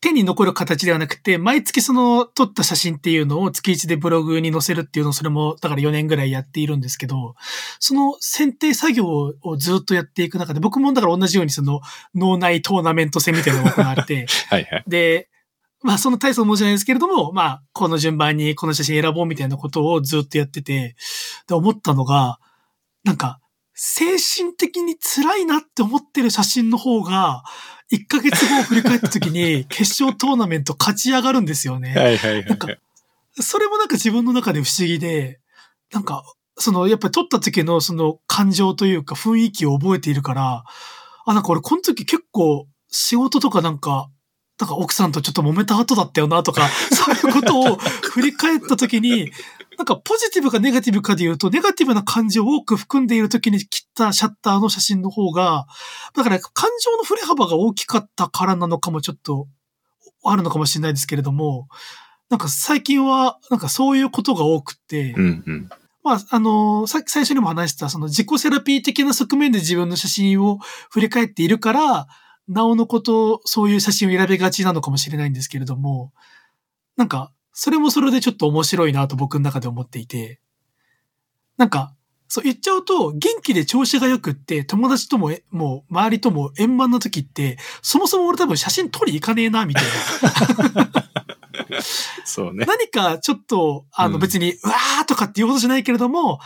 [0.00, 7.34] 手に残る形ではなくて、毎月その撮った写真っていうのを月1でブログに載せるっていうのをそれも、だから4年ぐらいやっているんですけど、
[7.80, 9.06] その選定作業
[9.42, 11.80] をずっとやっていく中で、僕もだから同じようにその
[12.14, 14.84] 脳内トーナメント戦みたいなのが行われて、 はいはい。
[14.86, 15.28] で、
[15.82, 20.94] まあその大層申し訳ないですけれども、まあこの順番にこの写真選ぼうみたいなことをずっとやってて、
[21.48, 22.38] で思ったのが、
[23.02, 23.40] なんか
[23.74, 27.44] 精神的に辛いなって思ってる写真の方が、
[27.92, 31.94] 1ヶ月後を振り返った時に 決勝トーナメント勝ち上がるんですよね。
[31.94, 32.68] はいはいはいなんか。
[33.40, 35.40] それもなんか自分の中で不思議で、
[35.92, 36.24] なんか、
[36.56, 40.64] その、やっぱり撮った時のその感情というか雰囲気を覚えているから、
[41.24, 44.10] あ、なんか俺この時結構仕事とかなんか、
[44.60, 49.30] なんか奥さんとちょっと揉めた後だったよなとか、 そういうことを振り返った時に、
[49.76, 55.66] なんかポジティブかネガティブかで言うと、ネガティブな感情を多く含んでいる時に切ったシャッターの写真の方が、
[56.14, 59.46] だから感情の振れ幅が大きかったからなのかもちょっと
[60.24, 61.68] あるのかもしれないですけれども、
[62.28, 65.68] なんか最近はなんかそういうことが多くて、うんうん。
[66.02, 70.58] まあ、あのさっき最初にも話した、その自己セラピー的な側面で自分の写真を
[70.90, 72.06] 振り返っているから、
[72.48, 76.12] なおのこと、そういう写真を選びがちなのかもしれないんですけれども、
[76.96, 80.40] なんか、それもそれでちょっと面白いなと僕の中で思っていて、
[81.56, 81.94] なんか、
[82.28, 89.84] そう言っちゃうと、元気で調子が良くって、友達ともえ、もう、周りとも円満な時って、そもそも俺多分写真撮り行かねえな、みたい
[90.74, 90.90] な。
[92.24, 92.66] そうね。
[92.66, 96.38] 何かちょっと、あうんの別に、うわーとかっていうことじゃないけれども、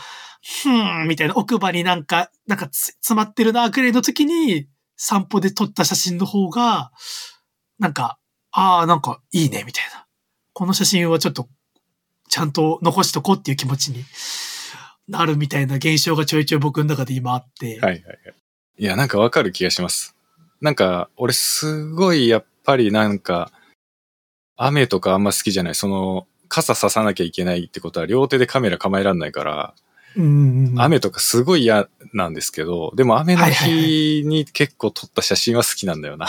[0.63, 6.91] ふーん、みたいな奥歯になんか、なんかつ詰まってるな、くらいの時に、散歩で撮った写真の方が、
[7.79, 8.17] なんか、
[8.51, 10.05] ああ、なんかいいね、みたいな。
[10.53, 11.49] この写真はちょっと、
[12.29, 14.03] ちゃんと残しとこうっていう気持ちに
[15.07, 17.79] なるみたいな現象がちょいちょい僕の中で今あって。
[17.79, 18.17] はいはいはい。
[18.77, 20.15] いや、なんかわかる気がします。
[20.61, 23.51] なんか、俺すごいやっぱりなんか、
[24.55, 25.75] 雨とかあんま好きじゃない。
[25.75, 29.73] その、傘ささなきゃいけないってことは両手でカメラ構えらんないから、
[30.15, 36.27] うんうんうん、雨とかすごい嫌なんですけど、でも雨の日に結構撮った写真は好きなんだよな。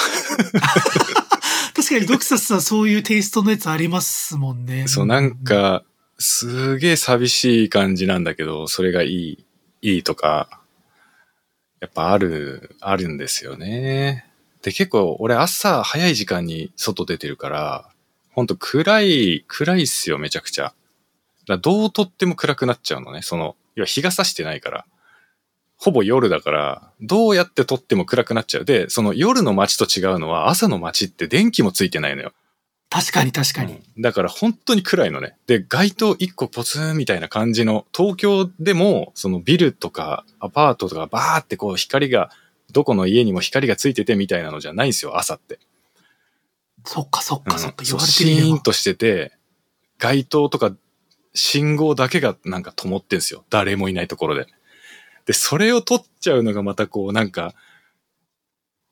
[1.75, 4.87] 確かにドクサスさんそういうテイストのやつありますもんね。
[4.89, 5.83] そう、なんか、
[6.19, 9.45] すげえ寂しい感じなんだけど、それがいい、
[9.83, 10.61] いいとか、
[11.81, 14.25] やっぱある、あるんですよね。
[14.63, 17.91] で、結構俺朝早い時間に外出てるから、
[18.31, 20.73] ほんと暗い、暗いっすよ、めちゃくちゃ。
[21.47, 23.21] だどう撮っても暗くなっちゃうのね。
[23.21, 24.87] その、要は日が差してないから。
[25.77, 28.65] ほぼ夜だから、どうやって撮っても暗くなっちゃう。
[28.65, 32.33] で、その夜の街と違うのは、朝の街って電気もついてないのよ。
[32.91, 33.75] 確かに確かに。
[33.75, 35.37] うんだから本当に暗いのね。
[35.47, 42.31] で、街灯一個ポツンみたいな感じの、東京でも、そのビルとかアパートとかバーってこう光が、
[42.73, 45.59] どこの家にも光がついててみたいなのじゃないんですよ、朝って。
[46.85, 49.33] そっかそっかそっか、うん言われてシみればーンとしてて、
[49.99, 50.73] 街灯とか
[51.35, 53.45] 信号だけがなんか灯ってんすよ。
[53.51, 54.47] 誰もいないところで。
[55.27, 57.55] で、それを撮っちゃうのがまたこうなんか、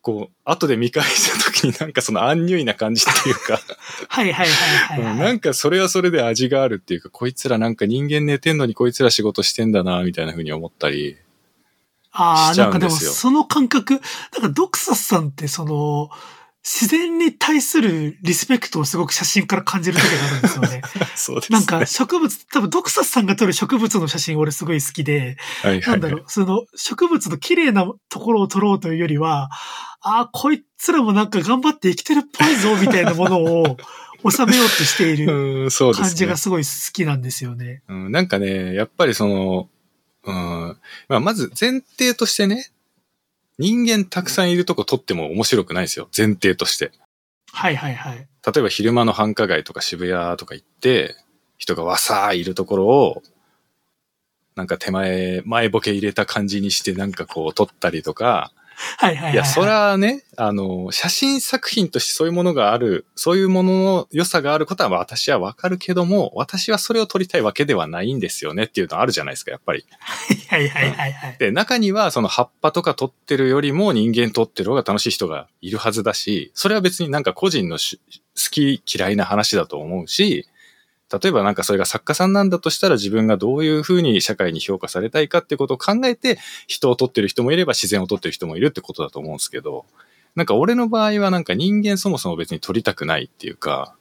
[0.01, 3.61] こう、後で見返した時になんかそのアンニュイな感じっていうか、
[4.09, 11.17] はいはいはいはい、はいうんなんかそれはそれで味があるっていうか、こいつらなんか人間寝てんのにこいつら仕事してんだな、みたいな風に思ったり。
[12.11, 14.01] ああ、なかでもうんんですよその感覚、
[14.33, 16.11] なんかドクサスさんってその、
[16.65, 20.83] 自然に対するリスペクトをすごく写真から感じる時があるんですよね。
[21.17, 21.59] そうですね。
[21.59, 29.51] なんか植物、多分ドクサスさんが撮る植物の写真俺すごい好きで、はいはいはいなんだろう、その植物の綺麗なところを撮ろうというよりは、
[30.03, 33.77] ああ、こいつらもなんか頑張って生きてるっぽいぞ、みたいなものを
[34.31, 35.69] 収めようとしている。
[35.95, 37.83] 感じがすごい好きなんですよね。
[37.89, 39.69] うん、なんかね、やっぱりその、
[40.25, 40.79] うん、
[41.09, 42.71] まあ、まず前提としてね、
[43.59, 46.09] 人間たくさんいるとこ撮っても面白くないですよ。
[46.17, 46.93] 前提として。
[47.53, 48.17] はいはいはい。
[48.17, 48.25] 例
[48.59, 51.17] えば昼間の繁華街とか渋谷とか行って、
[51.59, 53.23] 人がわさーいるところを、
[54.57, 58.53] なんか手前、前ボケ入れた感じにしてなんかこう撮ったりとか、
[58.99, 59.33] はいはいはい。
[59.33, 69.85] いや、それはね、あの、写真作品としてそういうものがある、そういうものの良さがあることは私はわかるけども、私はそれを撮りたいわけではないんですよねっていうのあるじゃないですか、やっぱり。
[70.49, 71.37] はいはいはいはい。
[71.39, 78.01] で、中にはその葉っぱとか撮ってるよりも人間撮ってる方が楽しい人がいるはずだし、それは別になんか個人のし
[78.35, 80.47] 好き嫌いな話だと思うし、
[81.13, 89.85] 例えばなんかそれが作家さんなんだとしたら自分がどういうふうに社会に評価されたいかってことを考えて人を撮ってる人もいれば自然を撮ってる人もいるってことだと思うんですけど、
[90.35, 93.95] なんか俺の場合はなんか人間そもそも別に撮りたくないっていうか、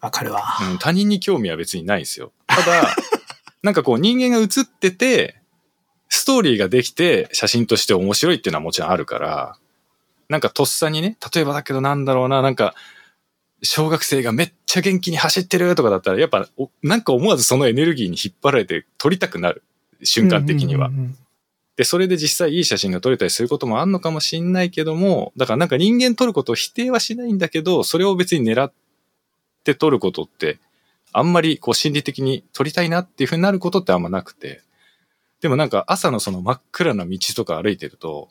[0.00, 0.44] わかるわ。
[0.70, 2.32] うん、他人に興味は別にないんですよ。
[2.46, 2.94] ただ、
[3.62, 5.40] なんかこう人間が映ってて、
[6.08, 9.56] ストーリーができて写真として面白いっていうのはもちろんあるから、
[10.28, 12.74] なんかとっさにね、例えばだけどなんだろうな、なんか、
[13.62, 19.62] 小学生がめっちゃ元気に走ってるとかだったら、やっぱ、おなんか思わずそのエネルギーに引っ張られて撮りたくなる。
[20.04, 20.90] 瞬間的には
[21.76, 28.72] で、それで実際いい写真が撮れたりすることもあんのかもしんないけども、だからなんか人間撮ることを否定はしないんだけど、それを別に狙っ
[29.64, 30.58] て撮ることって、
[31.12, 34.62] あんまりこう心理的に撮りたいなっていう風になることってあんまなくて。
[35.40, 38.28] でもなんか朝のその真っ暗な道とか歩いてると、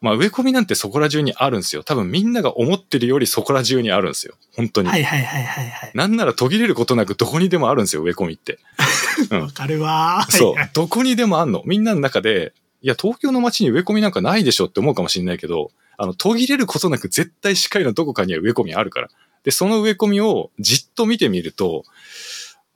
[0.00, 1.82] まあ植え込みなんてそこら中にあるんですよ。
[1.82, 4.34] 多分みんなが思ってるよりそこら中にあるんですよ。
[4.56, 4.88] 本当に。
[4.88, 5.90] はいはいはいはいはい。
[5.94, 8.58] なんなら途切れることなくどこにでもあるんですよ、植え込みって。
[9.30, 10.26] うんわかるわ。
[10.30, 10.54] そう。
[10.72, 11.62] どこにでもあんの。
[11.66, 19.08] みんなの中で、いや、東京の街に植え込みなんかないでしょって思うかもしれないけど、あの、途切れることなく絶対視界のどこかには植え込みあるから。
[19.44, 21.84] で、その植え込みをじっと見てみると、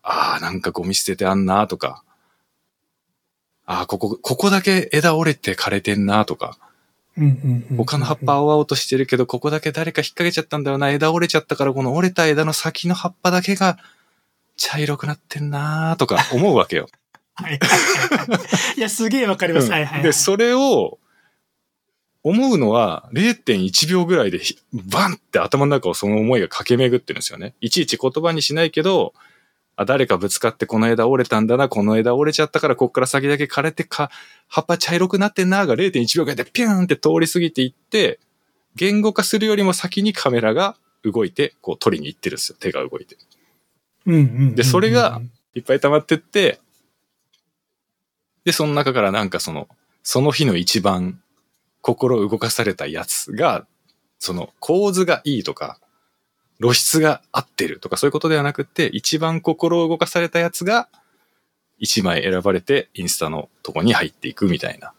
[0.02, 2.04] ああ、なんかゴミ捨ててあんなとか、
[3.64, 6.58] ああ、ここ、ここだけ枝折れて枯れてんなとか、
[7.76, 13.78] 他の葉っぱ青々としてるけど、ここだけ誰か引っ掛けちゃったんだよな、枝折れちゃったから、この折れた枝の先の葉っぱだけが
[14.56, 16.88] 茶色くなってんなとか思うわけよ。
[17.34, 17.66] はいは
[18.76, 19.70] いや、すげえわかります。
[19.70, 20.02] はいはいはい。
[20.04, 20.98] で、それを、
[22.24, 27.54] 思うのは0.1秒ぐらいでひバンって頭の中をその思いが駆け巡ってるんですよね。
[27.60, 29.12] いちいち言葉にしないけど、
[29.76, 34.10] あ、誰かぶつかってこの枝折れたんだな、この枝折れちゃったからこっから先だけ枯れてか、
[34.48, 38.20] 葉っぱ茶色くなってんなが0.1秒ぐらいでピューンって通り過ぎていって、
[38.76, 42.56] 言語化するよりも先にカメラが動いて、こう取りに行ってるんですよ。
[42.58, 43.16] 手が動いて。
[44.06, 45.20] うんうんうんうんでそれが、
[45.54, 46.58] いっぱい溜まってって、
[48.44, 49.68] で、その中からなんかその、
[50.02, 51.20] その日の一番
[51.80, 53.66] 心動かされたやつが、
[54.18, 55.78] その構図がいいとか、
[56.60, 60.88] 露出が合ってるとかそういうことではなくて、一番心を動かされたやつが、
[61.78, 64.92] 一枚選ばれてインスタのとこに入っていくみたいな。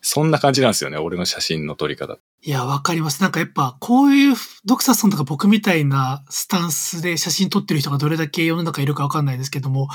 [0.00, 2.18] そんな感じなんですよね、俺の写真の撮り方。
[2.42, 3.22] いや、わかります。
[3.22, 9.88] なんかやっぱ、こういう、ドクサさんとか僕みたいなスタンスで写真撮ってる人がどれだけ世の中いるかわかんないですけども、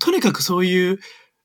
[0.00, 0.98] とにかくそういう、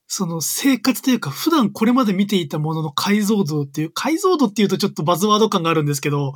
[0.07, 6.33] その生活というか、普段これまで見ていたものの解像度っていう、解像度っていうとちょっとバズワード感があるんですけど、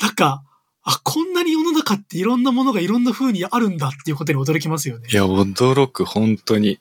[0.00, 0.44] なんか、
[0.88, 5.14] あ、こんなに世の中っていろんなものがいろんな風にあるんだっていうことに驚きますよねい。
[5.14, 6.78] や、驚く、本当に。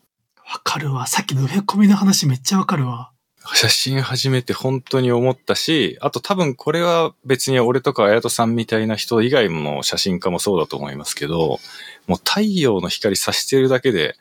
[0.48, 1.08] わかるわ。
[1.08, 3.12] さっきの植え込みの話めっちゃわかるわ。
[3.56, 11.60] 写真始めて本当に思ったし、あと多分これは別に俺とか綾人さんみたいな人以外の写真家もそうだと思いますけど、
[12.06, 14.16] もう太陽の光差してるだけで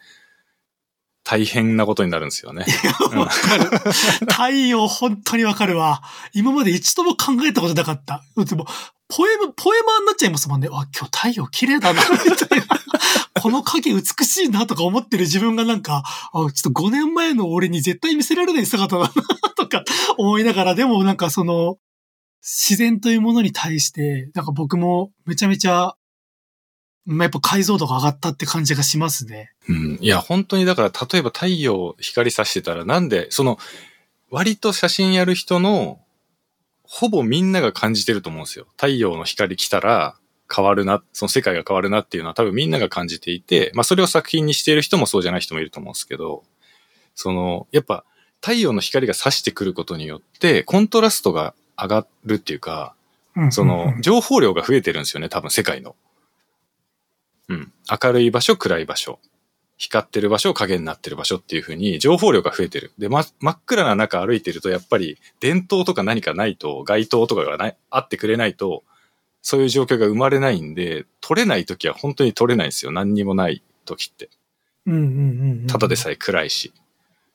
[1.24, 2.66] 大変なことになるんですよね。
[3.12, 3.65] うんわかる。
[4.28, 6.02] 太陽本当にわかるわ。
[6.35, 8.23] 今まで一度も考えたことなかった。
[8.36, 8.66] でも、
[9.09, 10.68] ポエム、ポエマーになっちゃいますもんね。
[10.70, 12.66] あ、今日太陽綺麗だな、みたいな。
[13.40, 16.02] この影美しいなとか思ってる自分がなんか、
[16.32, 19.12] あ、ちょっと5年前の俺に絶対見せられない姿だな、
[19.56, 19.85] とか
[20.16, 21.76] 思いながら、でもなんかその、
[22.40, 25.94] 自然というものに対して、なんか僕もめちゃめちゃ、
[27.06, 29.52] まあやっぱ解像度が上がったって感じがしますね。
[29.68, 33.59] うん、いや、本当にだから例えば太陽光差してたらなんで、その
[34.31, 36.01] 割と写真やる人の
[36.85, 38.66] ほぼみんなが感じてると思うんですよ。
[38.77, 40.16] 太陽の光来たら
[40.55, 46.44] 変わるな、その世界が変わるなっていうのは多分みんなが感じていて、まあそれを作品にしている人もそうじゃない人もいると思うんですけど、
[47.15, 48.05] その、やっぱ
[48.40, 52.94] 太陽の光が差してくることによってコントラストが上がるっていうか、
[53.36, 55.97] うんその、情報量が増えてるんですよね、多分世界の。
[57.48, 57.73] うん。
[58.02, 59.19] 明るい場所、暗い場所。
[59.85, 62.93] 光ってる場所、影になってる場所っていう風に情報量が増えてる。
[62.98, 68.82] で、ま、真っ暗な中歩いてると、やっぱり電灯とか何かないと、街灯とかがない、あってくれないと、
[69.43, 72.93] そういう状況が生まれないんで、撮れない時は本当に撮れないんですよ。
[72.93, 74.31] 何にもない時って。
[74.86, 75.66] うんうんうんうん。
[75.66, 76.73] ただでさえ暗いし。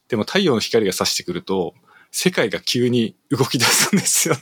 [0.07, 1.75] でも太陽の光が差してくると、
[2.11, 4.41] 世界が急に動き出すんですよね。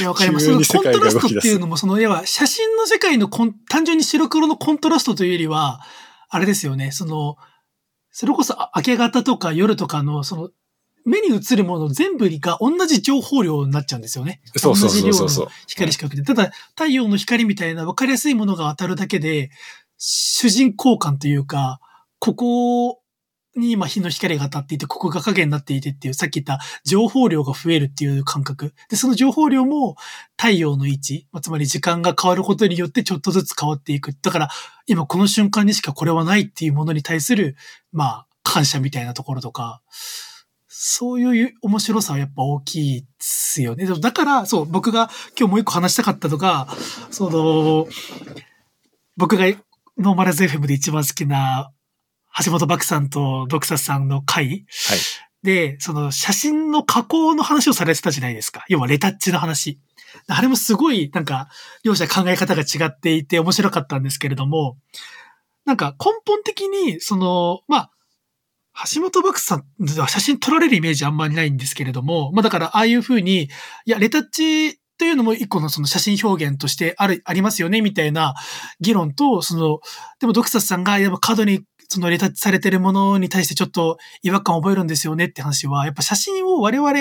[0.00, 0.46] いや、わかります。
[0.46, 5.80] そのコントラストっていうのも、その、要は、写真の世界の単純に白黒のコントラストというよりは、
[6.30, 7.36] あれですよね、その、
[8.10, 10.50] それこそあ明け方とか夜とかの、その、
[11.04, 14.40] 目に映るもの全部が同じ情報量になっちゃうんですよね。
[14.56, 16.26] そうそうそうそう同じ量の光しか受けて。
[16.26, 19.50] ただ、太陽の光みたいな分かりやすいものが当たるだけで、
[19.96, 21.80] 主人公感というか、
[22.18, 22.99] ここ
[23.60, 28.74] に今日の光が当たっていて、ここが影になっていてっていう、さっき言った情報量が増えるっていう感覚。
[28.88, 29.96] で、その情報量も
[30.36, 34.12] 太陽の位置、まつまり時間が変わることによってちょっとずつ変わっていく。
[34.20, 34.48] だから、
[34.86, 37.56] 今この瞬間にしかこれはないっていうものに対する、
[37.92, 39.82] まあ、感謝みたいなところとか、
[40.68, 43.84] そういう面白さはやっぱ大きいですよね。
[43.84, 46.68] でもだから、そう、僕が今日もう一個話したかったのが、
[47.10, 47.86] その、
[49.16, 49.44] 僕が
[49.98, 51.70] ノーマライズ FM で一番好きな
[52.44, 54.98] 橋本漠さんとドクサスさんの回はい。
[55.42, 58.64] で、その写真の加工の話をされてたじゃないですか。
[58.68, 59.80] 要はレタッチの話。
[60.26, 61.48] あれもすごい、なんか、
[61.82, 64.76] 両者考え方が違っていて面白かったんですけれども、
[65.64, 67.90] なんか根本的に、その、まあ、
[68.92, 69.64] 橋本漠さん
[69.98, 73.48] は写真撮られるイメージあんまりないんですけれども、まあだからああいうふうに、い
[73.86, 78.34] や、レタッチというのも一個のその写真表現としてある、ありますよね、みたいな
[78.80, 79.80] 議論と、その、
[80.18, 86.98] でもドクサスさんが、やっぱ過度にそのレタッチされてるものに対してちょっと違和感を覚えるんですよねって話は、やっぱ写真を我々、ま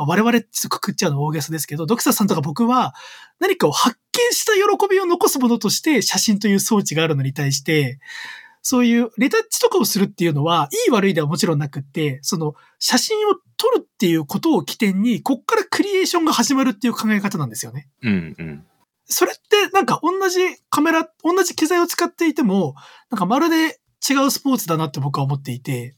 [0.00, 2.92] あ、我々ってくくっちゃうの大げさですけど、ドクサスさんとか僕は
[3.40, 7.98] 何かを発見した喜びを残すものとして写真という装置があるのに対して、
[8.60, 17.88] そういうレタッチとかをするっていうのは、いい悪いではもちろんなくって、その写真を撮るっていうことを起点に、こっからクリエーションが始まるっていう考え方なんですよね。
[18.02, 18.66] うんうん。
[19.06, 22.74] それってなんか同じカメラ、同じ機材を使っていても、
[23.10, 25.96] なんかまるで違うスポーツだなって僕は思っていて。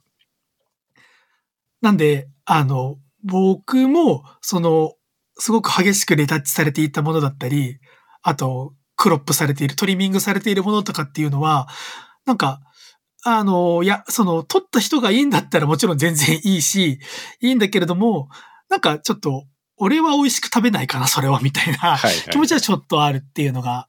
[1.80, 4.94] なんで、あの、僕も、その、
[5.38, 7.78] すごく激しくレタッチされていたものだったり、
[8.22, 11.68] あと、クロップされている、トリミングされているものとかっていうのは、
[12.26, 12.60] なんか、
[13.24, 16.98] あの、いや、その、撮った人がいいんだったらもちろん全然いいし、
[17.40, 18.28] いいんだけれども、
[18.68, 22.14] なんかちょっと、俺は美味しく食べないかな、それは、みたいなはい、はい。
[22.30, 23.88] 気持ちはちょっとあるっていうのが。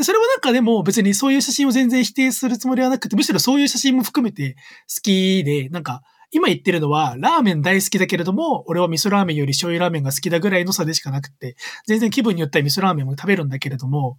[0.00, 4.54] それはなんかでも別にそういう写真を全然否定するつもりはなくて、むしろそういう写真も含めて
[4.94, 11.56] 好きで、なんか、今言ってるのは、ラーメン大好きだけれども、俺は味噌ラーメンより醤油ラーメンが好きだぐらいの差でしかなくて、
[11.86, 14.18] 全然気分によっては味噌ラーメンも食べるんだけれども、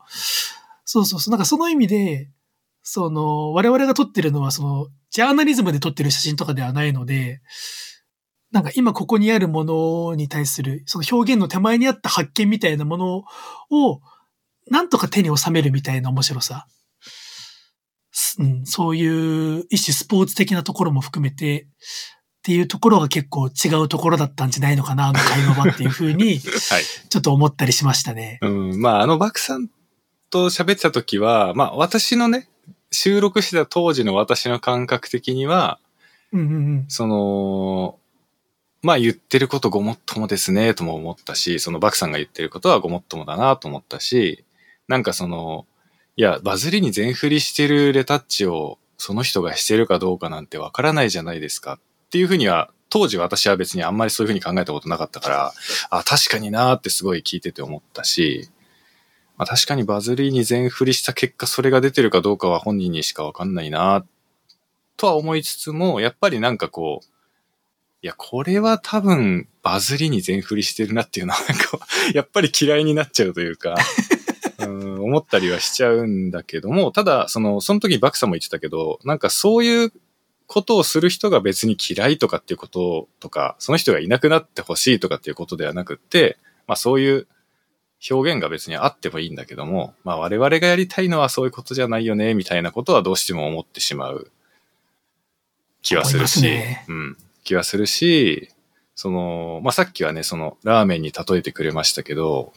[0.85, 2.29] そうそうそう、なんかその意味で、
[2.81, 7.41] その、我々が撮ってるのは、その、ジャーナリズムで撮ってる写真とかではないので、
[8.51, 13.23] なんか今ここにあるものに対する、その表現の手前にあった発見みたいなもの
[13.69, 14.01] を、
[14.69, 16.67] なんとか手に収めるみたいな面白さ。
[18.39, 21.67] うん、そういう一種スポーツ的なところも含めて、
[22.39, 26.39] っていうところが結構違うところだったんじゃないのかな、あの会話場っていうふうに、
[26.71, 26.83] はい。
[27.09, 28.39] ちょっと思ったりしましたね。
[28.41, 28.81] うん。
[28.81, 29.69] まあ、あの、バクさん
[30.29, 32.47] と喋ってた時は、まあ、私のね、
[32.91, 35.79] 収録してた当時の私の感覚的には、
[36.31, 36.85] うんうんうん。
[36.87, 37.99] その、
[38.81, 44.45] まあ言ってることごもっともですね、とも思ったし、そのバクさんが言ってることはごもっともだなと思ったし、
[44.89, 45.67] なんかその、
[46.17, 51.79] いや、バズりに全振りしてるレタッチをその人がしてるかどうかなんてわからないじゃないですか。
[52.07, 55.53] っていうふうには、当時私は別にあんまりそういうふうに考えたことなかったから、
[55.91, 58.49] あ、確かになーってすごい聞いてて思ったし、
[59.37, 64.03] まあ、確かにバズりに全振りした結果それが出てるかどうかは本人にしかわかんないな
[64.97, 67.05] とは思いつつも、やっぱりなんかこう、
[68.01, 71.79] いや、これは多分バズりに全振りしてるなっていうのはなんか、
[72.13, 73.75] やっぱり嫌いになっちゃうというか、
[74.69, 79.93] 思ったりはしちゃうんだけども、ただ、その、その時バクさんも言ってたけど、なんかそういう
[80.47, 87.27] ことをする人が別に嫌いとかっていうこととか、その人がいなくなってほしいとかっていうことではなくって、まあそういう
[88.09, 94.31] 表現が別にあってもいいんだけども、まあ我々がやりたいのはそういうことじゃないよね、みたいなことはどうしても思ってしまう。
[95.83, 96.83] 気はするし、ね。
[96.87, 98.49] うん、気はするし、
[98.95, 102.53] その、まあさっきはね、そのラーメンに例えてくれましたけど、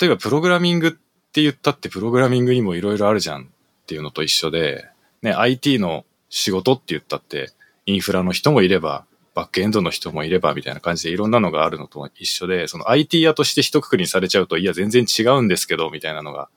[0.00, 0.90] 例えばプログラミングっ
[1.32, 3.46] て言ったってプログラミングにもいろいろあるじゃんっ
[3.86, 4.88] ていうのと一緒で、
[5.20, 7.50] ね、IT の仕事って言ったって、
[7.84, 9.04] インフラの人もいれば、
[9.34, 16.48] バックエンドの人もいればみたいな感じでいろんなのがあるのと一緒で、その IT 屋として一括りにされちゃうと、いや全然違うんですけど、みたいなのが、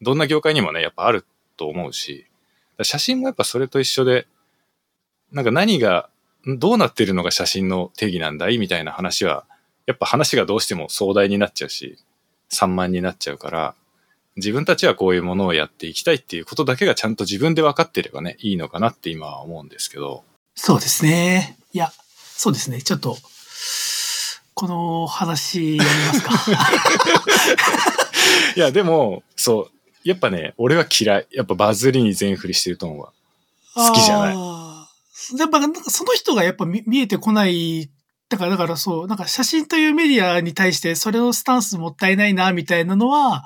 [0.00, 1.24] どんな業界にもね、やっぱある
[1.56, 2.26] と思うし、
[2.82, 4.26] 写真もやっぱそれと一緒で、
[5.30, 6.08] なんか何が、
[6.44, 8.58] どうなってるのが写真の定義なんだい？
[8.58, 9.44] みたいな話は、
[9.86, 11.98] やっぱ話がどうしても壮大になっちゃうし、
[12.52, 13.74] 散漫になっちゃうから、
[14.36, 20.22] 自分たちはこういうものをやっていきたいっていうことだけがちゃんと自分で分かってればね、いいのかなって今は思うんですけど。
[20.54, 21.58] そうですね。
[21.72, 22.80] いや、そうですね。
[22.82, 23.16] ちょっと、
[24.54, 26.30] この話やりますか。
[28.56, 29.70] いや、でも、そう、
[30.04, 31.26] やっぱね、俺は嫌い。
[31.30, 33.12] やっぱバズりに全振りしてると思うわ。
[33.74, 35.38] 好きじゃないい。
[35.38, 37.90] やっぱなんかその人がやっぱ見見えてこない。
[38.32, 43.44] だから、だからそう、なんか写真というメディアに対してそれのスタンスもったいないな、みたいなのは、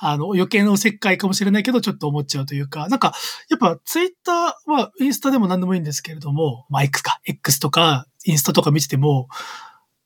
[0.00, 3.14] あの、余計なおせっかいかもしれないけど、ちょっと思っちゃうというか、なんか、
[3.48, 9.28] やっぱツイッター、まあ、インスタでも何でもいいんですけれども、まあ、X か、X とか、インスタとか見てても、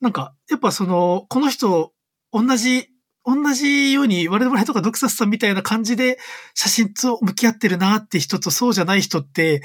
[0.01, 1.93] なんか、やっぱその、この人、
[2.33, 2.89] 同じ、
[3.25, 6.19] 同じように、我々とかドクサスさんみたいな感じで
[6.55, 9.63] 写真と向き合ってるなって人とそうじゃない人って、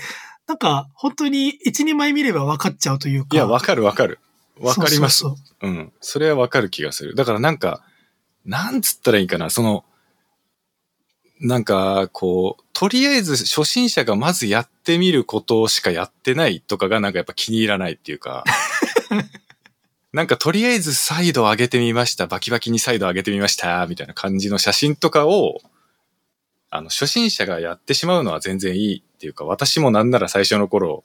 [0.48, 3.36] なんか、本当に一、二枚見れば分かっちゃうというか。
[3.36, 4.20] いや、わかるわかる。
[4.60, 5.20] わかります。
[5.20, 5.94] そうそううん。
[6.02, 7.16] それはわかる気がする。
[7.16, 7.84] だからなんか、
[8.46, 9.86] なんつったらいいかな、その、
[11.40, 18.44] なんか、こう、とりあえず初心者がまずやってみることしかやってないとかがなんかやっぱ気に入らないっていうか、
[20.14, 25.60] なんかとりあえずサイド上げてみました、バキバキにサイド上げてみました、みたいな感じの写真とかを、
[26.70, 31.04] あの、初心者がやってしまうのは全然いいっていうか、私もなんなら最初の頃、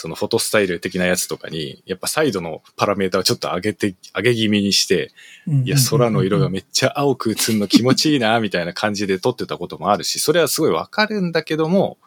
[0.00, 5.12] そのフォトスタイル的なやつとかに、やっぱサイドのパラメータをちょっと上げて、上げ気味にして、
[5.46, 11.98] うんいや、空の色がめっちゃ青く映るの気持ちいいな、みたいな感じで撮ってたこともあるし、それはすごいわかるんだけども、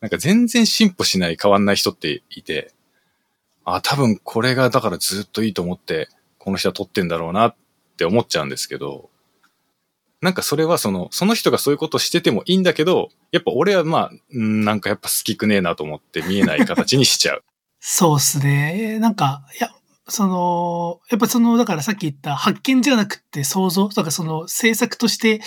[0.00, 2.72] なんか全然進歩しない変わんない人っていて、
[3.64, 6.08] あ、多分これがだからずっといいと思って、
[6.38, 7.54] この人は撮ってんだろうなっ
[7.96, 9.10] て思っちゃうんですけど、
[10.20, 17.44] なんかそれはその、その人がそういうことしててもいいんだけど、やっぱ俺はまあ、うんなんかやっぱ好きくねえなと思って見えない形にしちゃう。
[17.80, 18.98] そうっすね。
[18.98, 19.70] なんか、いや、
[20.08, 25.40] その、やっぱその、だからさっき言った発見じゃなくて想像、だからその制作として、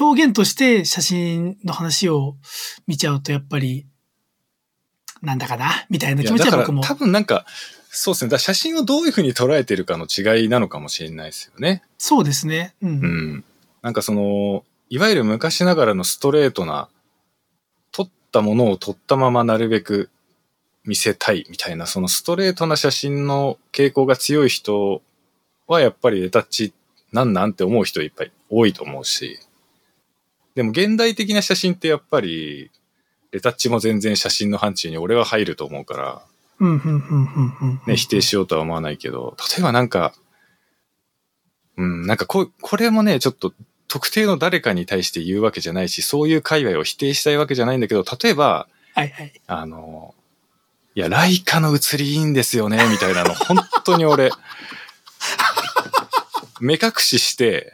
[0.00, 2.36] 表現として写真の話を
[2.86, 3.86] 見ちゃうとやっぱり、
[5.22, 5.86] なんだかな？
[5.88, 6.82] みたいない気持ちは僕も。
[6.82, 7.46] 多分なんか、
[7.90, 8.28] そうですね。
[8.28, 11.82] だから写真をどういうふうに捉えてるかの違いなのかもしれないですよね。
[11.96, 12.74] そうですね。
[12.82, 12.90] うん。
[12.90, 13.44] うん。
[13.84, 16.88] なんかその、いわゆる昔ながらのストレートな、
[17.92, 20.08] 撮ったものを撮ったままなるべく
[20.86, 25.02] 見せたいみたいな、そのストレートな写真の傾向が強い人
[25.66, 26.72] はやっぱりレタッチ
[27.12, 29.38] なんなんって思う人いっぱい多いと思うし、
[30.54, 32.70] でも現代的な写真ってやっぱり、
[33.32, 36.22] レタッチも全然写真の範疇に俺は入ると思うから。
[37.86, 40.14] ね、否定しようとは思わないけど、例えばなんか、
[41.76, 43.52] うん、なんかこ、これもね、ちょっと
[43.88, 49.32] 特定の誰かに対して言うわけじゃないし、そういう界隈を否定したいわけじゃないんだけど、例えば、はい、はい。
[49.46, 50.14] あの、
[50.94, 54.30] いや、ライカの写りいいんですよね、みたいなの、 本当に俺、
[56.60, 57.72] 目隠しして、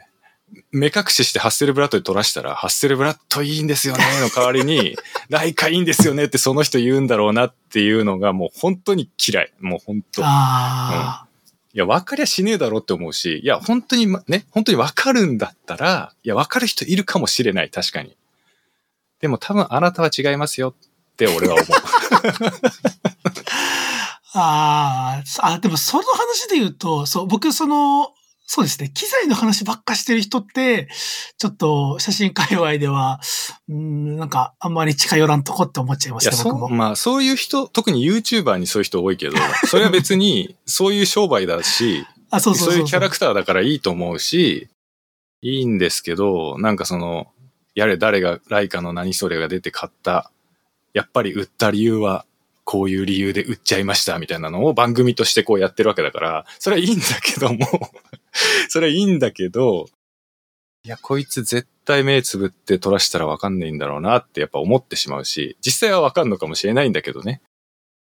[0.71, 4.97] 目隠ししてハッセルブラッドで撮らしたら、ハッセルブラッドいいんですよね、の代わりに、
[5.29, 9.53] ライカいいんですよねってその人言うんだろうなっていうのがもう本当に嫌い。
[9.59, 10.23] もう本当。
[10.25, 11.27] ああ、
[11.73, 18.17] いや、分かりゃしねえだろって思うし、いや、本当に、ね、本当に分かるんだったら、いや、分かる人いるかもしれない、確かに。
[19.21, 21.67] でも多分あなたは違いますよって俺は思う。
[24.33, 28.13] あ、あ、でもその話で言うと、そう、僕その、
[28.53, 30.89] そうですね、機材の話ばっかしてる人って、
[31.37, 33.21] ちょっと写真界隈では、
[33.69, 36.67] うん、なんかあんまり近寄らんとこって思っちゃいました、僕も。
[36.67, 39.37] まあ、そういう人、特に YouTuber にそういう人多いけど、
[39.67, 44.67] それは別に、 そういう商売だし、あ、そうそういうキャラクターだからいいと思うし、
[45.41, 47.27] いいんですけど、なんかその、
[47.73, 50.29] やれ誰がライカの何それが出て買った、
[50.93, 52.25] やっぱり売った理由は、
[52.63, 57.67] こういう理由で売っちゃいましたみたいなのを番組としてこうやってるわけだから、それはいいんだけども、
[58.69, 59.87] それはいいんだけど、
[60.83, 67.41] いや、こいつ絶対目つぶって撮らしたらわかんないんだろうなってやっぱ思ってしまうし、実際はわかんのかもしれないんだけどね。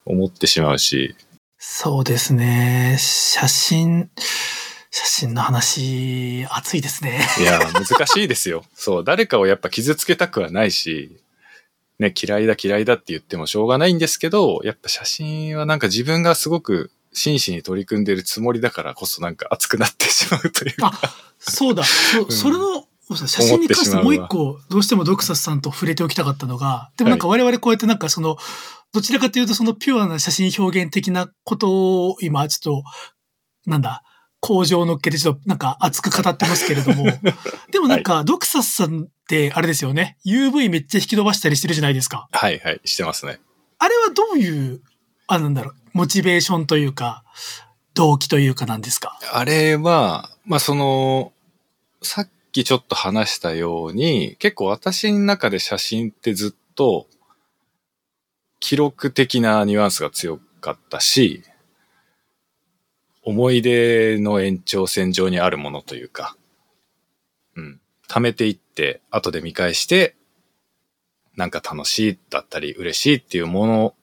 [0.06, 1.16] 思ってしまうし、
[1.62, 2.96] そうですね。
[2.98, 4.10] 写真、
[4.92, 7.20] 写真の話、熱いですね。
[7.38, 8.64] いや、難しいですよ。
[8.74, 11.20] そう、誰かをやっぱ傷つけたくはないし、
[12.00, 20.92] ね、嫌いだ嫌いだって言ってもしょうがないんですけど、やっぱ写真はなんか自分がすごく真摯に取り組んでるつもりだからこそなんか熱くなってしまうというか。
[20.94, 21.84] あ、そうだ。
[21.84, 22.86] そうんそれの、
[23.16, 28.38] 写真に関してもう一個、どうしてもドクサスさんと触れておきたかったのが、でもなんか我々こうやってなんかその、
[28.94, 32.84] どちらかというとそのピュアな写真表現的なことを今ちょっ
[33.66, 34.04] と、なんだ、
[34.40, 37.06] 工場を乗っけてちょっとなんか熱く語ってますけれども、
[37.72, 39.10] でもなんかドクサスさん
[39.54, 42.28] あれですよね、UV めっちゃ引き伸ばしたりしてるじゃないですか。
[42.32, 43.40] はいはい、してますね。
[43.78, 44.82] あれはどういう、
[45.28, 47.24] あ、なんだろう、モチベーションというか、
[47.94, 49.20] 動機というかなんですか？
[49.32, 51.32] あれは、まあその、
[52.02, 57.08] さっきちょっと話したように、結構私の中で写真ってずっと、
[58.60, 61.44] 記録的なニュアンスが強かったし、
[63.24, 66.36] 思い出の延長線上にあるものというか、
[67.56, 67.80] うん。
[68.08, 68.69] 貯めていって、
[69.10, 70.16] 後で見返して、
[71.36, 73.96] なんか楽しいだったり嬉しいっていうもの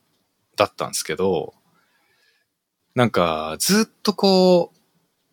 [0.57, 1.55] だったんですけど、
[2.95, 4.77] なんかずっとこう、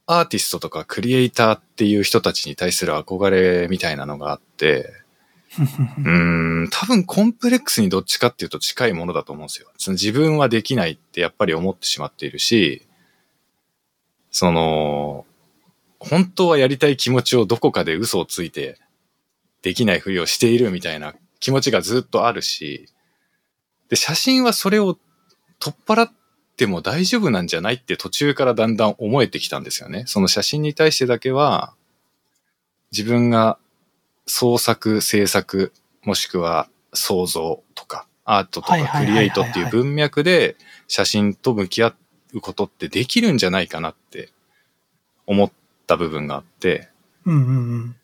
[0.06, 4.91] アーティストとかクリエイターっていう人たちに対する憧れみたいなのがあって、
[6.03, 9.70] うん、多分コンプレックスにどっちかっていうと近いものだと思うんですよ。
[9.78, 12.86] その自分はできないってやっぱり思ってしまっているし、
[14.32, 15.26] その、
[15.99, 18.80] 本当はやりたい気持ちをどこかで嘘をついて、
[19.64, 22.90] できないふりをしているみたいな気持ちがずっとあるし、
[23.90, 24.98] で、写真はそれを
[25.60, 26.11] 取っ払っ
[26.57, 30.03] ても大丈夫なんじゃないって途中からだんだん思えてきたんですよね。
[30.06, 31.73] その写真に対してだけは、
[32.91, 33.57] 自分が
[34.27, 35.73] 創作、制作、
[36.03, 40.56] もしくは創造とか、アートとかクリエイトっていう文脈で
[40.88, 41.94] 写真と向き合
[42.34, 44.30] うことってできるんじゃないかなって
[45.26, 45.52] 思っ
[45.88, 46.90] た部分があって、
[47.26, 47.95] うんうんうん、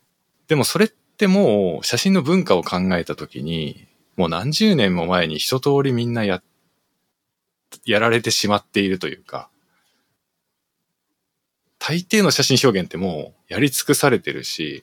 [0.48, 3.86] でもそれってもう写真の文化を考えたときに、
[4.16, 6.42] もう何十年も前に一通りみんなや、
[7.84, 9.50] やられてしまっているというか、
[11.78, 14.82] 大抵の写真表現ってもうやり尽くされてるし、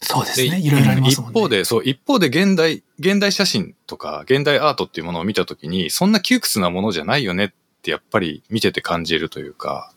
[0.00, 0.58] そうですね。
[0.60, 1.38] いろいろありますもんね。
[1.38, 7.50] 一方で、そう、一方で現代、現代写真とか現代アートっていうものを見たときに、そんな窮屈なものじゃないよねっ
[7.82, 9.92] てやっぱり見てて感じるというか、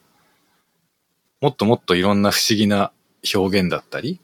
[1.42, 2.92] もっともっといろんな不思議な
[3.36, 4.22] 表現だったり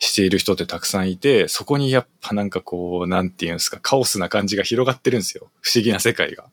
[0.00, 5.50] している人ってたくさんいて、そこにやっぱなんかこう、なんていうんですか、カオスな感じが広がってるんですよ。
[5.60, 6.44] 不思議な世界が。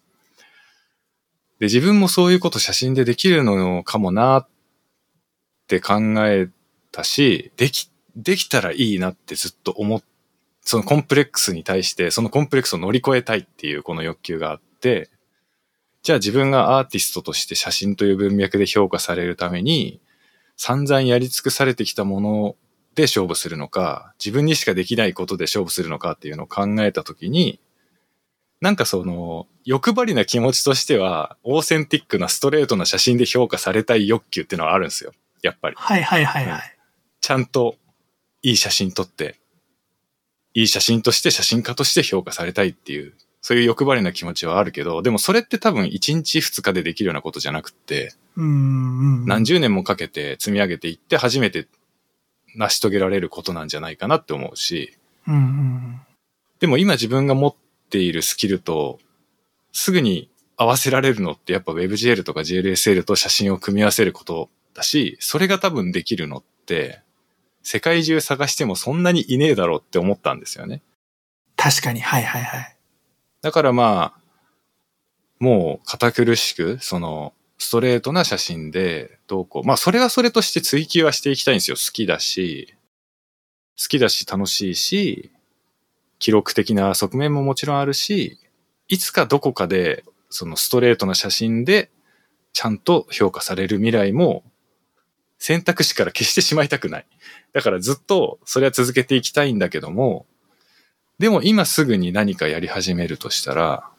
[1.60, 4.48] で、自分もそういうこと写真でできるのかもなっ
[5.68, 5.96] て考
[6.28, 6.50] え
[6.92, 10.04] たし、でき、できたらいいなってずっと思っ、
[10.62, 15.10] そのコンプレックスに対して、そのコンプレックスを乗り越えたいっていうこの欲求があって、
[16.04, 20.02] じゃあ自分がアーティストとして写真という文脈で評価されるために、
[20.58, 22.56] 散々やり尽くされてきたもの
[22.98, 27.60] で勝負するのか、自分にしかできないことで勝負するのかっていうのを考えたときに、
[28.60, 35.12] なんかその、欲張りな気持ちとしては、オーセンティックなストレートな写真で評価されたい欲求っていうのはあるんですよ。
[35.44, 35.76] やっぱり。
[35.78, 36.78] はいはいはいはい。
[37.22, 37.76] ちゃんと
[38.42, 39.40] いい写真撮って、
[40.56, 51.68] いい写真として写真家として評価されたいっていう、そういう欲張りな気持ちはあるけど、でもそれって多分1日2日でできるようなことじゃなくって、何十年もかけて積み上げていって初めて
[52.58, 54.98] 成し遂げられることなんじゃないかなって思うし、
[56.60, 57.56] でも今自分が持っ
[57.90, 59.00] ているスキルと
[59.72, 67.02] すぐに合わせられるのってやっぱ WebGL とか GLSL と写真を組み合わせることだし、それが多分できるのって、
[67.62, 70.82] 世界中探してもそんなにいねえだろうって思ったんですよね。
[71.56, 72.78] 確かに、はいはいはい。
[73.42, 74.22] だからまあ、
[75.40, 79.68] もう堅苦しく、その、ストレートな写真でどうこう。
[79.68, 81.78] まあそれはそれとして追求はしていきたいんですよ。
[81.78, 82.76] 好きだし、
[83.80, 85.32] 好きだし楽しいし、
[86.20, 88.40] 記録的な側面ももちろんあるし、
[88.88, 91.90] いつかどこかでそのストレートな写真で
[92.54, 94.44] ちゃんと評価される未来も
[95.40, 97.06] 選択肢から消してしまいたくない。
[97.54, 100.26] だからずっとそれは続けていきたいんだけども、
[101.20, 103.90] でも今すぐに何かやり始めるとしたら、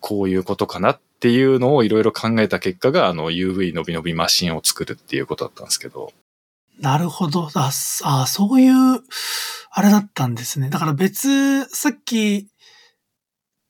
[0.00, 6.12] こういうことかなっっていうのをいろいろ考えた結果が、あの UV 伸び伸びマシンを作るっていうことだったんですけど。
[6.80, 7.50] なるほど。
[7.54, 7.70] あ、
[8.04, 9.00] あそういう、
[9.70, 10.70] あれだったんですね。
[10.70, 12.48] だから別、さっき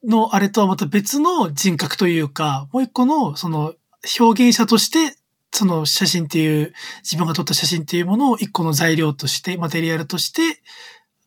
[0.05, 3.75] のあれとはまた別の人格というか、もう一個のその
[4.21, 5.17] 表現者として
[5.53, 6.73] その写真っていう、
[7.03, 10.63] 自分が撮った写真っていうものを一個の材料として、マテリアルとして、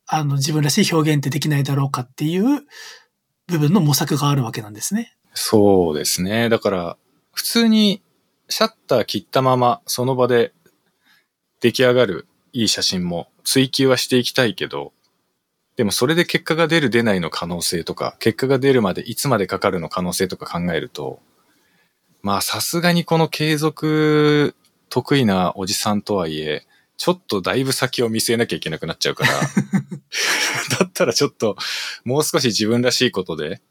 [0.06, 2.64] あの、自分らしい表現ってできないだろうかっていう
[3.48, 5.14] 部分の模索があるわけなんですね。
[5.34, 6.50] そうですね。
[6.50, 6.98] だから、
[7.34, 8.02] 普通に
[8.50, 10.54] シャッター切ったまま、その場で
[11.60, 14.94] 出来上がるいい写真も追求はしていきたいけど、
[15.76, 21.20] でもそれで結果が出る出ないの可能性とか、結果が出るまでいつまでかかるの可能性とか考えると、
[22.22, 24.56] まあさすがにこの継続
[24.90, 26.66] 得意なおじさんとはいえ、
[26.98, 29.34] ちょっとだいぶ先を見据えなきゃいけなくなっちゃうから、
[30.80, 31.58] だったらちょっと
[32.06, 33.62] もう少し自分らしいことで、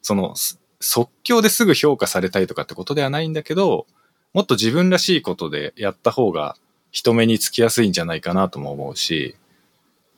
[0.00, 0.34] その
[0.80, 3.86] 即興ですぐ評価されたいとかってことではないんだけど、
[4.32, 6.56] もっと自分らしいことでやった方が
[6.90, 9.36] 人目につきやすいんじゃないかなとも思うし、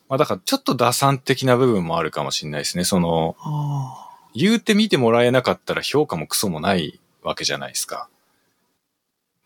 [0.09, 2.85] まあだからちょっと打算的な部分もあるかもしれないですね。
[2.85, 3.37] その、
[4.35, 8.09] 言うて見てもらえなかったら評価もクソもないわけじゃないですか。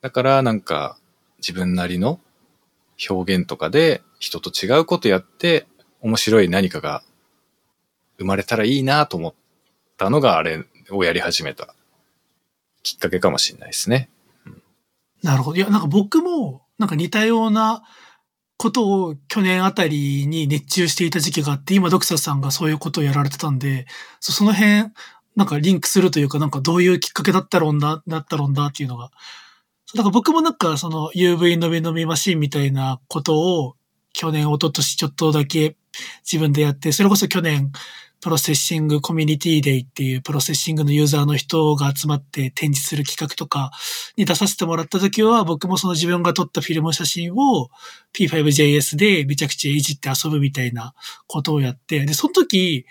[0.01, 0.99] だからなんか、
[1.39, 2.21] 自分なりの
[3.09, 5.67] 表現とかで人と違うことやって
[6.01, 7.03] 面白い何かが
[8.19, 9.35] 生まれたらいいなと思っ
[9.99, 11.75] たのがあれをやり始めた
[12.83, 14.09] きっかけかもしれないですね。
[15.23, 15.57] なるほど。
[15.57, 17.83] いや、なんか僕も、なんか似たような
[18.57, 23.87] ことを去年あたりに熱中していた時期があって、今、ドクサさんがそういうことをやられてたんで、
[24.21, 24.93] その辺、
[25.35, 29.11] なんかリンクするというか、なんかどういうきっかけだったろうな、だったろうなっていうのが。
[29.95, 33.77] だから僕もなんかその UV 飲み飲みマシンみたいなことを
[34.13, 35.77] 去年、一昨年ちょっとだけ
[36.25, 37.73] 自分でやって、それこそ去年、
[38.25, 43.71] Processing Community Day っていう Processing のユーザーの人が集まって展示する企画とか
[44.17, 47.69] に出させてもらった時は僕もその自分が撮ったフィルム写真を
[48.15, 50.95] P5JS でめちゃくちゃいじって遊ぶみたいな
[51.27, 52.87] ことをやって、で、その時、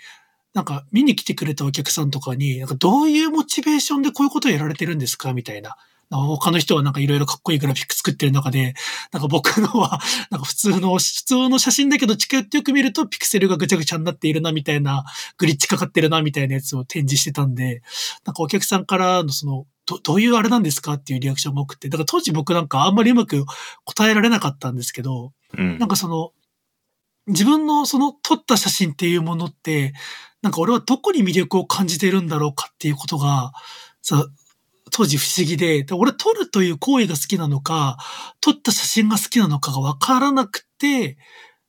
[0.52, 5.76] なんか見に来てくれたお客さんとかに、なんかどういうモチベーションでこういうことをやられてるんですかみたいな。
[6.10, 8.74] 他の人はなんかいろいろかっこいいグラフィック作ってる中で、
[9.12, 10.00] なんか僕のは、
[10.30, 15.04] なんか普通の、普通の写真だけど近寄ってよく見るとピクセルがぐちゃぐちゃになっているなみたいな、
[15.38, 17.82] グリッチかかってるなみたいなやつを展示してたんで、
[18.24, 23.44] なんかお客さんからのその、ど、どういうあれなんですかっていうリアクションが多くて、だから当時僕なんかあんまりうまく
[23.84, 26.32] 答えられなかったんですけど、うん、なんかその、
[27.26, 29.94] 自分のその撮った写真っていうものって、
[30.42, 33.52] なんか俺はどこに魅力を感じてるんだろうかっていうことが、
[34.02, 34.26] さ、
[34.96, 37.96] 当時不思議で、俺撮るという行為が好きなのか、
[38.40, 41.18] 撮った写真が好きなのかがわからなくて、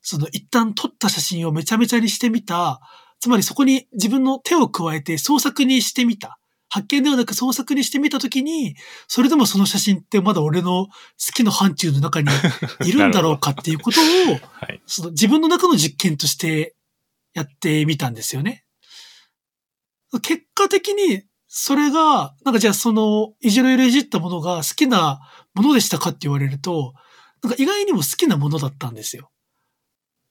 [0.01, 2.81] その一旦撮った写真をめちゃめちゃにしてみた。
[3.19, 6.37] つまりそこに自分の手を加えて創作にしてみた。
[6.69, 8.75] 発見ではなく創作にしてみたときに、
[9.07, 10.91] それでもその写真ってまだ俺の好
[11.33, 12.29] きな範疇の中に
[12.85, 16.75] いるんだろうかっていうことを、 はい、その自分の中の実験として
[17.33, 18.65] やってみたんですよね。
[20.21, 21.23] 結果的に
[21.57, 25.21] それが、なんかじゃあその、いじろいろいじったものが好きな
[25.53, 26.93] ものでしたかって言われると、
[27.41, 29.31] なんか意外にも好きなものだったんですよ。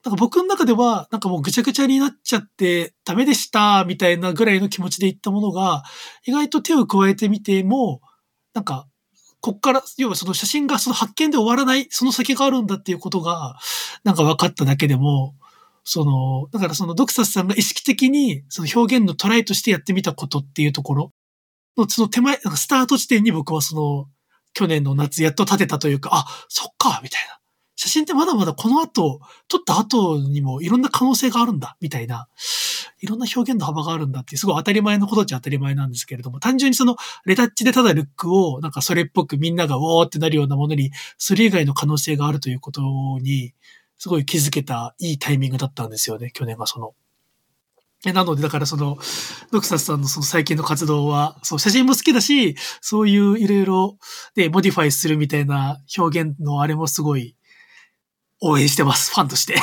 [0.03, 5.83] なんか僕の中では、なんかもうぐちゃぐちゃになっちゃってダメでした、みたいなぐらいの気持ちで言ったものが、
[6.27, 8.01] 意外と手を加えてみても、
[8.53, 8.87] なんか、
[9.41, 13.57] こっから、要はその写真がその発見で終わらない、その先があるんだっていうことが、
[14.03, 15.33] なんか分かっただけでも、
[15.85, 21.11] その、だからそのドクサスさんが意識的にその表現のトライとしてやってみたことっていうところ
[21.77, 24.07] の、その手前、スタート地点に僕はその、
[24.53, 27.39] 去年の夏やっと立てたというか、あ、そっか、みたいな。
[27.75, 32.27] 写真ってまだまだこの後、撮った後にもいろんな可能性があるんだ、みたいな。
[33.01, 36.95] いろんな表現の幅があるんだって、すごい当たり前のことっちゃ当たり前なんですけれども、単純にその、
[37.25, 42.81] レタッチでただルックを、なんかそれっぽくみんながウォーってなるようなものに、それ以外の可能性があるということ
[43.21, 43.53] に、
[44.05, 46.93] すごい気づけたいいタイミングだったんですよね、去年がその。
[48.13, 48.99] なので、だからその、
[49.51, 53.97] ドクサスさんのその最近の活動は、そう、写真も好きだし、そういういろいろ
[54.35, 57.35] で、モディファイするみたいな表現のあれもすごい
[58.41, 59.55] 応援してます、ファンとして。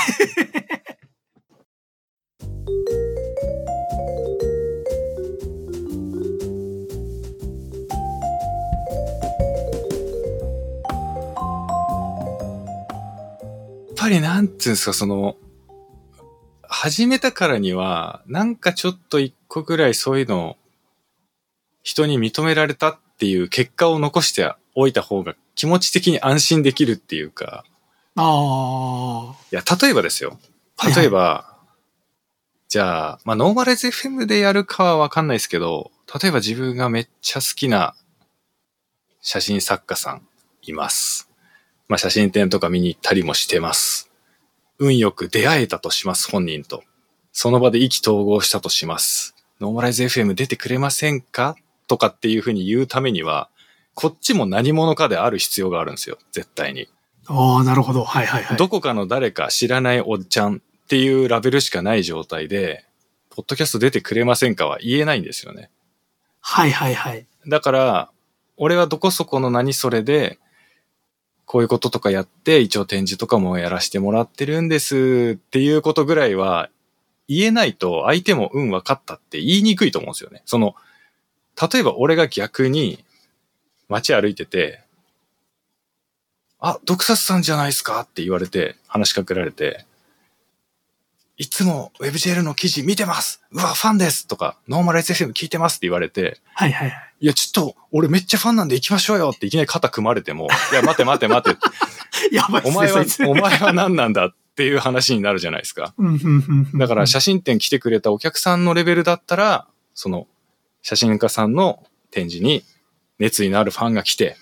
[14.02, 15.36] ぱりなんていうんですか、その、
[16.62, 20.56] 始めたからには、なんかちょっと一個ぐらいそういうのを
[21.84, 27.64] 人に認められたっていう結果を残しておいた方が気持ち的に安心できるっていうか。
[28.16, 29.36] ああ。
[29.52, 30.36] いや、例えばですよ。
[30.96, 37.94] 例えば、はいはい、じゃあ、まあ、ノーマライズ FM でやるかはわかんないですけど、例えば自分がめっちゃ好きな
[39.20, 40.26] 写真作家さん
[40.62, 41.31] います。
[41.92, 44.10] まあ、写真展とか見に行ったりもしてます。
[44.78, 46.84] 運よく出会えたとします、本人と。
[47.32, 49.34] その場で意気投合したとします。
[49.60, 51.54] ノーマライズ FM 出てくれませんか？
[51.88, 53.50] とかっていうふうに言うためには、
[53.92, 56.88] こっちも何者かである必要があるんですよ、絶対に。
[57.26, 58.04] ああ、なるほど。
[58.04, 58.56] はいはいはい。
[58.56, 62.86] どこかの誰か知らないおっちゃんっていうラベルしかない状態で、
[63.28, 65.68] ポッドキャスト出てくれませんかは言えないんですよね。
[66.40, 67.26] はいはいはい。
[67.46, 68.10] だから、
[68.56, 70.38] 俺はどこそこの何それで、
[71.52, 76.70] こういうこととかやって、一応展示とかもやらせてもらってるんですっていうことぐらいは
[77.28, 80.40] 言えないと相手も運分かったって言いにくいと思うんですよね。
[80.46, 80.74] その、
[81.60, 83.04] 例えば俺が逆に
[83.90, 84.80] 街歩いてて、
[86.58, 89.84] あ、毒殺さんじゃないですかって言われて話しかけられて、
[91.42, 97.14] いつも WebGL の記事見てますうわ、ファンですとか、ノーマル SFM 聞いてますって言われて、はいはいはい。
[97.18, 101.56] いや、ちょっと、俺めっちゃファンなんで行きましょうよっていきなり肩組まれても、 いや、待て待て待て。
[102.30, 105.92] やばいお前は、お前は何なんだっていう話になるじゃないですか。
[106.76, 110.28] だから写真展来てくれたお客さんのレベルだったら、その、
[110.80, 112.64] 写真家さんの展示に
[113.18, 114.36] 熱意のあるファンが来て、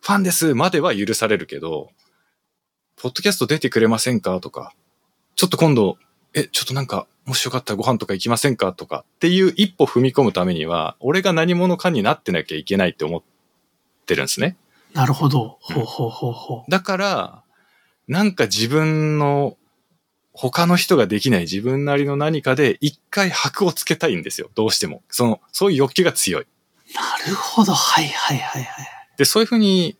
[0.00, 1.90] ファンですまでは許されるけど、
[2.94, 4.74] ポッドキャスト出てくれませんかとか、
[5.34, 5.98] ちょっと今度、
[6.34, 13.22] え、ちょっとなんか、もしよかったらご飯とか行きませんかとかっていう一歩踏み込むためには、俺が何者かになってなきゃいけないって思っ
[14.06, 14.56] てるんですね。
[14.94, 15.58] なるほど。
[15.60, 16.70] ほうほうほうほう。
[16.70, 17.42] だから、
[18.08, 19.56] なんか自分の
[20.32, 24.50] 他の人ができない自分なりの何かで一回箔をつけたいんですよ。
[24.54, 25.02] どうしても。
[25.08, 26.46] その、そういう欲求が強い。
[26.94, 27.72] なるほど。
[27.72, 28.86] はいはいはいはい。
[29.16, 29.96] で、そういうふうに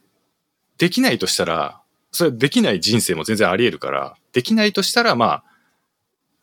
[0.79, 1.81] できないとしたら、
[2.11, 5.45] それできない人生も全然あり得るから、できないとしたら、まあ、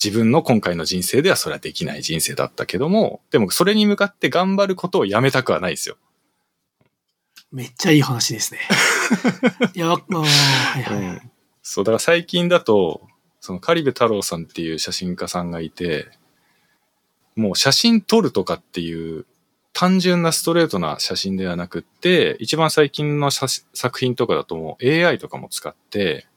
[0.03, 5.97] 自分の今回の人生ではそれはできない人生だったけども、でもそれに向かって頑張ることをやめたくはないですよ。
[7.51, 8.59] めっちゃいい話ですね。
[9.73, 11.31] いや、わうんはいはいはい。
[11.63, 13.01] そう、だから最近だと、
[13.39, 16.07] そのカリベ太郎さんっていう写真家さんがいて、
[17.35, 19.25] もう写真撮るとかっていう
[19.73, 26.27] 単純なストレートな写真ではなくって、一番最近の写作品とかだともう AI とかも使って、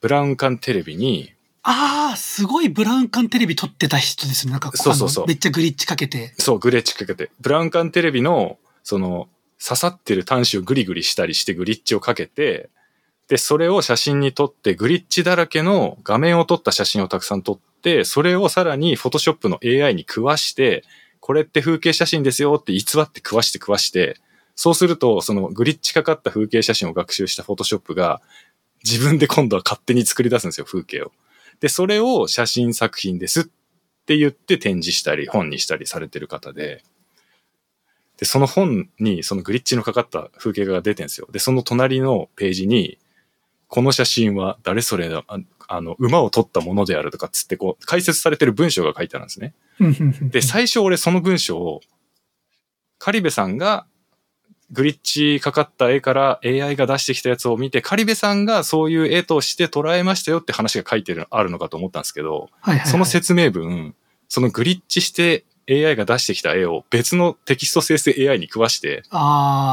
[0.00, 4.52] ブラウン管テレビに、ああ、すごいブラウン管テレビ撮ってた人ですね。
[4.52, 6.32] なんか、そうそうそうあのめっちゃグリッチかけて。
[6.38, 9.28] そう、グレッチかけて、ブラウン管テレビの、その、
[9.62, 12.70] 刺さってる端子をグリグリしたりしてグリッチをかけて、
[13.28, 20.82] で、それを写真に撮って、グリッチだらけの画面を撮った写真をたくさん撮って、それをさらにフォトショップの AI に食わして、
[21.20, 24.16] これって風景写真ですよって偽って食わして食わして、
[24.56, 28.20] そうすると、そのグリッチかかった風景写真を学習したフォトショップが、
[28.82, 31.12] 自分で今度は勝手に作り出すんですよ、風景を。
[31.60, 33.44] で、それを写真作品ですっ
[34.06, 36.82] て言って展示したり、本にしたりされてる方で、
[38.16, 41.28] で、その本にそのグリッチのかかった風景画が出てるんですよ。
[41.30, 42.98] で、その隣のページに、
[43.68, 45.38] この写真は誰それだ、あ
[45.68, 49.54] あの、馬を撮ったものであるとかっつって、こう、解説されてる文章が書いてあるんですね。
[50.30, 51.80] で、最初俺その文章を、
[52.98, 53.86] カリベさんが
[54.72, 63.94] グリッチかかった絵から AI が出してきたやつを見て、カリベさんがそういう絵として捉えましたよって話が書いてる、あるのかと思ったんですけど、はいはいはいその説明文、
[64.28, 69.02] そのグリッチして AI が出してきた絵を別のテキスト生成 AI に食わして。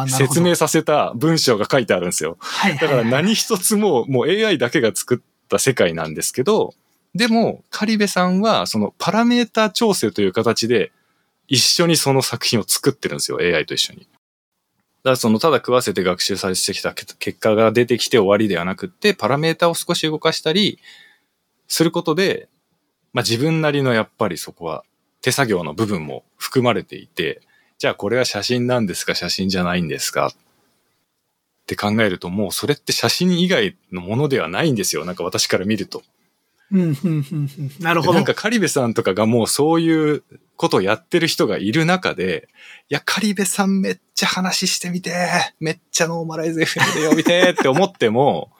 [0.08, 2.38] 説明させた文章が書いてあるんですよ。
[2.40, 6.74] はいはいだからはい何一つももう AI だけが作った世界なんですけど、
[7.16, 10.92] でもカリベさんはそのパラメータ調整という形で
[11.48, 14.08] 一緒にその作品を作ってるんですよ、AI と一緒に。
[15.04, 20.80] だからそのただ食わせて学習されてきた結果が出てきて終わりではなくって、パラメータを少し動かしたり
[21.68, 22.50] することで、
[23.14, 24.84] まあ自分なりのやっぱりそこは
[25.22, 27.42] 手作業の部分も含まれていて、
[27.78, 30.34] じゃあこれは写真なんですか写真じゃないんですかっ
[31.68, 35.06] て考えるともうそれって写真以外のものではないんですよ。
[35.06, 36.02] なんか私から見ると。
[36.72, 37.50] うん、うん、うん、うん。
[37.80, 38.14] なるほど。
[38.14, 40.24] なんかカリベさんとかがもうそういう
[40.58, 42.50] ことをやってる人がいる中で、
[42.90, 45.14] いや、カリベさんめっちゃ話してみて、
[45.60, 48.52] めっちゃノーマライズ FM で呼びてって思っても、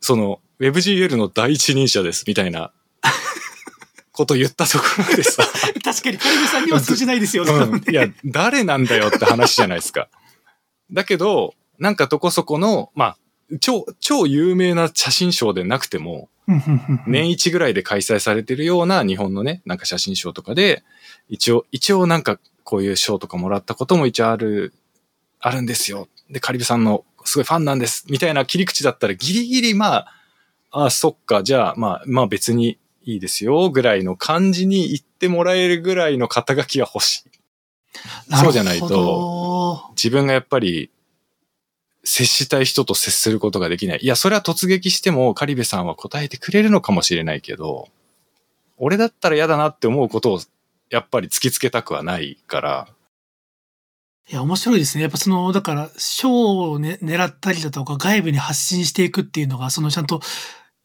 [0.00, 2.72] その WebGL の第一人者ですみたいな
[4.18, 5.44] こと言ったところでさ、
[5.84, 7.44] 確かに、カリベさんには通じないですよ。
[7.44, 10.08] うん、いや、誰なんだよって話じゃないですか。
[10.90, 13.18] だけど、なんかどこそこの、まあ、
[13.60, 16.28] 超、超有名な写真賞でなくても、
[17.06, 20.82] 年一ぐらいで開催されてるような日本のね、なんか写真賞とかで、
[21.28, 24.72] 一応、一応なんかこういう賞とかもらったことも一応ある、
[25.40, 26.08] あるんですよ。
[26.30, 28.06] で、カリブさんのすごいファンなんです。
[28.08, 30.06] みたいな切り口だったらギリギリま
[30.70, 37.28] あ、あそっか、じゃあまあ、まあ別にいいですよ、ぐらいの感じに言ってもらえるぐらいの肩書きは欲しい。
[38.36, 40.90] そうじゃないと自分がやっぱり
[42.04, 43.98] 接したい人と接することができない。
[44.02, 47.88] いや、それは突撃してもカリベさんは答えてくれるのかもしれないけど、
[48.76, 50.40] 俺だったら嫌だなって思うことを
[50.90, 52.88] やっぱり突きつけたくはないから、
[54.30, 55.02] いや、面白いですね。
[55.02, 60.20] やっぱその、だから、賞を、ね、狙ったりだとか、外部に発信していくっていうのが、そのちゃんと、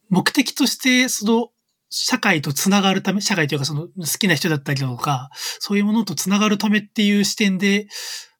[0.08, 1.50] 目的として、その、
[1.90, 7.86] 社会とつながるため、社会というかその好きな人だったりとか、そういうものとつながるためっていう視点で、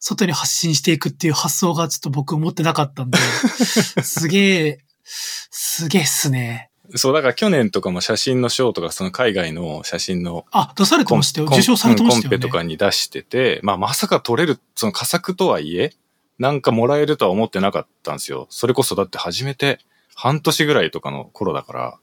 [0.06, 3.16] 外に発信していくっていう発想がちょっと僕持ってなかったんで、
[4.04, 6.68] すげえ、すげえっすね。
[6.94, 11.46] そう、だから去年とかも写真の賞とか、その海外の写真のあ、出されてましたよ。
[11.46, 12.28] 受賞されてましたよね。
[12.28, 15.94] コンペとかに出してて、まあまさか取れる、その佳作とはいえ、
[16.38, 18.46] なんかもらえるとは思ってなかったんですよ。
[18.50, 19.78] それこそだって初めて
[20.14, 21.98] 半年ぐらいとかの頃だから、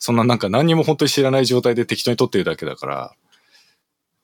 [0.00, 3.14] そんななんか何にも本当に知らない状態で適当に撮ってるだけだから、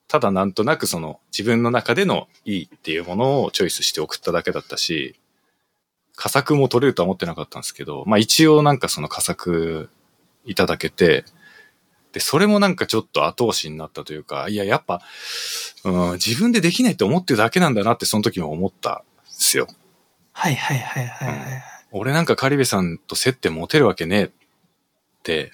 [0.09, 5.15] ただなんとなくその自分の中でのいいっていうものをチョイスして送っただけだったし、
[6.17, 9.91] 佳作も取れるとは思ってなかったんですけど、まあ一応なんかその佳作
[10.45, 11.25] いただけて、
[12.13, 15.03] で、それもなんかちょっと後押しになったというか、いや、やっぱ、
[15.85, 19.09] うん、自分でできないって思ってるだけなんだなってその時も思ったんで
[19.39, 19.69] ですよ。
[20.33, 21.63] はいはいはいはいはい。
[21.93, 24.31] 俺なんかカリベさんと接点持てるわけねえっ
[25.23, 25.53] て、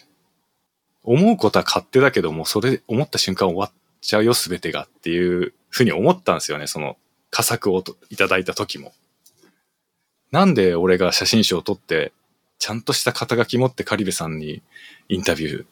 [1.05, 3.73] 思うことは勝手だけども、それ思った瞬間終わっ
[4.05, 6.97] ちゃうよ、すべてがっていうふうに思ったんですよね、その、
[7.31, 8.93] 佳作をといただいた時も。
[10.31, 12.13] なんで俺が写真集を撮って、
[12.59, 14.63] ちゃんとした肩書き持ってカリベさんに
[15.09, 15.67] インタビュー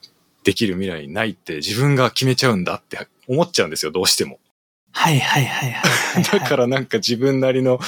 [0.45, 4.39] できる未来ないって自分が決めちゃうんだって思っちゃうんですよ、どうしても。
[4.95, 6.41] はいはいはいはいはいはい。
[6.41, 7.81] だからなんか自分なりの、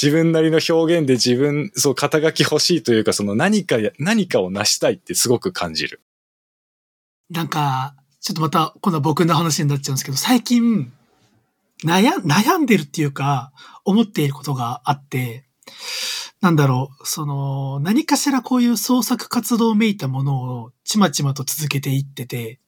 [0.00, 6.00] 自分なりの表現で自分、そう、肩書き欲しいというか、その何かや、何かを成したいってすごく感じる。
[7.30, 10.92] なんか、ちょっとまた、今度は僕の話になっちゃうんですけど、最近、
[11.84, 13.52] 悩、悩んでるっていうか、
[13.84, 15.44] 思っていることがあって、
[16.40, 22.60] なんだろう、その、何かしらこういう創作活動をめいたものをちまちまと続けていってて、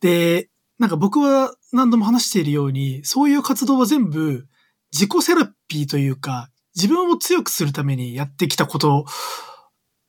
[0.00, 0.48] で、
[0.78, 4.46] なんか僕は何度も話しているように、そういう活動は全部
[4.92, 9.04] 自己セラピーというか、自分を強くするためにやってきたこと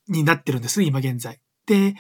[0.08, 1.40] になってるんですね、今現在。
[1.66, 1.96] で、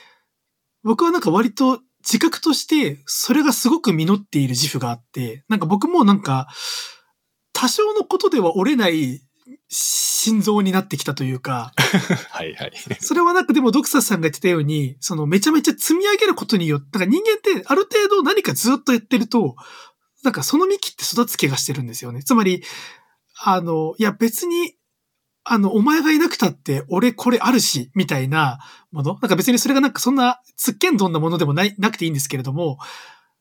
[0.84, 6.48] 僕はなんか割と自覚として、それがすごく実っている自負があって、なんか僕もなんか、
[7.54, 9.22] 多少のことでは折れない
[9.68, 11.74] 心臓になってきたというか、
[12.30, 12.74] はいはい。
[13.00, 19.56] それはなんかでもドクサスさんが言ってたように、そのめちゃめちゃ積み上げることによって、なんか人間ってある程度何かずっとやってると、
[20.24, 22.24] なんかその幹って育つ気がしてるんですよね。
[22.24, 22.64] つまり、
[23.44, 24.76] あの、いや別に、
[25.44, 28.60] あの、お前がいなくたって俺これあるし、みたいな
[28.92, 29.14] もの。
[29.22, 32.78] なんか別にそれがなんかそんなつっけんどんなものでもない、なくていいんですけれども、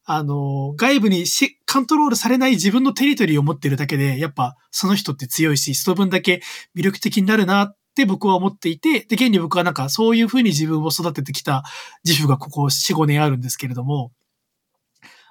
[0.04, 6.42] あの、外部にし、カントロールされない自分のテリトリーを持ってるだけで、やっぱその人って強いし、その分だけ
[6.74, 11.64] 魅力的になるなって僕は思っていて、で、現に僕はなんかそういうふうに自分を育ててきた
[12.04, 14.10] 自負がここ4、5年あるんですけれども、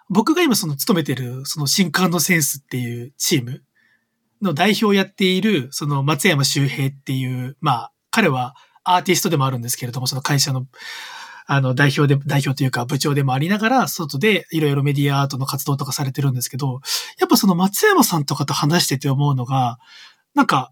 [0.10, 3.64] 僕が今その勤めてるその新感のセンスっていうチーム
[4.41, 10.66] の代表をやっているその松山周平っていう、まあ彼はアーティストでもあるんですけれども、その会社の
[11.52, 16.82] あの代表で、代表というか部長でもありながら、外でいろいろメディアアートの活動とかされてるんですけど、
[17.20, 19.80] やっぱその松山さんとかと話してて思うのが、
[20.36, 20.72] なんか、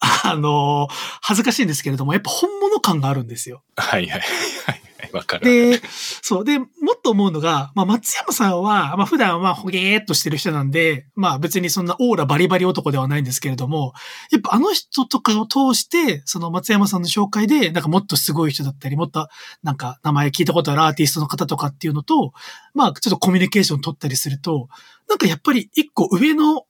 [0.00, 0.88] あの、
[1.22, 3.62] 恥ずかしいんですけれども、やっぱ本物感があるんですよ。
[3.76, 4.20] はいはい。
[4.66, 5.44] はいわかる。
[5.44, 5.80] で、
[6.22, 6.44] そう。
[6.44, 6.66] で、も
[6.96, 13.92] っと思うのが、まあ、松山さんは、まあ、普段はほげーっとしてる人なんで、まあ、別にそんなオーラバリバリ男ではないんですけれども、
[14.30, 19.28] やっぱあの人とかを通して、その松山さんの紹介で、なんかもっとすごい人だったり、もっと
[19.62, 22.32] なんか名前聞いたことあるアーティストの方とかっていうのと、
[22.74, 24.68] まあ、ちょっとコミュニケーション取ったりすると、
[25.08, 26.64] なんかやっぱり一個上の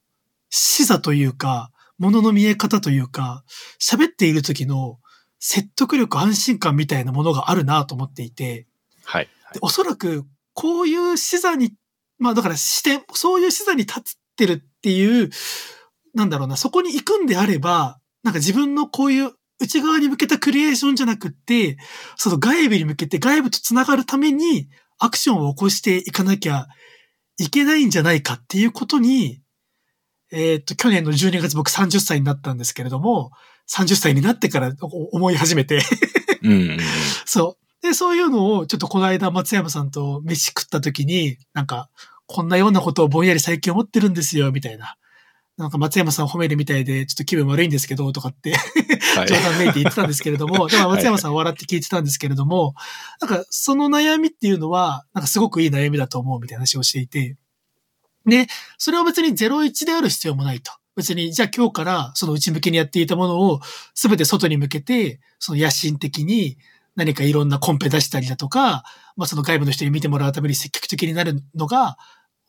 [0.50, 3.44] 視座というか、ものの見え方というか、
[3.80, 4.98] 喋っている時の
[5.38, 8.66] 説得力、安心感みたいなものがあるなと思っていて、
[9.04, 9.28] はい。
[9.52, 10.24] でおそらく、
[10.54, 11.74] こういう視座に、
[12.18, 14.02] まあだから視点、そういう視座に立っ
[14.36, 15.30] てるっていう、
[16.14, 21.78] なんだろうな、そこに行くんであれば、なんか自分のこういう内側に向けたクリエーションじゃなくって、
[22.16, 26.66] その外部に向けて外部と繋がるためにアクションを起こしていかなきゃ
[27.38, 29.40] いけないんじゃないかっていうことに、
[30.30, 33.30] えっ、と、去年の12月僕30歳になったんですけれども、
[33.70, 35.80] 30歳になってからお思い始めて、
[36.42, 36.78] うん。
[37.24, 37.86] そう。
[37.86, 41.88] で、そういうのを、ちょっとこの間松山さんと飯食った時に、なんか、
[42.26, 44.96] こんなようなことをぼんやり最近思ってるんですよ、みたいな。
[45.56, 48.54] なんか松山さんを褒めるみたいで、ちょっと気分悪いんですけど、とかって、
[49.16, 49.34] はい冗。
[49.36, 52.74] 談めいて言ってたんですけれども、 でも松山さん笑って聞いてたんですけれども、
[53.20, 57.36] なんかその悩みっていうのは、なんかすごくいい悩みだと思うみたいな話をしていて、
[58.24, 58.46] で、
[58.76, 60.72] それは別に01である必要もないと。
[60.98, 63.60] 別に、じゃあ今日からその内向きにやっていたものを
[63.94, 66.58] 全て外に向けて、その野心的に
[66.96, 68.82] 何かいろんなコンペ出したりだとか、
[69.16, 71.98] まあその外部の人に見てもらうために積極的になるのが、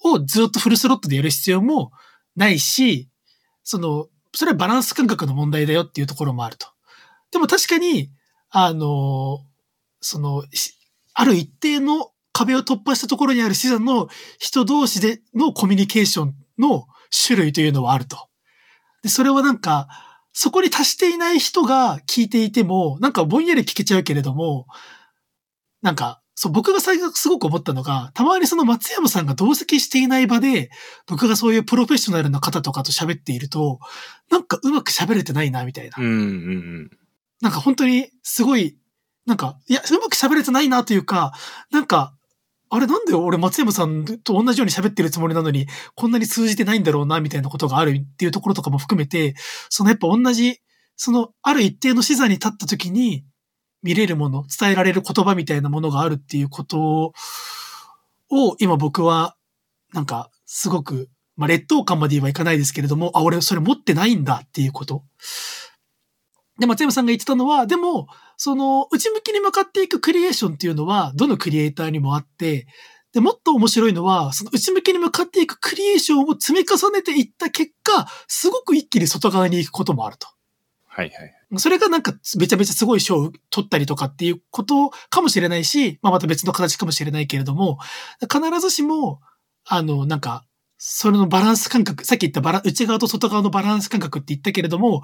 [0.04, 1.92] をずっとフルスロットでやる必要も
[2.36, 3.08] ないし、
[3.64, 6.66] その、それはバランス感覚の問題だよっていうところもあると。
[7.32, 8.10] でも確かに、
[8.50, 9.46] あの、
[10.02, 10.44] その、
[11.14, 14.08] ある一定の壁を突破したところにある視座の
[14.40, 16.88] 人同士でのコミュニケーションの
[17.28, 18.29] 種類というのはあると。
[19.04, 19.88] で、それはなんか、
[20.34, 24.68] そこに達していない人が聞いていても、なんかぼんやり聞けちゃうけれども、
[25.82, 30.70] なんか、そう、僕が最悪すごく思ったのが、たまにその松山さんが同席していない場で、
[31.06, 33.80] 僕がそういうプロフェッショナルな方とかと喋っていると、
[34.30, 35.98] なんかうまく喋れてないな、みたいな。
[35.98, 36.22] うんうんう
[36.86, 36.90] ん。
[37.42, 38.78] なんか本当にすごい、
[39.26, 41.34] なんか、いや、うまく喋れてないなというか、
[41.72, 42.16] なんか、
[42.70, 49.36] あれなんで俺松山さんと同じように喋ってるつもりなのに、こんなに通じてないんだろうな、みたいなことがあるっていうところとかも含めて、
[49.70, 50.60] そのやっぱ同じ、
[50.96, 53.26] そのある一定の視座に立った時に
[53.82, 57.14] 見れるもの、伝えられる言葉みたいなものがあるっていうこと
[58.30, 59.36] を、今僕は、
[59.94, 61.10] なんか、すごく
[61.40, 65.06] まあ、劣等感まではいかないですけれども、あ、俺それ持ってないんだっていうこと。
[66.60, 68.08] で、松山さんが言ってたのは、でも、
[68.42, 72.68] その、内向きに向かっていくクリエーションっていうのは、どのクリエイターにもあって、
[73.12, 80.30] で、もっと面白いのは、その内向きに向かっていくクリエーションを積み重ねていった結果、すごく一気に外側に行くこともあると。
[80.88, 81.60] はいはい。
[81.60, 87.78] それがなんかめちゃめちゃすごい賞を取ったりとかっていうことかもしれないし、まあまた別の形かもしれないけれども、
[88.22, 89.20] 必ずしも、
[89.66, 90.46] あの、なんか、
[90.82, 95.04] それのバランス感覚、さっき言ったバラ内側と外側のバランス感覚って言ったけれども、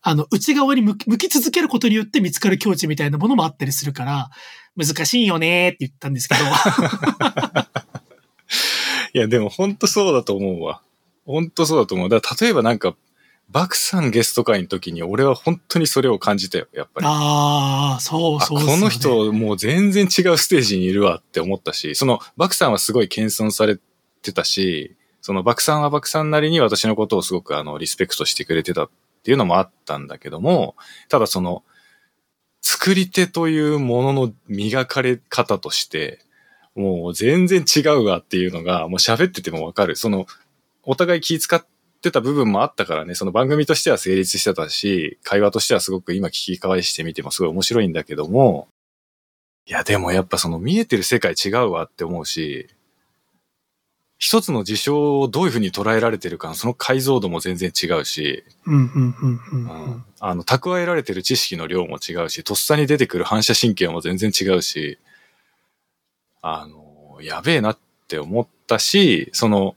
[0.00, 4.30] あの、内側に向き続けることによって見つかる境地みたいなものもあったりするから、
[4.76, 6.44] 難しいよねって言ったんですけど。
[9.14, 10.80] いや、でも本当そうだと思うわ。
[11.24, 12.08] 本当そうだと思う。
[12.08, 12.94] だから例えばなんか、
[13.48, 17.06] バクさんゲスト会の時に俺は本当にそれを感じたよ、やっぱり。
[17.08, 23.80] ああ、そうそう、ね、この人もう全然違うステージにいるわって思ったし、そのバクさんはすごい謙遜され
[24.22, 24.94] てたし、
[25.26, 28.90] そのバクさんはバクさんなりに私のことをすごくあのリスペクトしてくれてたっ
[29.24, 30.76] ていうのもあったんだけども、
[31.08, 31.64] ただその
[32.62, 36.20] 作り手というものの磨かれ方として、
[36.76, 39.96] もう全然違うわっていうのがもう喋っててもわかる。
[39.96, 40.26] その
[40.84, 41.66] お互い気遣っ
[42.00, 48.68] てた部分もあったからね、その番組としては成立してたし、会話としてはすごく今聞き返してみてもすごい面白いんだけども、
[49.66, 52.68] いやでもやっぱその見えてる世界違うわって思うし、
[54.18, 58.44] 一つの事象をどういうふうに捉えられてるか、その解像度も全然違うし、
[60.20, 64.98] あの、蓄えられてる知識の量も違うし、とっさに出てくる反射神経も全然違うし、
[66.40, 67.78] あの、やべえなっ
[68.08, 69.76] て思ったし、その、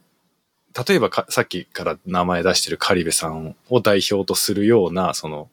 [0.88, 5.50] 例えばさっきから名前出してるカリベさんを代表とするような、その、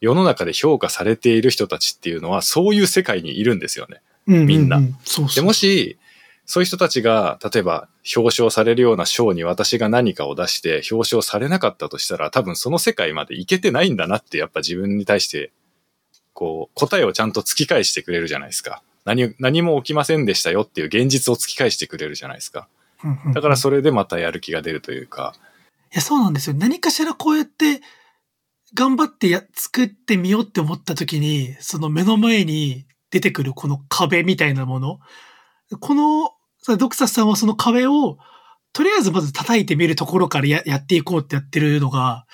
[0.00, 4.00] 世の中で評価されている人たちっていうのは、そういう世界にいるんですよね。
[4.26, 4.80] みんな。
[5.34, 5.98] で、もし、
[6.46, 15.52] そういう人たちが、例えば表彰されるような賞に私が何かを出して表彰されなかったとしたら、多分その世界までいけてないんだなって、やっぱ自分に対して、
[16.34, 18.82] こう、答えをちゃんと突き返してくれるじゃないですか。
[19.04, 22.68] 何、何も起きませんでしたよっていう現実を突き返してくれるじゃないですか。
[23.34, 25.34] だからそれでまたやる気が出るというか。
[25.92, 26.56] いや、そうなんですよ。
[26.56, 27.80] 何かしらこうやって
[28.74, 35.00] 頑張ってや作ってみようって思った時に、その目の前に出てくるこの壁みたいなもの。
[35.80, 36.33] この、
[36.66, 38.18] ドクサスさんはその壁を、
[38.72, 42.26] とりあえずまず叩いてみるところからややっていこうってやってるのが、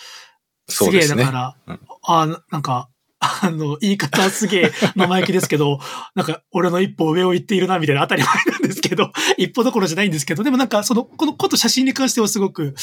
[0.68, 2.88] すげえだから、ねうん、あなんか、
[3.20, 5.78] あの、言い方すげえ生意気ですけど、
[6.14, 12.74] なんか、俺の一歩上を行っているな、みたいな当たり前なんですけど、一歩どころじゃないんですけど、でもなんか、その、このこと写真に関してはすごく、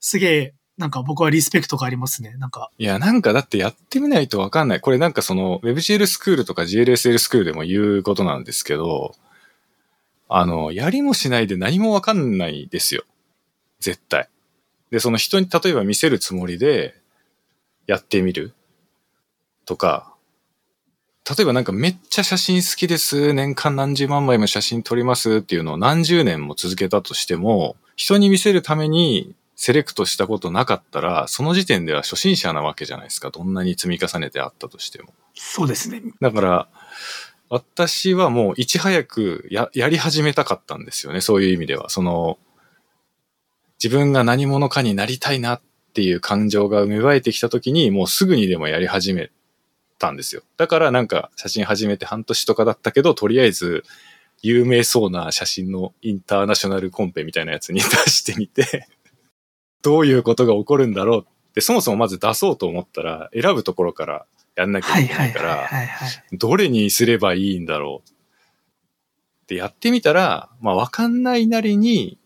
[0.00, 2.34] すげえ、なんか僕はリスペクトがありますね。
[2.36, 2.70] なんか。
[2.76, 4.80] いや、なんかだってやってみないとわかんない。
[4.80, 9.14] これなんかその WebGL スクールとか GLSL スクールでも言うことなんですけど、
[10.28, 13.04] あの、やりもしないで何もわかんないですよ。
[13.80, 14.28] 絶対。
[14.90, 16.94] で、その人に例えば見せるつもりで
[17.86, 18.54] やってみる。
[19.64, 20.14] とか、
[21.28, 23.32] 例えばなんかめっちゃ写真好きです。
[23.32, 33.30] 年間何十万枚も写真撮りますっていうのを何十年も続けたとしても、人に見せるためにセレクトしたことなかったら、その時点では初心者なわけじゃないですか。
[33.30, 35.14] どんなに積み重ねてあったとしても。
[35.34, 36.02] そうですね。
[36.20, 36.68] だから、
[37.48, 41.20] 私はもういち早くや、やり始めたかったんですよね。
[41.20, 41.88] そういう意味では。
[41.90, 42.38] その、
[43.82, 45.62] 自分が何者かになりたいなっ
[45.94, 49.30] ていう感情が芽生えてきた時に、もうすぐにでもやり始め
[49.98, 50.42] たんですよ。
[50.56, 53.84] だからなんか写真始めて半年とかだったけど、とりあえず
[54.42, 58.88] 有名そうな写真のインターナショナルコンペみたいなやつに出してみて
[59.82, 64.26] どういうことが起こるんだろうって、そもそもまず出そうと思ったら、選ぶところから
[64.56, 65.70] やんなきゃいけないから、
[66.32, 72.18] どれにすればいいんだろうってやってみたら、まあわかんないなりに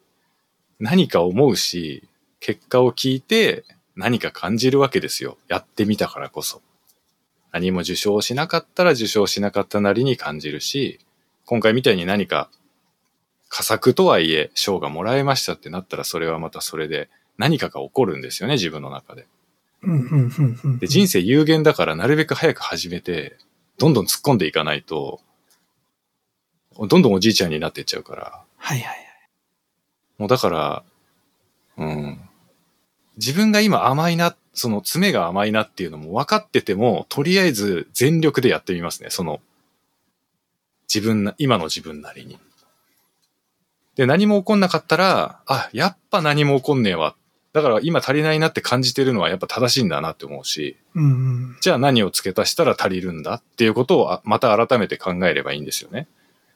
[0.79, 2.09] 何か思うし、
[2.39, 3.65] 結果を聞いて
[3.97, 5.37] 何か感じるわけですよ。
[5.49, 6.63] やってみたからこそ。
[7.53, 11.01] 何も受賞しなかったら受賞しなかったなりに感じるし、
[11.45, 12.49] 今回みたいに何か、
[13.49, 19.27] 佳作とはいえ賞がもらえましたってなったら、それはまたそれで何かが起こるんですよね、自分の中で。
[20.79, 23.39] で人生有限だからなるべく早く始めて、
[23.79, 25.21] どんどん突っ込んでいかないと、
[26.77, 28.43] どんどんおじいちゃんになっていっちゃうから。
[28.57, 28.99] はいはいはい。
[30.19, 30.83] もうだから、
[31.79, 32.21] うん。
[33.17, 39.11] 自分が今甘いな、その爪が甘いなっていうのも分かってても、とりあえず全力でやってみますね。
[39.11, 39.41] その、
[40.93, 42.39] 自分な、今の自分なりに。
[43.97, 47.15] で、何も起こんなかったら、あ、やっぱ何も起こんねえわ。
[47.53, 56.07] だから今足りないなって感じてるのはやっぱ正しいんだなって思うし、うんうん、じゃあ何を付け足したら足りるんだっていうことをまた改めて考えればいいんですよね。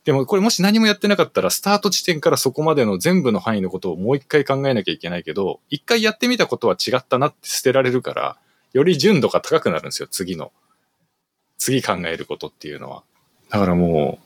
[0.04, 8.36] でもこれもし何もやってなかったら、スタート地点からそこまでの全部の範囲のことをもう一回考えなきゃいけないけど、一回やってみたことは違ったなって捨てられるから、
[8.74, 10.52] より純度が高くなるんですよ、次の。
[11.56, 13.02] 次考えることっていうのは。
[13.48, 14.18] だからも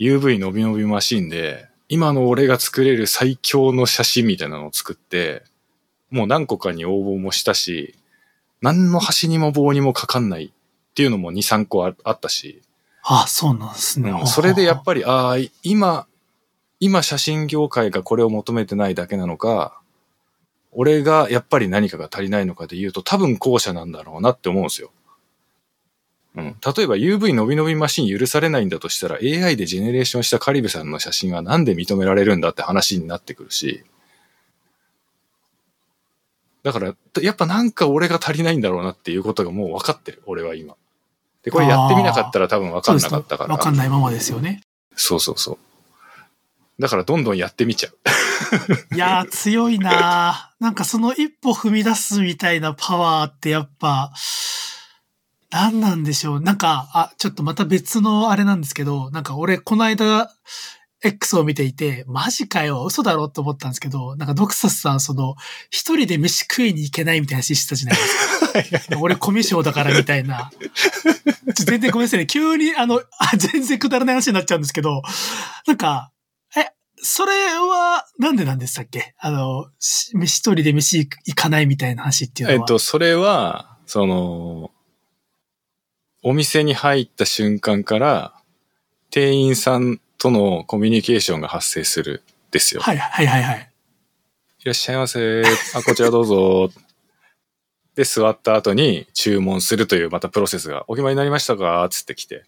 [0.00, 5.42] う、UV 伸び伸びマシンで、今の俺が作れる最強の写真みたいなのを作って、
[6.12, 7.94] もう何個かに応募もしたし、
[8.60, 12.62] 何の端にも棒にもかかんないっていうのも2、3個ああったし、
[13.02, 14.10] あ、そうなんですね。
[14.10, 16.06] うんそれでやっぱり、ああ、今、
[16.78, 19.80] 今写真業界がこれを求めてないだけなのか、
[20.70, 24.90] 俺がやっぱり何かが足りないのかで言うと多分後者なんだろうなって思うんですよ。
[26.34, 26.44] うん。
[26.76, 33.84] 例えば UV 伸び伸びマシン許されないんだとしたら AI でジェネレーションしたカリブさんの写真はなんで認められるんだって話になってくるし。
[36.62, 40.76] だから、やっぱなんか俺が足りないんだろうなっていうことがもう分かってる、俺は今。
[41.42, 43.54] で、これやってみなかったら多分分かんなかったから。
[43.54, 44.62] わかんないままですよね。
[44.94, 45.58] そうそうそう。
[46.78, 47.98] だからどんどんやってみちゃう。
[48.94, 54.12] いやー、強いなーなんかその一歩踏み出すみたいなパワーってやっぱ、
[55.50, 56.40] 何なんでしょう。
[56.40, 60.32] なんか、あ、ちょっとまた別のあれなんですけど、なんか俺この間、
[61.04, 65.34] X を見ていて、マジかよ、嘘だろって思ったんですけど、なんかドクサスさん、その、
[65.70, 67.98] 一人で飯食いに行けないみたいな話してたじゃない
[68.70, 68.98] ですか。
[69.00, 70.50] 俺コミュ障だからみたいな。
[71.54, 72.26] 全然ごめんなさいね。
[72.26, 75.02] 急に、あの、あ全然くだらない話になっちゃうんですけど、
[75.66, 76.12] なんか、
[76.56, 79.14] え、それは、なんでなんでしたっけ？
[79.18, 82.60] あの、し一人で飯行かないみたいな話っていうのは。
[82.60, 84.70] えっと、それは、その、
[86.22, 88.34] お店に入った瞬間から、
[89.10, 92.22] 店員さんとのコミュニケーションが発生する
[92.52, 92.80] ですよ。
[92.80, 93.68] はいはいはいはい。
[94.60, 95.42] いらっしゃいませ。
[95.74, 96.70] あ、こちらどうぞ。
[97.96, 101.88] で、座った後に注文するというまたプロセスが、お決まりになりましたか？
[101.90, 102.44] つってきて。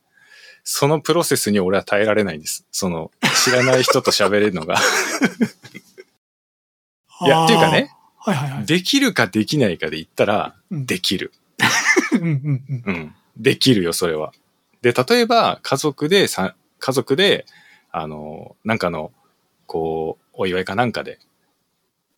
[0.63, 2.65] そのプロセスに俺は耐えられないんです。
[2.71, 3.11] その、
[3.45, 4.77] 知らない人と喋れるのが。
[7.27, 8.67] いや、っていうかね、はいはいはい。
[8.67, 11.33] できるかできないかで言ったら、うんできる。
[12.15, 12.83] うんうんうん。
[12.87, 13.15] うん。
[13.37, 14.33] できるよ、それは。
[14.81, 17.47] で、例えば、家族でさ、家族で、
[17.97, 19.13] あの、なんかの、
[19.67, 21.21] こう、お祝いかなんかで、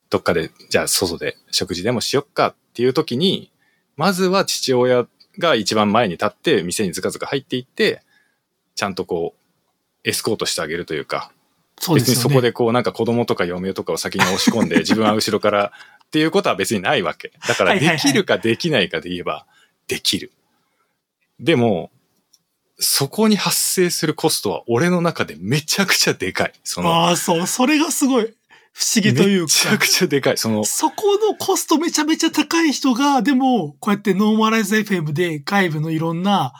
[0.09, 3.53] どっかで、じゃあ外で食事でもしよっかっていう時に、
[3.94, 5.07] まずは父親
[5.39, 8.01] が一番前に立って、店にずかずか入っていって、
[8.74, 11.31] ちゃんとこう、エスコートしてあげるというか、
[11.78, 12.16] そうですよね。
[12.16, 15.73] 別にそこでこうなんか子供とか嫁とかを先に押し込んで 自分は後ろから
[16.07, 17.32] っていうことは別にないわけ。
[17.47, 19.44] だからできるかできないかで言えば
[19.89, 20.32] できる。
[21.39, 21.90] でも、
[22.78, 26.53] そこに発生するコストは俺の中でめちゃくちゃでかい。
[26.62, 27.47] その、ああ、そう。
[27.47, 28.35] それがすごい
[28.73, 29.47] 不思議というか。
[29.47, 30.36] めちゃくちゃでかい。
[30.36, 36.53] その、そこのコストめちゃめちゃ高い人が、でも、こうやってノーマライズ FM で外部のいろんな、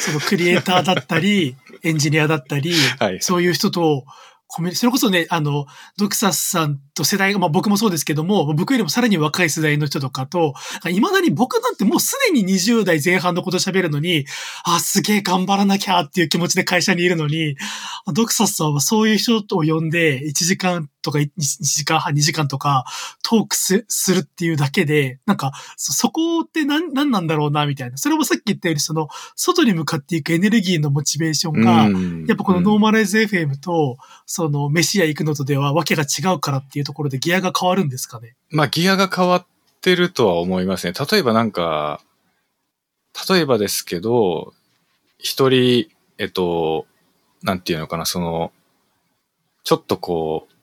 [0.00, 3.20] そのクリエイターだったり、エンジニアだったり、はい。
[3.20, 4.04] そういう人と、
[4.46, 5.66] コメディそれこそね、あの、
[5.98, 10.54] ドクサスさんと世代が、まあ僕もそうですけども、僕よりもさらに若い世代の人とかと、
[10.90, 14.26] いまだに僕なんてもうすでに20代前半のこと喋るのに、
[14.64, 17.56] あ、すげえ頑張らなきゃっていう気持ちで会社にいるのに、
[18.12, 22.86] ドクサスさんはそういう人を呼んで、1時間とか1時間半、2時間とか
[23.22, 27.98] トークすするっていうだけで、なんか、そ、そこって何、何なんだろうな、みたいな。
[27.98, 38.34] それもさっき言ったように、その、外に向かっていくエネルギーのモチベーションが、うんやっぱこのノーマライズ FM と、その、飯屋行くのとではわけが違うからっていうところでギアが変わるんですかね？
[38.50, 39.46] まあ、ギアが変わっ
[39.82, 40.94] てるとは思いますね。
[41.10, 42.00] 例えばなんか、
[43.28, 44.54] 例えばですけど、
[45.18, 46.86] 一人、えっと、
[47.42, 48.52] なんていうのかな、その、
[49.64, 50.53] ちょっとこう、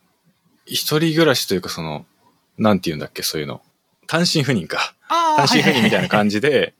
[0.73, 2.05] 一人暮らしというかその、
[2.57, 3.61] なんていうんだっけ、そういうの。
[4.07, 4.95] 単身赴任か。
[5.09, 6.35] あ単身赴任みたいな感じ。
[6.37, 6.73] じで、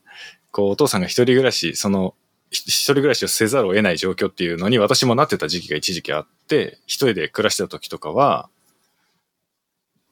[0.52, 2.16] こう、お父さんが一人暮らし、その、
[2.52, 8.50] ひ一人暮らしをせざるを得ない状況っていうのに私もなってた時期が一時期あって、一人で暮らしてた時とかは、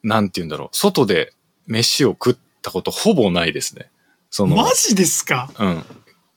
[0.02, 1.32] なんて言うんだろう、外で
[1.66, 3.90] 飯を食ったことほぼないですね。
[4.30, 5.50] その、マジですか？
[5.58, 5.84] うん。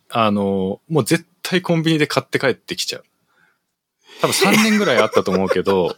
[0.09, 3.05] あの、もう絶対コンビニで買って帰ってきちゃう。
[4.21, 5.95] 多分3年ぐらいあったと思うけど、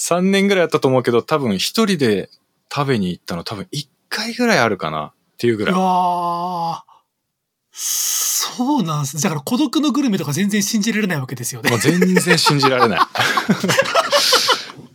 [0.00, 2.30] 3年ぐらいあったと思うけど、多分一人で
[2.72, 5.74] 食べに行ったの多分1回ぐらいあるかなっていうぐうらい。
[5.74, 6.90] わー
[7.72, 9.22] そうなんです。
[9.22, 11.78] だから孤独のグルメとか全然信じられないわけですよねもう。
[11.78, 13.00] 全然信じられない。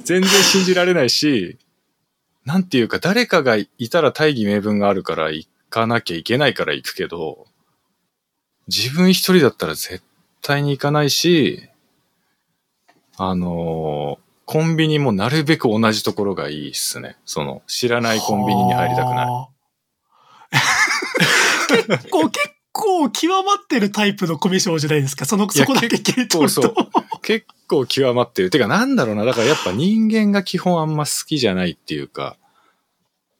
[0.03, 1.59] 全然信じられないし、
[2.43, 7.45] なんていうか誰かがいたら大義名分があるから行かなきゃいけないから行くけど、
[8.67, 10.01] 自分一人だったら絶
[10.41, 11.69] 対に行かないし、
[13.17, 17.17] あのーコンビニもなるべく同じところがいいっすね。
[17.25, 19.27] その、知らないコンビニに入りたくない。
[21.79, 21.87] い。
[21.87, 25.25] 結構、結構極まってるタイプのコミュ障じゃないですか。
[25.25, 26.75] その、そこだけ切り取ると。
[27.21, 28.51] 結構極まってる。
[28.51, 29.25] てかなんだろうな。
[29.25, 32.37] だからやっぱ人間が基本あんま好きじゃないっていうか、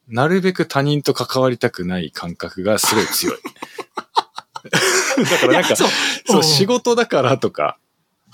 [0.08, 3.38] なるべく他人と関わりたくない感覚がすごい強い。
[5.30, 5.90] だからなんか、そう
[6.26, 7.78] そう、うん仕事だからとか、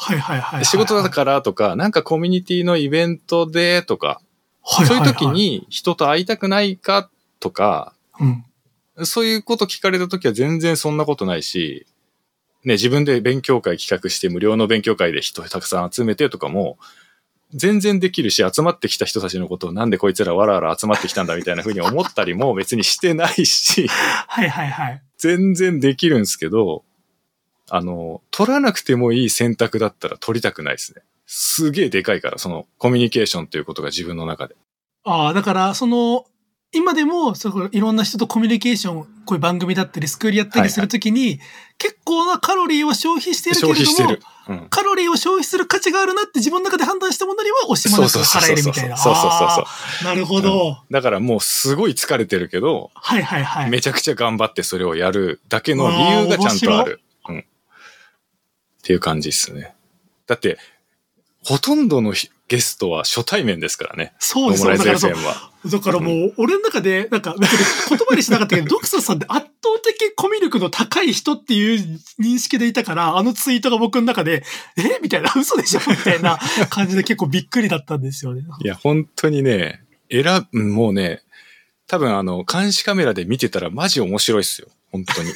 [0.03, 0.65] はいはいはいはい。
[0.65, 4.19] 仕事だからとか、なんかコミュニティのイベントでとか、
[4.64, 7.10] はいはいはいそういう時、に人と会いたくないか
[7.40, 9.06] とか、うん。
[9.06, 11.86] そういうこと聞かれた時は全然そんなことないし、
[12.64, 16.78] ね、自分で勉強会企画して無料の勉強会で人たくさん集めてとかも、
[17.53, 23.88] 全然できるし、集まってきた人たちのことをなんでこいつらわらわら集まってきたんだみたいな風に思ったりも別にしてないし、
[24.28, 25.02] はいはいはい。
[25.18, 26.84] 全然できるんですけど、
[27.73, 31.03] あの、取らなくてもいい選択だったら取りたくないですね。
[31.26, 34.56] すげえでかいから、そのコミュニケーションということが自分の中で。
[35.06, 36.26] ああ、だから、その、
[36.73, 41.39] 今でも、そこいろんな人とコミュニケーション、こういう番組だったり、スクールやったりするときに、
[41.77, 44.22] 結構なカロリーを消費してるけれども、消費してる。
[44.49, 44.68] うん。
[44.69, 48.98] カロリーを消費する価値があるなって自分の中で判断したものには惜しまなく払えるみたいな。
[48.98, 49.64] そうそうそうそ
[50.02, 50.77] うなるほど。
[50.91, 53.69] だからもうすごい疲れてるけど、はいはいはい。
[53.69, 57.02] めちゃくちゃ頑張ってそれをやるだけの理由がちゃんとある。
[58.82, 58.86] うん。
[58.86, 59.74] っていう感じですね。
[60.28, 60.58] だって、
[61.44, 64.14] ほとんどのひゲストは初対面ですからね。
[64.20, 65.22] そうですノーマライズだか
[65.64, 65.70] ら。
[65.72, 67.48] だからもう、俺の中で、なんか言
[67.98, 74.44] 葉にしなかったけど、 ドクサさんって圧倒的コミュ力の高い人っていう認識でいたから、あのツイートが僕の中で、
[74.76, 74.99] え？
[75.02, 75.82] みたいな、嘘でしょ？
[75.88, 76.38] みたいな
[76.70, 78.44] 感じで結構びっくりだったんですよね。
[78.64, 81.22] いや、本当にね、選ぶ、もうね、
[81.88, 84.68] 多分あの、監視カメラで見てたらマジ面白いっすよ。
[84.91, 85.30] 本当に。
[85.32, 85.36] 例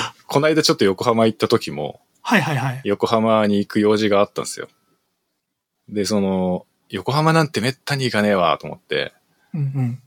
[0.00, 2.80] ば、この間ちょっと横浜行った時も、はいはいはい。
[2.84, 4.68] 横浜に行く用事があったんですよ。
[5.90, 9.12] で、その、横浜なんてめったに行かねえわ、と思って、
[9.52, 10.02] うんうん。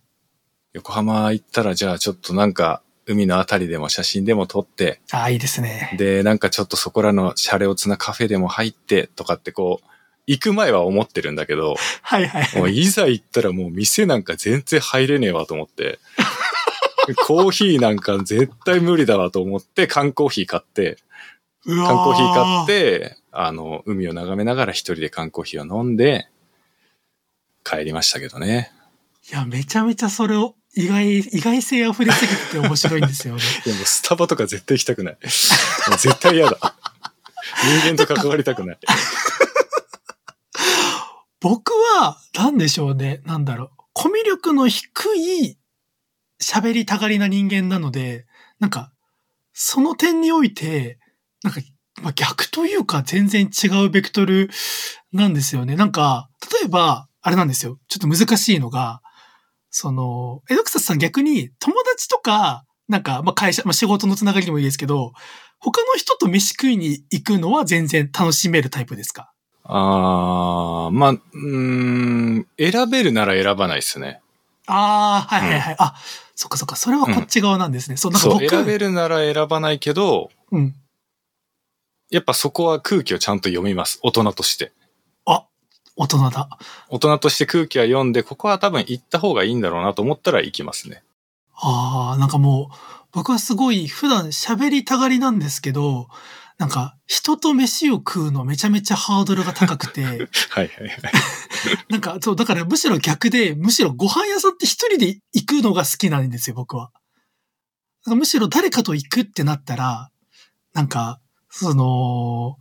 [0.73, 5.93] 横浜行ったらじゃあちょっとなんか、海のあたりでも写真でも撮って、ああ、いいですね。
[5.99, 9.87] で、なんかちょっとそこらのシャレオツなカフェでも入ってとかってこう、
[10.25, 12.57] 行く前は思ってるんだけど、 はいはい。
[12.57, 15.99] もういざ行ったらもう店なんか全然入れねえわと思って、
[17.13, 20.97] コーヒーなんか絶対無理だわと思って缶コーヒー買って、
[21.65, 22.67] 缶コーヒー買っ。
[22.67, 26.27] て、あの、海を眺めながら一人で缶コーヒーを飲んで、
[27.63, 28.71] 帰りましたけどね。
[29.29, 33.41] いや、めちゃめちゃそれを、意外、意外性溢れすぎてて面白いんですよね。
[33.65, 35.17] でもスタバとか絶対行きたくない。
[35.97, 36.75] 絶対嫌だ。
[37.81, 38.79] 人間と関わりたくない。
[41.41, 43.21] 僕は、なんでしょうね。
[43.25, 43.69] なんだろう。
[43.93, 45.57] コミュ力の低い
[46.41, 48.25] 喋りたがりな人間なので、
[48.59, 48.91] なんか、
[49.53, 50.99] その点において、
[51.43, 51.61] なんか、
[52.01, 54.49] まあ、逆というか全然違うベクトル
[55.13, 55.75] なんですよね。
[55.77, 56.29] なんか、
[56.61, 57.79] 例えば、あれなんですよ。
[57.87, 59.01] ちょっと難しいのが、
[59.69, 65.13] その、エドクサスさん逆に友達とか、なんか、まあ、会社、まあ、仕事のつながりでもいいですけど、
[65.59, 69.31] 他の人と飯食いに行くのは全然楽しめるタイプですか？
[69.63, 74.21] あー、まあ、うーん、選べるなら選ばないですね。
[74.67, 75.75] ああ、はいはいはい。
[75.79, 75.95] あ、
[76.35, 76.75] そっかそっか。
[76.75, 77.97] それはこっち側なんですね。
[77.97, 80.75] そう、なんか僕、選べるなら選ばないけど、うん。
[82.11, 83.99] やっぱそこは空気をちゃんと読みます。
[84.03, 84.73] 大人として。
[85.25, 85.45] あ、
[85.95, 86.49] 大人だ。
[86.89, 91.03] 大人として空気は読んで、ここは多分行った方がいいんだろうなと思ったら行きますね。
[91.55, 92.75] ああ、なんかもう、
[93.13, 96.09] 僕はすごい普段喋りたがりなんですけど、
[96.57, 100.69] なんか人と飯を食うのめちゃめちゃハードルが高くて、 はいはいはい。
[101.89, 106.91] なんかそう、だからむしろ逆で、むしろご飯屋さんって一人で行くのが好きなんですよ、僕は。
[108.05, 110.11] なんかむしろ誰かと行くってなったら、
[110.73, 111.19] なんか、
[111.49, 112.57] その、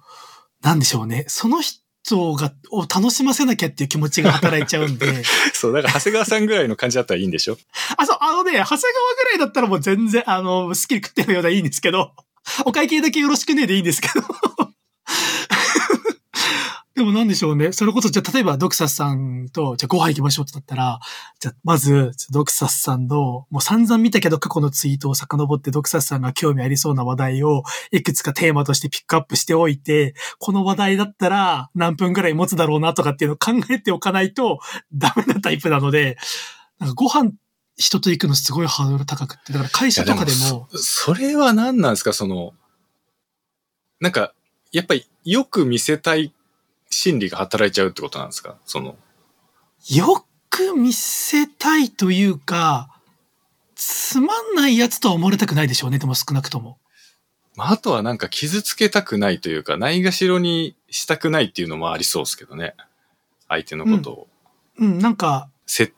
[0.62, 1.24] なんでしょうね。
[1.28, 5.22] その人が、を楽しませなきゃっていう気持ちが働いちゃうんで、
[5.52, 7.58] そう、だから長谷川さんぐらいの感じだったらいいんでしょ？
[7.96, 12.12] あ、そう、あのね、長谷川ぐらいだったらもう全然、あの、好きに食ってるようでいいんですけど、
[12.64, 14.24] お会計だけよろしくねでいいんですけど。
[16.94, 17.72] でもなんでしょうね。
[17.72, 21.00] それこそ、じゃあ、例えば、ドクサスさんと、じゃあ、ご飯行きましょうってなったら、
[21.40, 34.60] じゃあ、まず、ドクサスさんの、もう散々見たけど、過去のツイートを遡って、ドクサスさんが興味ありそうな話題を、いくつかテーマとしてピックアップしておいて、この話題だったら、何分くらい持つだろうなとかっていうのを考えておかないと、
[34.92, 36.16] ダメなタイプなので、
[36.78, 37.32] なんかご飯、
[37.76, 42.12] 人と行くのすごいハードル高くって、だから会社とかでも、いやもそそれは何なんですか？
[42.12, 42.54] その、
[44.00, 44.32] なんか、
[44.72, 46.32] やっぱりよく見せたい
[46.90, 48.56] 心理が働いちゃうってことなんですか？
[48.64, 48.96] その、
[49.88, 52.90] よく見せたいというか、
[53.74, 56.78] つまんないやつとは思われたくないでしょうね、でも少なくとも。
[57.56, 62.74] まあ、あとはなんか傷つけたくないというか、ないがしろにしたくないっていうのもありそうですけどね。
[63.48, 64.28] 相手のことを。
[64.78, 65.92] うん、なんか、せ接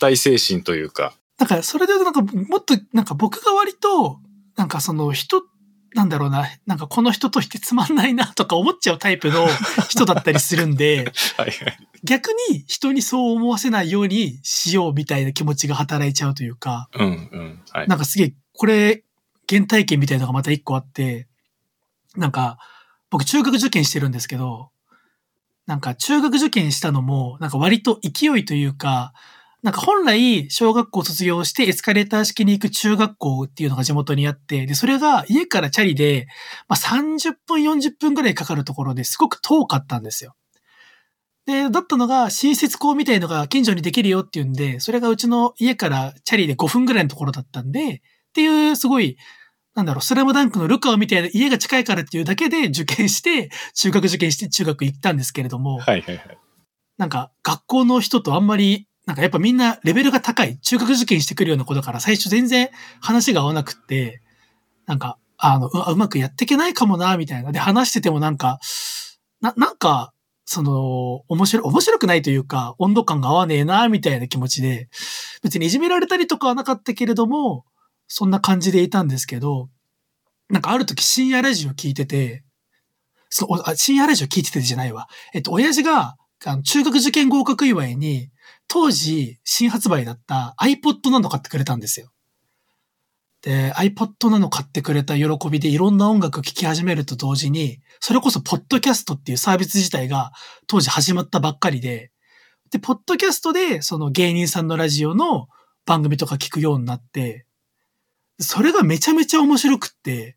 [0.00, 1.14] 待精神というか。
[1.38, 4.20] なんかそれでなんかもっと、なんか僕が割と、
[4.56, 5.42] なんかその人
[5.94, 9.48] なんだろうな、なんかこの人としてつまんないなとか思っちゃうタイプの
[9.88, 11.78] 人だったりするんで、はいはい。
[12.04, 17.62] 逆に人にそう思わせないようにしようみたいな気持ちが働いちゃうというか、うんうん。
[17.70, 17.88] はい。
[17.88, 19.04] なんかすげえ、これ、
[19.48, 21.26] 原体験みたいなのがまた一個あって、
[22.16, 22.58] なんか、
[23.10, 24.70] 僕中学受験してるんですけど、
[25.70, 29.12] なんか中学受験したのも、なんか割と勢いというか、
[29.62, 36.26] なんか本来、小学校卒業してエスカレーター式に行く中学校っていうのが地元にあって、で、それが家からチャリで、
[36.66, 40.34] まあ、30分、40分ぐらいかかるところですごく遠かったんですよ。
[41.46, 49.18] で、だったのが、新設校みたいのが近所にできるよっていうんで、それがうちの家からチャリで5分ぐらいのところだったんで、っていうすごい、
[49.80, 56.38] なんだろう、スラムダンクのルカワみたいな家が近いからっていうだけで受験して、 中学受験して中学行ったんですけれども、はいはいはい。
[56.98, 62.68] なんか学校の人とあんまり、なんかやっぱみんなレベルが高い、中学受験してくるような子だから最初全然
[63.00, 64.20] 話が合わなくって、
[64.84, 67.50] なんか、あの、ううまくやっていけないかもな、みたいな。
[67.50, 68.60] で、話しててもなんか、
[69.40, 70.12] な、なんか、
[70.44, 74.90] その、面白い、面白くないというか、温度感が合わねえな、みたいな気持ちで、
[75.42, 77.64] 別にいじめられたりとかはなかったけれども、
[78.12, 79.70] そんな感じでいたんですけど、
[80.50, 82.42] なんかある時深夜ラジオ聞いてて、
[83.30, 85.08] そう、深夜ラジオ聞いててじゃないわ。
[85.32, 88.30] えっと、親父が、あの中学受験合格祝いに、
[88.66, 92.10] 当時新発売だった iPod なの買ってくれたんですよ。
[93.42, 100.32] で、iPod なの買ってくれた喜びでいろんな音楽聴き始めると同時に、それこそポッドキャストっていうサービス自体が
[100.66, 102.10] 当時始まったばっかりで、
[102.72, 105.46] で、ポッドキャストでその芸人さんのラジオの
[105.86, 107.46] 番組とか聞くようになって、
[108.40, 110.36] それがめちゃめちゃ面白くって、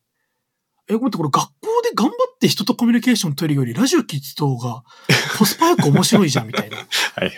[0.89, 1.51] え、待って、これ学校
[1.83, 4.83] で頑張って人とコミュニケーション取るよりラジオ聞いてた方が
[5.37, 6.77] コスパよく面白いじゃんみたいな。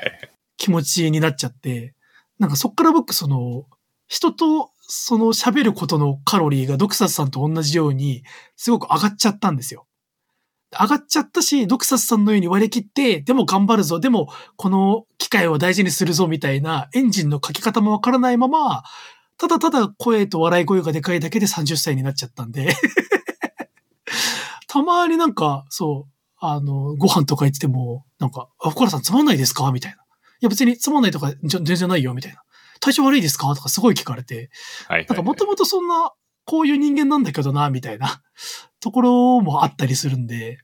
[0.58, 1.94] 気持ちになっちゃって、
[2.40, 3.66] なんかそっから僕その、
[4.08, 8.24] 人とその喋ることのカロリーがドクサスさんと同じように、
[8.56, 9.88] すごく上がっちゃったんですよ。
[10.72, 18.84] 上がっちゃったし、ドクサスさんのように割り切って、でも頑張るぞ、でもこの機会を大事にするぞみたいなエンジンのかけ方もわからないまま、
[19.38, 22.74] ただただ声と笑い声がでかいだけで30歳になっちゃったんで、
[24.68, 29.72] たまになんか、そう、あの、ご飯とか行ってても、なんか、あ、小原さんつまんないですか？
[29.72, 29.98] みたいな。
[29.98, 30.00] い
[30.42, 32.42] や別につまんないとか全然ないよ、みたいな。
[32.82, 33.54] 体調悪いですか？
[33.56, 34.50] とかすごい聞かれて、
[34.88, 36.12] はいはいなんかもともとそんな、
[36.46, 38.22] こういう人間なんだけどな、みたいな。
[38.80, 40.60] ところもあったりするんで、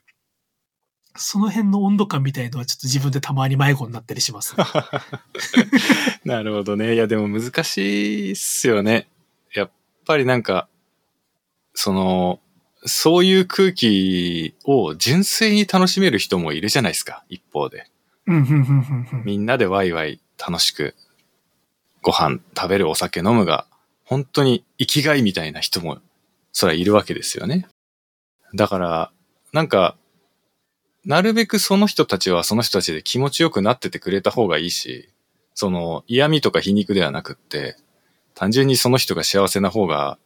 [1.15, 4.55] その辺の温度感みたいのはちょっと自分でたまに迷子になったりします。
[6.23, 6.93] なるほどね。
[6.93, 9.07] いや、でも難しいっすよね。
[9.53, 9.71] やっ
[10.05, 10.67] ぱりなんか、
[11.73, 12.39] その、
[12.85, 17.87] そういう空気を純粋に楽しめる人もいるじゃないですか、一方で。
[19.23, 20.95] みんなでワイワイ楽しく
[22.01, 23.65] ご飯食べるお酒飲むが、
[24.05, 25.99] 本当に生きがいみたいな人も、
[26.51, 27.67] それはいるわけですよね。
[28.53, 29.11] だから、
[29.53, 29.95] なんか、
[31.05, 35.09] なるべくその人たちはその人たちで気持ちよくなっててくれた方がいいし、
[35.55, 37.75] その嫌味とか皮肉ではなくって、
[38.35, 40.17] 単純にその人が幸せな方が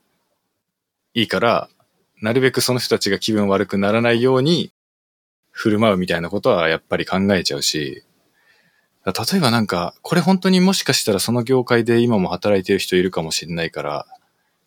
[1.13, 1.69] いいから、
[2.21, 4.71] なるべくその人たちが気分悪くならないように
[5.51, 8.03] 振る舞うみたいなことはやっぱり考えちゃうし、
[9.05, 14.07] 例えばなんか、これ本当にもしかしたらその業界で今も働いてる人いるかもしれないから、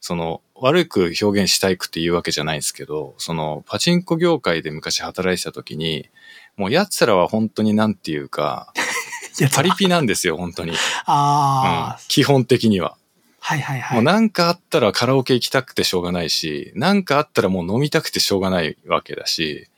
[0.01, 6.09] その、悪く表現したいくっていうわけじゃないんですけど、その、パチンコ業界で昔働いてた時に、
[6.57, 8.73] もう奴らは本当になんていうか、
[9.55, 10.73] パリピなんですよ、本当に。
[10.73, 12.97] うんああ、基本的には。
[13.41, 13.97] はいはいはい。
[13.97, 19.68] もうなんかあったらカラオケ行きたくてしょうがないし、なんかあったらもう飲みたくてしょうがないわけだし、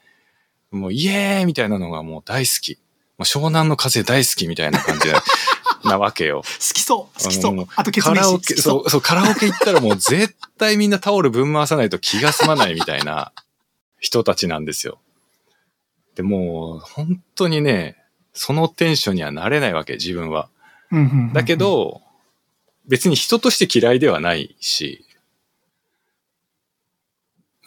[0.71, 2.79] もうイエーイみたいなのがもう大好き。
[3.19, 5.11] もう湘南の風大好きみたいな感じ
[5.85, 6.43] なわけよ。
[6.43, 7.67] 好きそう、好きそううん。
[7.77, 8.91] あと、ケツメイシ好カラオケ、きそう。
[8.91, 13.33] そう、カラオケ行ったらもう絶対みんなタオルぶん回さないと気が済まないみたいな
[13.99, 14.99] 人たちなんですよ。
[16.15, 17.97] でもう、本当にね、
[18.33, 20.49] そのテンションにはなれないわけ、自分は。
[21.33, 22.03] だけ、ど、
[22.87, 25.05] 別に人として嫌いではないし、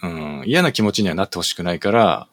[0.02, 2.28] うん、嫌な気持ちにはなってほしくないから、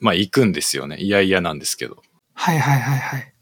[0.00, 0.96] まあ行くんですよね。
[0.96, 2.02] いやいやなんですけど。
[2.34, 3.34] はいはいはいはい。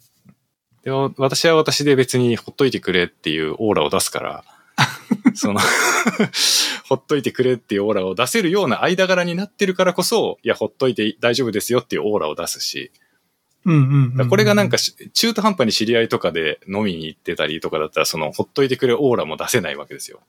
[0.87, 4.45] でも私は私で別にほっといてくれっていうオーラを出すから、
[5.35, 5.59] その、
[6.89, 12.93] ほっといてくれっていうオーラを出せるような間柄になってるからこそ、いや、ほっといて大丈夫ですよっていうオーラを出すし。
[14.29, 20.21] これがなんかし中途半端に知り合いとかで飲みに行ってたりとかだったら、その、ほっといてくれオーラも出せないわけですよ。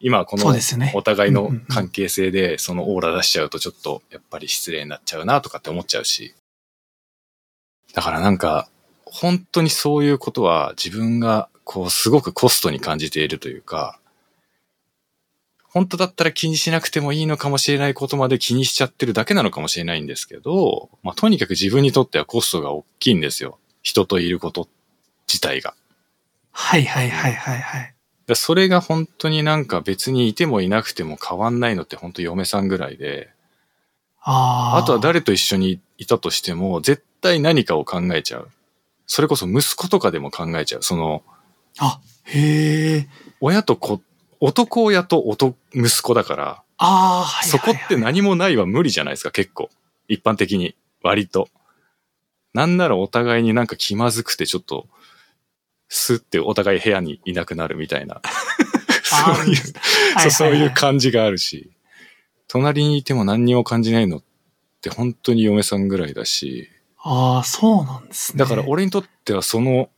[0.00, 0.52] 今この
[0.94, 6.34] お互いの関係性でそのオーラ出しちゃうとちょっとやっぱり失礼になっちゃうなとかって思っちゃうし。
[7.94, 8.68] だからなんか、
[9.12, 13.98] 本当にそういうことは自分がこうすごくコストに感じているというか、
[15.64, 23.58] 本当だったら気にしなくてもいいのかもしれないことまで気にしちゃってるだけなのかもしれないんですけど、まあ、とにかく自分にとってはコストが大きいんですよ。
[23.82, 24.68] 人といること
[25.28, 25.74] 自体が。
[26.52, 27.94] はいはいはいはいはい。
[28.26, 33.30] だそれが本当になんか別にいてもいなくても変わんないのって本当嫁さんぐらいで、
[34.20, 34.76] ああ。
[34.78, 38.48] あとは誰と一緒にいたとしても絶対何かを考えちゃう。
[39.12, 40.82] それこそ息子とかでも考えちゃう。
[40.84, 41.24] その、
[41.80, 43.08] あ、へえ。
[43.40, 44.00] 親と子、
[44.38, 49.68] 男親と男、息子だから、ああ、はいそこって何もないは無理じゃないですか、結構。
[50.06, 50.76] 一般的に。
[51.02, 51.48] 割と。
[52.54, 54.86] なんならお互いになんか気まずくてちょっと、
[55.88, 58.20] スってお互い部屋にいなくなるみたいな。
[59.12, 59.56] あ そういう、
[60.14, 61.72] はそういう感感じがあるし、
[62.46, 64.22] 隣にいても何にも感じないのっ
[64.80, 66.70] て本当に嫁さんぐらいだし、
[67.02, 68.38] ああ、そうなんですね。
[68.38, 69.88] だから俺にとってはその、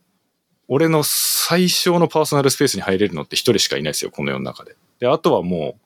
[0.67, 4.75] 俺の最小のパーソナルスペースに入れるのって一人しかいないですよ、この世の中で。
[4.99, 5.81] で、あとはもう、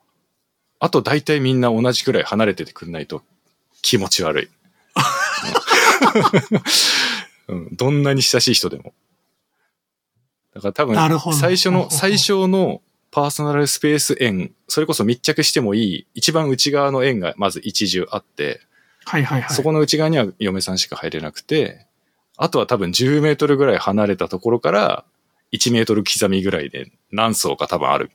[0.80, 3.24] あと大体みんな同じくらい離れててくんないと
[3.82, 4.50] 気持ち悪い。
[7.48, 8.94] うん、どんなに親しい人でも。
[10.54, 10.96] だから多分
[11.34, 18.62] 最初の、最小のパーソナルスペース円、それこそ密着してもいい、一番内側の円がまず一重あって、
[19.08, 19.56] はいはいはい。
[19.56, 21.88] そこの内側には嫁さんしか入れなくて、
[22.36, 25.06] あとは多分10メートルぐらい離れたところから、
[25.53, 28.11] 1メートル刻みぐらいで何層か多分ある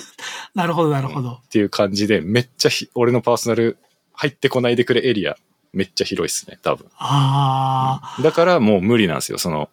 [0.54, 1.40] なるほどなるほど。
[1.42, 3.78] っていう感じで、めっちゃひ俺のパーソナル
[4.12, 5.36] 入ってこないでくれエリア、
[5.72, 6.90] めっちゃ広いですね、多分。
[6.98, 9.70] ああ、だからもう無理なんですよ、その、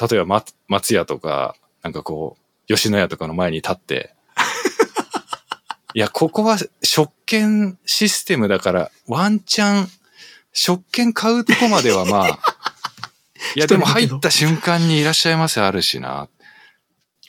[0.00, 4.14] 例えば松松屋とか、なんかこう、吉野家とかの前に立って、
[5.94, 9.88] いや、ここは食券システムだから、ワンチャン、
[10.52, 12.38] 食券買うとこまではまあ、
[13.56, 16.28] いや、でも入った瞬間にいらっしゃいませあるしな、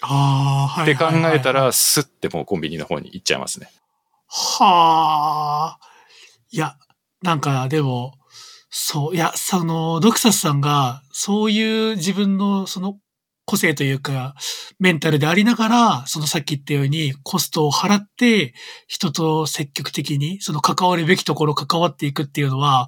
[0.02, 3.72] ああ、はって考えたら、スッてもうコンビニの方に行っちゃいますね。
[4.28, 5.80] はあ。
[6.50, 6.76] いや、
[7.22, 8.14] なんかでも、
[8.70, 12.98] そう、いや、その、ドクサスさんが、そういう自分のその
[13.52, 14.34] 個性というか、
[14.80, 18.54] メンタルでありながら、そのさっき言ったようにコストを払って、
[18.88, 22.88] 人と積極的に、その関わるべきところ関わっていくっていうのは、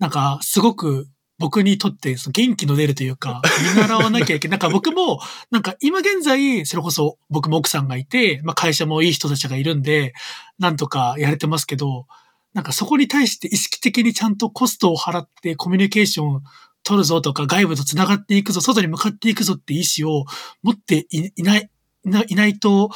[0.00, 1.06] なんか、すごく、
[1.38, 3.40] 僕にとってその元気の出るというか、
[3.74, 4.58] 見習わなきゃいけない。
[4.58, 5.20] なんか僕も、
[5.52, 10.12] なんか今現在、それこそ僕も奥さんがいて、まあ会社もいい人たちがいるんで、
[10.58, 12.06] なんとかやれてますけど、
[12.52, 16.42] なんかそこに対して意識的にちゃんとコストを払ってコミュニケーションを
[16.82, 20.24] 取るぞとか外部と繋がっていくぞ、外に向かっていくぞって意思を
[20.62, 21.70] 持っていいない、
[22.04, 22.90] いないいないと、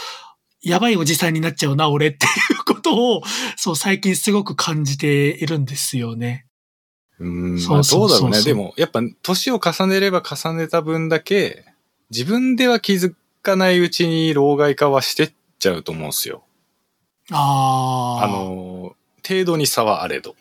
[0.62, 3.22] やばいおじさんになっちゃうな、俺っていうことを、
[3.56, 6.46] そう最近すごく感じているんですよね。
[7.18, 8.42] うーん、そまあうそうだろうね。
[8.42, 11.64] でも、やっぱ、年を重ねれば重ねた分だけ、
[12.10, 16.44] 自分では気づかないうちに老害化はしてっちゃうと思うんですよ。
[17.30, 18.24] ああ。
[18.24, 18.96] あ、の、
[19.26, 20.34] 程度に差はあれど。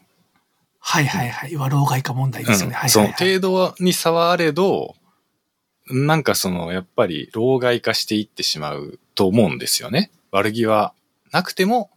[0.86, 1.54] はいはいはい。
[1.54, 2.78] 今、老害化問題ですよね。
[2.84, 3.40] うんそのはいはい、はい。
[3.40, 4.96] 程度に差はあれど、
[5.90, 10.12] なんかその、やっぱり老害化していってしまうと思うんですよね。
[10.32, 10.94] 悪気は
[11.32, 11.90] なくても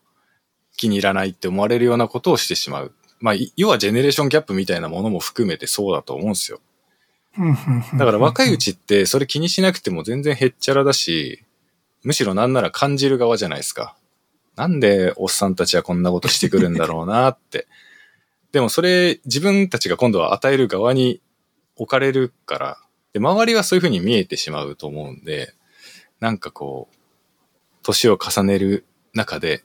[0.76, 2.92] 気に入らないって思われるようなことをしてしまう。
[3.18, 6.60] まあ、い要はジェネレーションギャップみたいなものも含めてそうだと思うんですよ。
[7.98, 11.44] だから若いうちってそれ気にしなくても全然へっちゃらだし、
[12.04, 13.96] むしろなんなら感じる側じゃないですか。
[14.54, 17.66] なんでおっさんたちはこんなことしてくるんだろうなって。
[18.56, 21.20] でもそれ自分たちが今度は与える側に
[21.76, 22.78] 置かれるから、
[23.12, 25.52] で、周りはそういうふうに見えてしまうと思うんで、
[26.20, 26.96] なんかこう、
[27.82, 29.62] 年を重ねる中で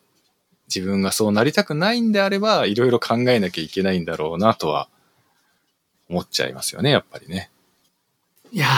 [0.68, 4.90] 自分がそうなりたくないんであれば、いろいろ考えなきゃいけないんだろうなとは
[6.10, 7.50] 思っちゃいますよね、やっぱりね。
[8.52, 8.70] いやー、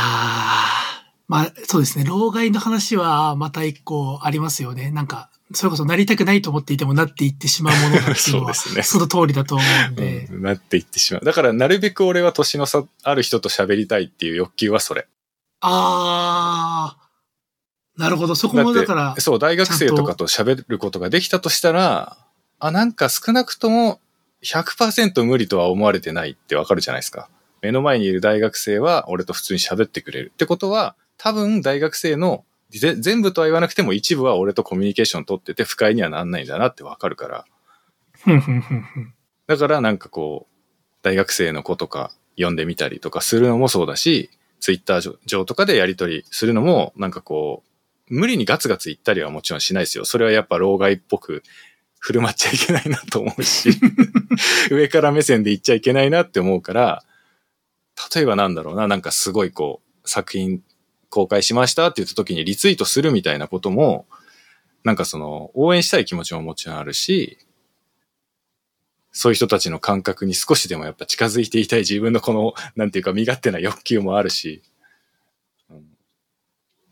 [1.27, 2.05] まあそうですね。
[2.05, 4.91] 老害の話はまた一個ありますよね。
[4.91, 10.27] なんか、それこそなりたくないと思っていてもなっていってしまうものだっていうのは、 そうですねその通りだと思うんで。
[10.31, 11.25] うん、なっていってしまう。
[11.25, 15.07] だからなるべく俺は年の差ある人と喋りたいっていう欲求はそれ。
[15.61, 18.35] あー、なるほど。
[18.35, 22.17] そこもだからそう、大学生とかと喋ることができたとしたら、
[22.59, 23.99] あ、なんか少なくとも
[24.43, 27.29] 100%無理とは思われてないってわかるじゃないですか。
[27.61, 30.31] 目の前にいる大学生は俺と普通に喋ってくれる。
[30.33, 32.43] ってことは、多分大学生のぜ
[32.79, 37.45] 全部とは言わなくても一部は俺とコミュニケーション取ってて不快にはなんないんだなってわかるから。
[39.47, 40.53] だからなんかこう、
[41.03, 44.29] 大学生の子とか読んでみたりとかするのもそうだし、
[44.59, 47.63] ツイッター上とかでやりとりするのも、なんかこ
[48.09, 50.05] う、無理にガツガツ言ったりはもちろんしないですよ。
[50.05, 51.43] それはやっぱ老害っぽく
[51.99, 53.71] 振る舞っちゃいけないなと思うし、
[54.71, 57.03] 上から目線で言っちゃいけないなって思うから、
[58.15, 60.61] 例えばなんだろうな、なんかすごいこう、作品
[61.13, 64.07] 公開しましたって言った時にリツイートするみたいなことも、
[64.83, 67.37] なんかその、応援したい気持ちももちろんあるし、
[69.11, 74.63] そういう人たちの感覚に少しでもやっぱ近づいていたい自分のこの、なんていうか身勝手な欲求もあるし、
[75.69, 75.75] う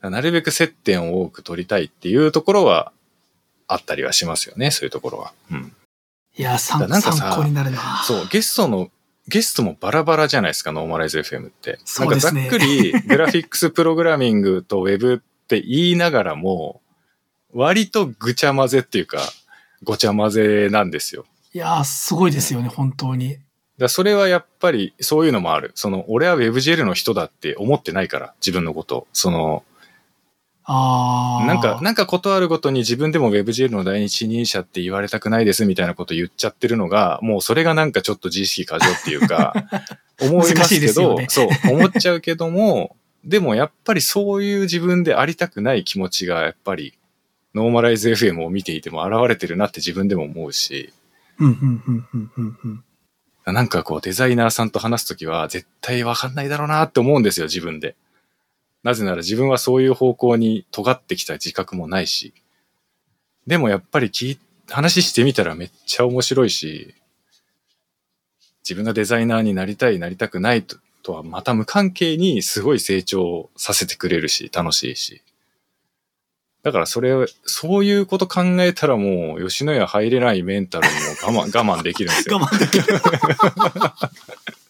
[0.10, 2.94] ん、なるべく接点を多く取りたいっていうところは
[3.68, 5.34] あったりはしますよね、そういうところは。
[5.50, 5.76] うん。
[6.38, 8.04] いや、参考になるな。
[8.06, 8.92] そう、ゲストの、
[9.28, 11.80] ゲストもバラバラじゃないですか、ノーマライズ FM って。
[11.86, 12.42] そうですね。
[12.42, 15.18] なんかざっくり、グラフィックスプログラミングとウェブっ
[15.48, 16.82] て言いながらも、
[17.54, 19.20] 割とぐちゃ混ぜっていうか、
[19.84, 21.26] ごちゃ混ぜなんですよ。
[21.54, 23.38] いやー、すごいですよね、本当に。
[23.78, 25.72] だそれはやっぱりそういうのもある。
[25.76, 29.08] その、俺は WebGL の人だって思ってないから、自分のこと。
[29.12, 29.64] その、
[30.74, 39.54] あなんか、なんかことあるごとに自分でも WebGL の第一人者って言われたくないですみたいなこと言っちゃってるのが、もうそれがなんかちょっと自意識過剰っていうか、
[40.22, 46.94] 思いますけど、ね、そう、思っちゃうけども、でもやっぱりそういう自分でありたくない気持ちがやっぱり
[47.54, 50.94] ノーマライズ FM を見ていても現れてるなって自分でも思うし、
[53.46, 57.96] なんかこうデザイナーさんと話すときは絶対わかんないだろうなって思うんですよ、自分で。
[58.84, 62.34] なぜなら自分はそういう方向に尖ってきた自覚もないし。
[63.48, 66.96] でもやっぱり聞い話してみたらめっちゃ面白いし、
[68.64, 75.22] 自分がデザイナーになりたい、なりたくないととはまた無関係にすごい成長させてくれるし、楽しいし。
[76.64, 82.38] だからそれ、そういうこと考えたらもう、吉野家入れないメンタルも我慢、 我慢できるんですよ。
[82.40, 82.86] 我慢できる。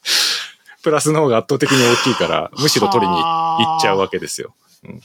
[0.81, 4.55] プラスの方が圧倒的に大きいから、むしろ取りに行っちゃうわけですよ。
[4.83, 5.01] うん、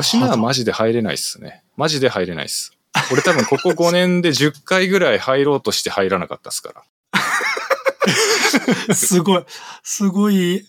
[0.00, 1.62] 吉野家マジで入れないっすね。
[1.76, 2.76] マジで入れないっす。
[3.12, 6.82] 俺多分ここ5年で10回ぐらい入ろうとして入らなかったっすから。
[8.94, 9.44] すごい、
[9.82, 10.66] すごい、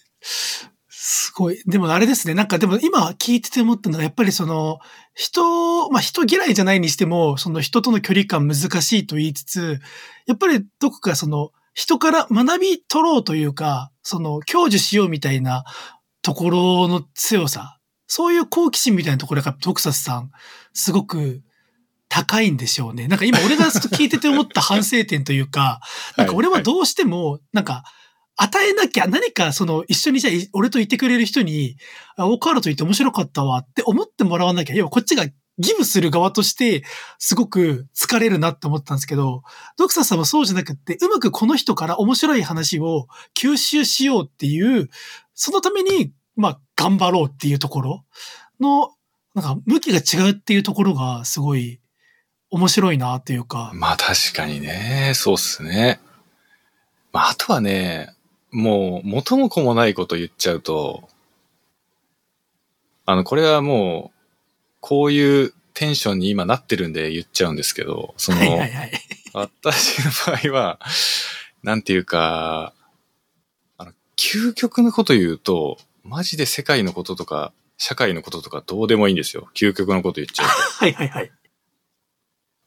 [0.90, 1.62] すごい。
[1.66, 2.34] でもあれですね。
[2.34, 4.80] なんかでも今聞いてて思ったのは、やっぱりその、
[5.16, 9.80] 人、まあ人嫌いじゃないにしても、その人との距離感難しいと言いつつ、
[10.28, 15.64] やっぱりどこかその、人から学び取ろうというか、その、享受しようみたいな
[16.22, 20.32] ところの強さ、そういう好奇心みたいなところが、トクサスさん、
[20.74, 21.42] すごく
[22.10, 23.08] 高いんでしょうね。
[23.08, 25.80] なんか今俺が聞いてて思った反省点というか、
[26.18, 27.84] なんか俺はどうしても、なんか、
[28.36, 31.78] 与えなきゃ何かその一緒にじゃあ俺と言ってくれる人に、
[32.18, 35.26] あ、オカーラと言って面白かったわって思ってもらわなきゃ、要はこっちが
[35.58, 36.84] ギブする側として、
[37.20, 39.44] すごく疲れるなって思ったんですけど、
[39.78, 43.08] ドクサーさんはそうじゃなくって、うまくこの人から面白い話を
[43.38, 44.90] 吸収しようっていう、
[45.34, 48.06] そのために、まあ、頑張ろうっていうところ
[48.60, 48.92] の、
[49.34, 51.80] なんか、向きが違うっていうところが、すごい、
[52.50, 53.72] 面白いなっていうか。
[53.74, 56.02] まあ確かにね、そうっすね。
[57.14, 58.14] まああとはね、
[58.52, 61.08] もう元も子もないこと言っちゃうと、
[63.06, 64.21] あの、これはもう、
[64.82, 68.92] こういうテンションに今なってるんで言っちゃうんですけど、その、はいはいはい、
[69.34, 70.80] 私の場合は、
[71.64, 72.74] なんていうか、
[73.78, 79.50] あの、究極のこと言うと、マジで世界のこととか、社会のこととかどうでもいいんですよ。
[79.56, 80.54] 究極のこと言っちゃうと。
[80.86, 81.32] はいはいはい。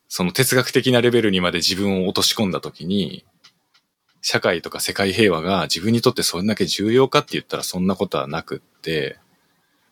[0.08, 3.24] その哲学的なレベルにまで自分を落とし込んだときに、
[4.22, 9.18] 社会とか世界平和が自分にとってそれだけ重要かって言ったらそんなことはなくって、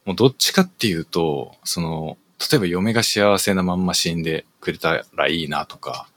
[0.04, 2.16] もうどっちかっていうと、その、
[2.50, 6.08] 例えば嫁が幸せなまんま死んでくれたらいいなとか、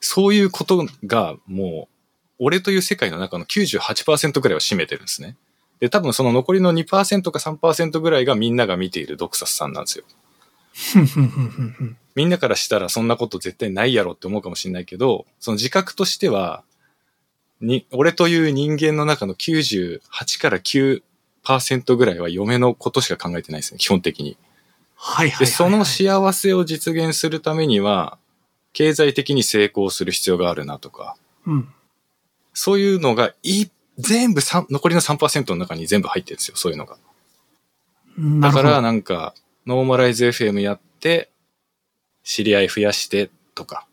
[0.00, 1.92] そういうことがもう、
[2.38, 5.36] 俺という世界の中の98%ぐらいを占めてるんですね。
[5.80, 10.04] で、多分その残りの2%か3%ぐらいがみんなが見ているドクサスさんなんですよ。
[12.14, 16.62] みんなからしたらそんなこと絶対ないやろって思うかもしれないけど、その自覚としては、
[17.60, 21.02] に、俺という人間の中の98から9%
[21.96, 24.36] ぐらいは嫁のことしか考えてないですね、基本的に。
[24.94, 28.18] はいはい、はい、で、その幸せを実現するためには、
[28.72, 31.68] 経済的に成功する必要があるなとか、うん、
[32.54, 33.66] そういうのがい、
[33.98, 36.96] 全部残りの3%の中に全部入ってるんですよ、そういうのが。
[38.40, 39.34] だからなんか、
[39.66, 41.30] ノーマライズ FM やって、
[42.24, 43.86] 知り合い増やしてとか、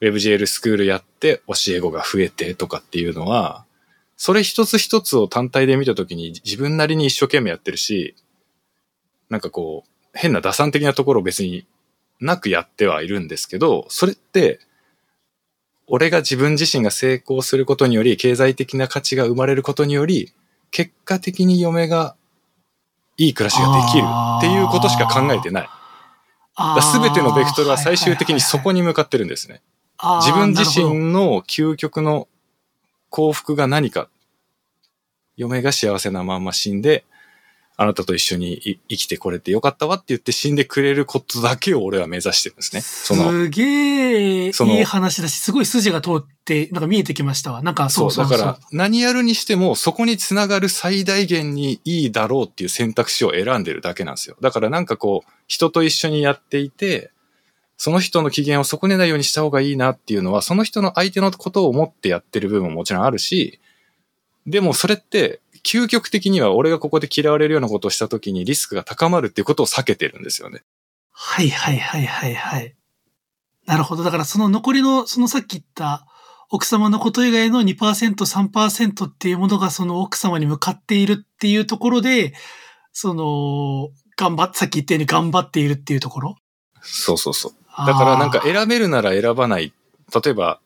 [0.00, 3.64] WebGL スクールやって教え子が増えてとかっていうのは、
[4.16, 8.14] それ一つ一つを単体で見たときに自分なりに一生懸命やってるし、
[9.28, 11.66] なんかこう、変な打算的なところを別に
[12.20, 14.60] なくやってはいるんですけど、それって、
[15.86, 20.32] 俺が自分自身が成功することにより、経済的な価値が生まれることにより、
[20.70, 22.16] 結果的に嫁が
[23.16, 24.04] いい暮らしができる
[24.38, 25.68] っていうことしか考えてない。
[26.80, 29.60] すべてのベクトルは最終的にそこに向かってるんですね。
[30.22, 32.28] 自分自身の究極の
[33.14, 34.08] 幸福が何か。
[35.36, 37.04] 嫁が幸せなまま死んで、
[37.76, 42.80] あなたと一緒に生きてこれてよかったわって言って死んでくれることだけを俺は目指してるんですね。
[42.80, 47.62] その、すげえ、いい話だし、すごい筋が通って、なんか見えてきましたわ。
[47.62, 54.36] なんかそうそうだから何やるにしてもそこにつながる最大限にいいだろうっていう選択肢を選んでるだけなんですよ。
[54.40, 57.12] だからなんかこう、人と一緒にやっていて、
[57.76, 63.60] その人の機嫌を損ねないようにした方がいいなっていうのは、その人の相手のことを思ってやってる部分ももちろんあるし、
[64.46, 70.62] でもそれって究極的には俺がここで嫌われるようなことをした時にリスクが高まるっていうことを避けてるんですよね。
[71.10, 72.74] はいはいはいはいはい。
[73.66, 74.02] なるほど。
[74.02, 76.06] だからその残りの、そのさっき言った
[76.50, 82.34] 奥様のこと以外の2%、3%っていうものがその奥様に向かっているっていうところで、
[82.92, 86.36] その、頑張っ、さっき言ったように頑張っているっていうところ？
[86.82, 87.52] そうそうそう。
[87.76, 89.72] だからなんか選べるなら選ばない。
[90.24, 90.60] 例えば、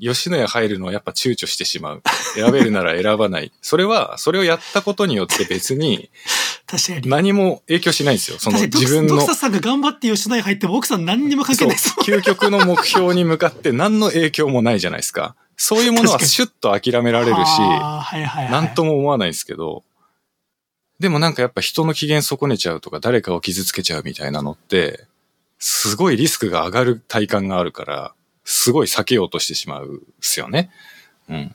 [0.00, 2.02] 吉野家入るのはやっぱ躊躇してしまう。
[2.34, 3.52] 選べるなら選ばない。
[3.62, 6.10] それは、それをやったことによって別に、
[6.66, 7.08] 確かに。
[7.08, 8.38] 何も影響しないんですよ。
[8.38, 9.16] その自分の。
[9.16, 11.94] ドクサさんが頑張って吉野家入っても奥さん何にも関係ないです。
[12.00, 15.36] 究極の目標に向かって何の影響もないじゃないですか。
[15.56, 17.40] そういうものはシュッと諦められるし、
[18.50, 19.84] 何とも思わないんですけど、
[20.98, 25.06] でもなんかやっぱ人の機嫌損ねちゃうとか誰かを傷つけちゃうみたいなのって、
[25.58, 30.70] すごいリスクが上がる体感があるから、すごい避けようとしてしまうんですよね。
[31.28, 31.54] うん。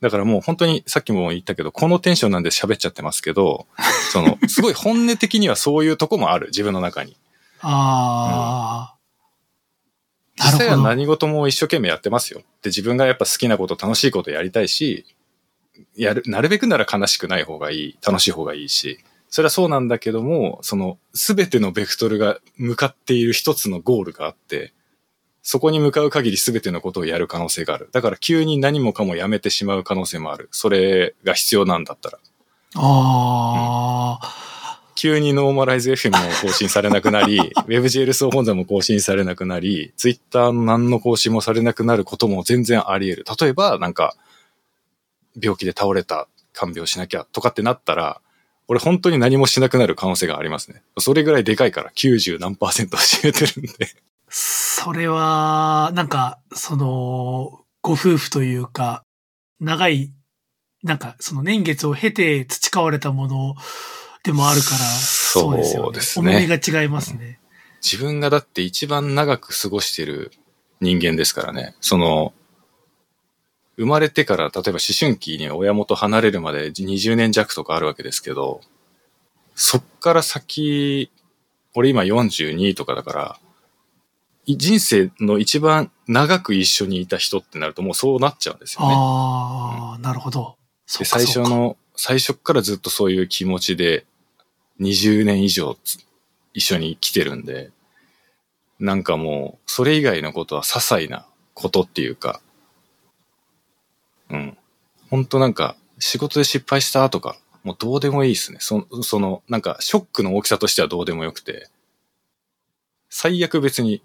[0.00, 3.66] だからもう本当にさっきも言ったけど、このテンションなんで喋っちゃってますけど、
[4.12, 7.16] その、すごい本音的にはそういうとこもある、自分の中に。
[7.60, 8.94] ああ、
[10.38, 12.40] うん、実際は何事も一生懸命やってますよ。
[12.62, 15.06] で、自分がやっぱ好きなこと、楽しいことやりたいし、
[15.96, 18.98] やる、なるべくなら悲しくない方がいい、楽しい方がいいし、
[19.36, 24.72] それはそうなんだけども、その、すべてのベクトルが向かっている一つのゴールがあって、
[25.42, 27.90] そこに向かう限り全てのことをやる可能性がある。
[27.92, 30.48] だから急に何もかもやめてしまう可能性もある。
[30.52, 32.18] それが必要なんだったら。
[32.76, 34.26] ああ、
[34.88, 43.36] うん、急にノーマライズ FM も更新されなくなり、 WebGL 総本山も更新されなくなり、Twitter の何の更新もされなくなることも全然あり得る。
[43.38, 44.16] 例えば、なんか、
[45.38, 48.22] 病気で倒れた、看病しなきゃとかってなったら、
[48.68, 50.82] 俺本当に何もしなくなる可能性がありますね。
[50.98, 53.72] それぐらいでかいから90何パーセント占めてるんで
[54.28, 59.04] それは、なんか、その、ご夫婦というか、
[59.60, 60.12] 長い、
[60.82, 63.54] なんか、その年月を経て培われたもの
[64.24, 66.00] でもあるから、そうですよね。
[66.00, 67.38] すね重みが違いますね、
[67.82, 70.32] 自分がだって一番長く過ごしてる
[70.80, 71.76] 人間ですからね。
[71.80, 72.32] その、
[73.76, 78.60] 生まれてから、例えば思春期に親元離れるまで20年弱とかあるわけですけど、
[79.54, 81.10] そっから先、
[81.74, 83.38] 俺今42とかだから、
[84.48, 88.94] 人生の一番長く一緒にいた人ってなるともうそうなっちゃうんですよね。
[88.96, 90.56] ああ、うん、なるほど。
[90.98, 94.06] で、最初の、最初からずっとそういう気持ちで
[94.80, 95.76] 20年以上
[96.54, 97.70] 一緒に来てるんで、
[98.78, 102.40] なんかもう、それ以外のことは些細なことっていうか、
[104.30, 104.56] うん。
[105.10, 108.58] ほんとなんか、仕事で失敗したとか、もうどうでもいいですね。
[108.60, 111.68] そその、なんか、ショックの大きさとしてはどうでもよくて、
[113.08, 114.02] 最悪別に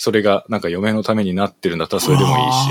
[0.00, 2.68] それがなんか嫁のためになってるんだったらそれでもいいし。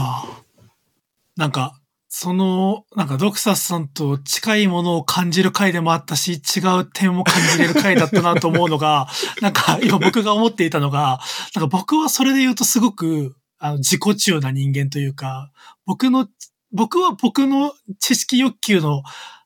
[1.37, 9.07] なんか、その、なんかドクサスさんと近いものを感じる回でもあったし、違う点も感じれる回だったなと思うのが、
[9.41, 11.19] なんか今僕が思っていたのが、
[11.53, 15.51] なんか僕はそれで言うとすごく、あの、自己中な人間というか、
[15.85, 16.27] 僕の、
[16.71, 19.03] 僕は僕の知識欲求の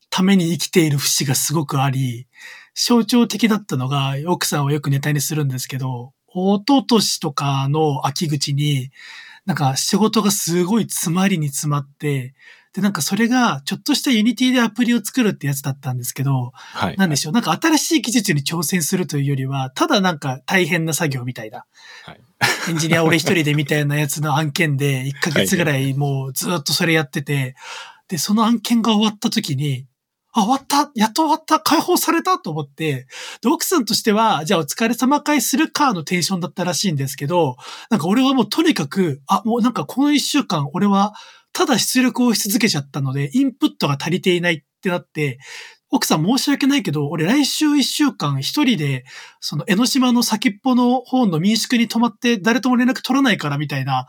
[0.10, 2.28] ために生きている節がすごくあり、
[2.76, 8.92] 象徴的だったのが、奥さんをよくネタにするんですけど、一昨年とかの秋口に、
[9.46, 12.34] なんか仕事がすごい詰まりに詰まって、
[12.74, 16.98] で、なんかそれが、ちょっとした Unity でアプリを作るってやつだったんですけど、はい。
[16.98, 17.34] なんでしょう。
[17.34, 21.66] なんか新しい技術に挑戦するというよりは、ただなんか大変な作業みたいな。
[22.04, 22.22] はい。
[22.70, 27.56] エンジニア俺一人でみたいなやつの案件で、1ヶ月ぐらいもうずっとそれやってて、
[28.08, 29.88] で、その案件が終わった時に、
[30.34, 33.08] あ、終わったやっと終わった解放されたと思って、
[33.42, 37.56] で、奥さんとしては、じゃあお疲れ様会するかのテンションだったらしいんですけど、
[37.90, 41.14] なんか俺はもうとにかく、あ、もうなんかこの一週間俺は
[41.54, 45.38] ただ出力をし続けちゃったので、インプットが足りていないってなって、
[45.94, 49.06] 奥さん申し訳ないけど、俺来週一週間一人で、
[49.40, 54.08] その江ノ島の先っぽの方の民宿に泊まって誰とも連絡取らないからみたいな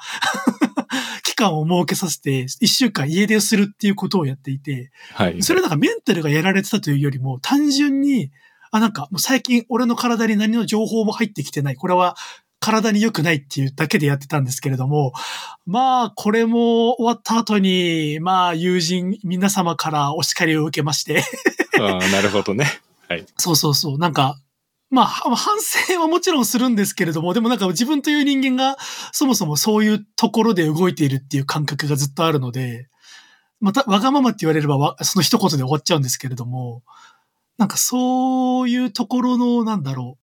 [1.24, 5.42] 期間を設けさせて、一週間家出するっていうことをやっていて、はい。
[5.42, 8.30] それなんかメンタルがやられてたというよりも、単純に、
[8.70, 11.76] あ、なんかもう最近俺の体に何の情報も入ってきてない。
[11.76, 12.16] これは
[12.60, 15.12] 体に良くないっていうだけでやってたんですけれども、
[15.66, 21.22] まあ、これも終わった後に、まあ、友人、皆様からお叱りを受けまして
[21.80, 22.66] ああ、なるほどね。
[23.08, 23.26] はい。
[23.36, 23.98] そうそうそう。
[23.98, 24.38] なんか、
[24.90, 28.76] まあ、は反省はもちろんするんですけれども、でもなんか自分という人間が
[29.12, 32.88] そもそもそういうところで動いているっていう感覚がずっとあるので、
[33.60, 36.82] また、わがままって言われればわ、その一言で終わっちゃうんですけれども、
[37.56, 40.24] なんかそういうところの、なんだろう、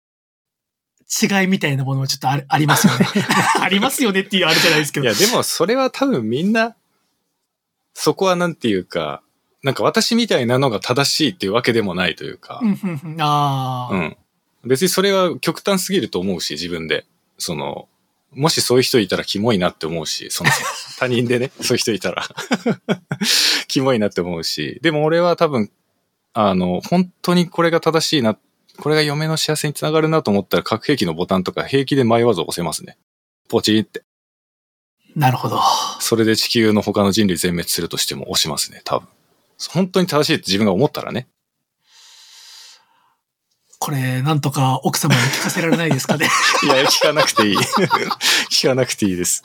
[1.09, 3.07] 違いみたいなものはちょっとあるありますよね。
[3.61, 5.05] ありますよねっていうあれじゃないですけど。
[5.05, 6.75] いや、でもそれは多分みんな、
[7.95, 9.23] そこはなんていうか、
[9.63, 12.61] なんか私みたいなのが正しいっていうわけでもないというか
[13.19, 14.17] あ、うん。
[14.63, 17.05] 別にそれは極端すぎると思うし、自分で。
[17.37, 17.87] その、
[18.33, 20.49] もしそういう人いたらキモいなって思うし、その
[20.99, 22.27] 他人でね、そういう人いたら
[23.67, 25.71] キモいなって思うし、でも俺は多分、
[26.33, 28.37] あの、本当にこれが正しいな、
[28.77, 32.97] これが嫁の幸せにつながるなと思ったら核兵器のボタンとか平気で迷わず押せますね。
[33.47, 34.03] ポチって。
[35.15, 35.59] なるほど。
[35.99, 39.07] それで地球の他の人類全滅するとしても押しますね、多分。
[39.71, 41.27] 本当に正しいって自分が思ったらね。
[43.81, 46.27] これ、なんとか奥様に聞かせられないですかね？
[46.63, 47.57] いや、聞かなくていい。
[48.51, 49.43] 聞かなくていいです。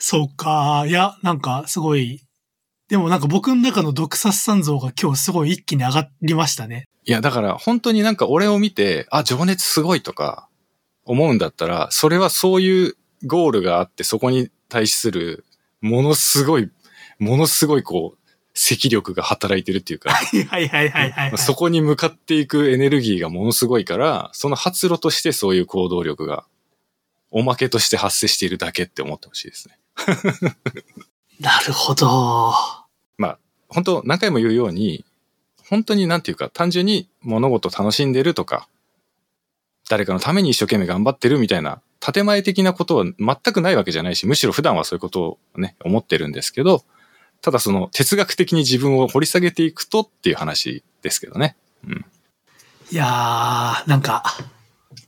[0.00, 0.84] そうか。
[0.86, 2.22] いや、なんか、すごい。
[2.88, 6.86] でもなんか僕の中の毒殺さん像が今日すごい一気に上がりましたね。
[7.04, 10.48] いや、だから本当になんか俺を見て、あ、情熱すごいとか
[11.04, 15.44] 思うんだったら、それはそういうゴールがあって、そこに対する
[15.80, 16.70] ものすごい、
[17.18, 18.18] ものすごいこう、
[18.54, 21.38] 積力が働いてるっていうか、 はいはいはいはいはい、はい。
[21.38, 26.46] そこに向かっていくエネルギーがものすごいから、その発露としてそういう行動力が、
[27.30, 29.78] おまけとして発生しているだけって思ってほしいですね。
[31.40, 32.86] なるほど。
[33.68, 35.04] 本当何回も言うように、
[35.68, 38.68] 本当になんていうか、単純に物事を楽しんでるとか、
[39.88, 46.84] 誰かのために一生懸命頑張ってるみたいな、建前的なことは全くないわけじゃないし、むしろ普段はそういうことをね、思ってるんですけど、
[47.46, 51.56] ただその哲学的に自分を掘り下げていくとっていう話ですけどね。
[51.86, 52.04] うん。
[52.90, 54.24] いやー、なんか、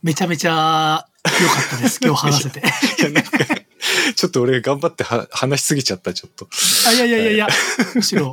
[0.05, 1.99] めちゃめちゃ良かったです。
[2.01, 2.63] 今日話せて。
[4.15, 6.49] ちょっと俺頑張っては話しすぎちゃった、ちょっと。
[6.87, 7.49] あ、いやいやいやいや、
[7.97, 8.33] むしろ、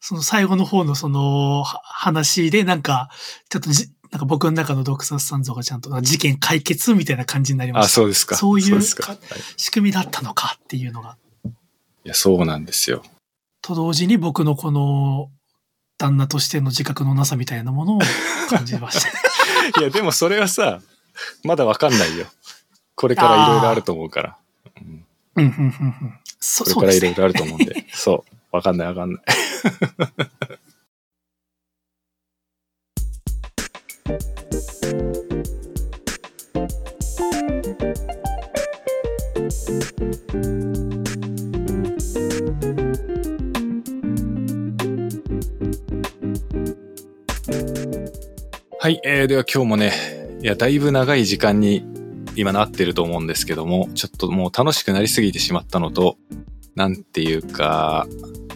[0.00, 3.10] その最後の方のそのは話で、なんか、
[3.50, 7.92] ちょっとじ、なんか僕の中の毒殺さん像がちゃんと事件解決みたいな感じになりまあ、した。
[7.96, 8.36] そうですか。
[8.36, 9.12] そういうですか。
[9.12, 9.18] はい
[9.58, 11.18] 仕組みだったのかっていうのが。
[11.44, 13.02] いや、そうなんですよ。
[13.66, 15.28] と同時に僕のこの
[15.98, 18.00] 旦那としての自覚のなさみたいなものを
[18.48, 19.08] 感じました。
[19.80, 20.80] いや、でもそれはさ、
[21.42, 22.26] まだわかんないよ。
[22.94, 24.36] これからいろいろあると思うから。
[24.76, 25.04] うん
[25.34, 26.18] うん、うん、うん、うん。
[26.38, 26.86] そこれ。
[26.86, 27.86] からいろいろあると思うんで。
[27.92, 28.56] そう。
[28.56, 29.22] わかんないわかんない。
[48.86, 49.92] はい、えー、では今日もね、
[50.42, 51.84] いや、だいぶ長い時間に
[52.36, 56.18] 今なってると思うんですけども、ちょっともう楽しくなりすぎてしまったのと、
[56.76, 58.06] なんていうか、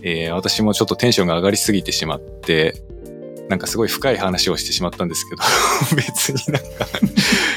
[0.02, 2.80] えー私もちょっとテンションが上がりすぎてしまって、
[3.48, 5.42] なんかすごい深い話をしてしまったんですけど、
[6.00, 6.86] 別になんか、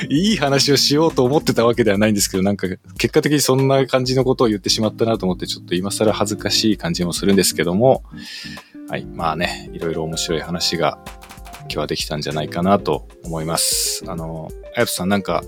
[0.10, 8.02] いい話をしようと思ってたわけではないんですけど、なんか結果的にそんな感じのことを言ってしまったなと思って、ちょっと今更恥ずかしい感じもするんですけども、
[8.90, 10.98] はい、まあね、いろいろ面白い話が
[11.74, 14.04] 今日はできたんじゃないかなと思います。
[14.08, 15.44] あの、あやとさんなんか、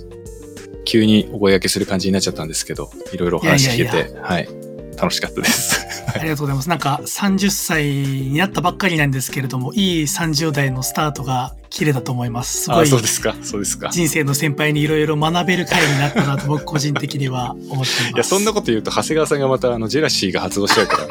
[0.84, 4.50] 急にお声掛けする感じになっちゃったんですけど、いろいろお話聞けて、いやいやはい、
[4.98, 5.86] 楽しかったです。
[6.16, 6.70] ありがとうございます。
[6.70, 12.64] なんか30歳になったばっかりなんですけれども、いい30代のスタートが綺麗だと思います。
[12.64, 13.90] すごあ、いそうですか、そうですか。
[13.92, 18.10] 人生の先輩にいろいろ学べる回になったなと僕個人的には思っています。
[18.10, 21.08] いや、そんなこと言うと、長谷川さんがまた、あの、ジェラシーが発動しちゃうから。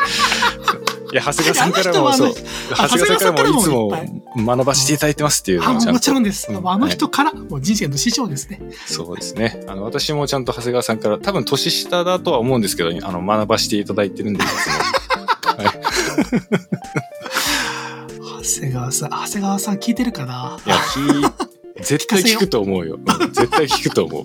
[1.14, 2.34] いや、長谷川さんからも、そう。
[2.70, 3.92] 長谷川さんからもいつも
[4.36, 6.50] 学ばせていただいてますっていうのあをちゃんともちろんです。
[6.50, 8.60] うんあの人から、もう人生の師匠ですね。
[8.86, 9.62] そうですね。
[9.68, 14.56] あの、私もちゃんと長谷川さんから、多分年下だとは思うんですけど、あの、学ばせていただいてるんで、いつも。
[15.56, 15.70] はい。
[18.44, 20.58] 長谷川さん、長谷川さん聞いてるかな？
[20.66, 21.32] いや、聞い、
[21.80, 22.96] 絶対聞くと思うよ。
[22.96, 24.24] うん絶対聞くと思う。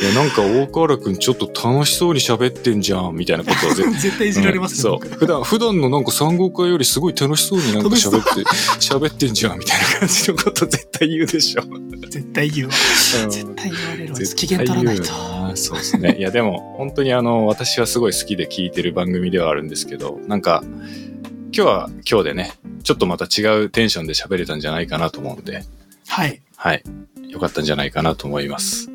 [0.00, 4.92] いや、なんか、大河原くんちょっと楽しそうに喋ってんじゃん、みたいなことを絶対絶対いじられますね、そう。
[4.94, 8.42] 僕普段、普段のなんか産後会よりすごい楽しそうになんか喋って、
[8.80, 11.62] 喋ってんじゃんみたいな感じのこと絶対言うでしょ。
[12.08, 12.74] 絶対言うわ。
[13.24, 14.18] うん絶対言われるわ。
[14.18, 15.04] 絶機嫌取らないと
[15.54, 16.16] そうですね。
[16.18, 25.62] いや、でも、本当にあの、私はすごい好きで聞いてる番組ではあるんですけど、なんか、今日は今日でね、ちょっとまた違うテンションで喋れたんじゃないかなと思うんで、
[26.08, 26.40] はい。
[26.56, 26.82] はい。
[27.28, 28.90] よかったんじゃないかなと思います。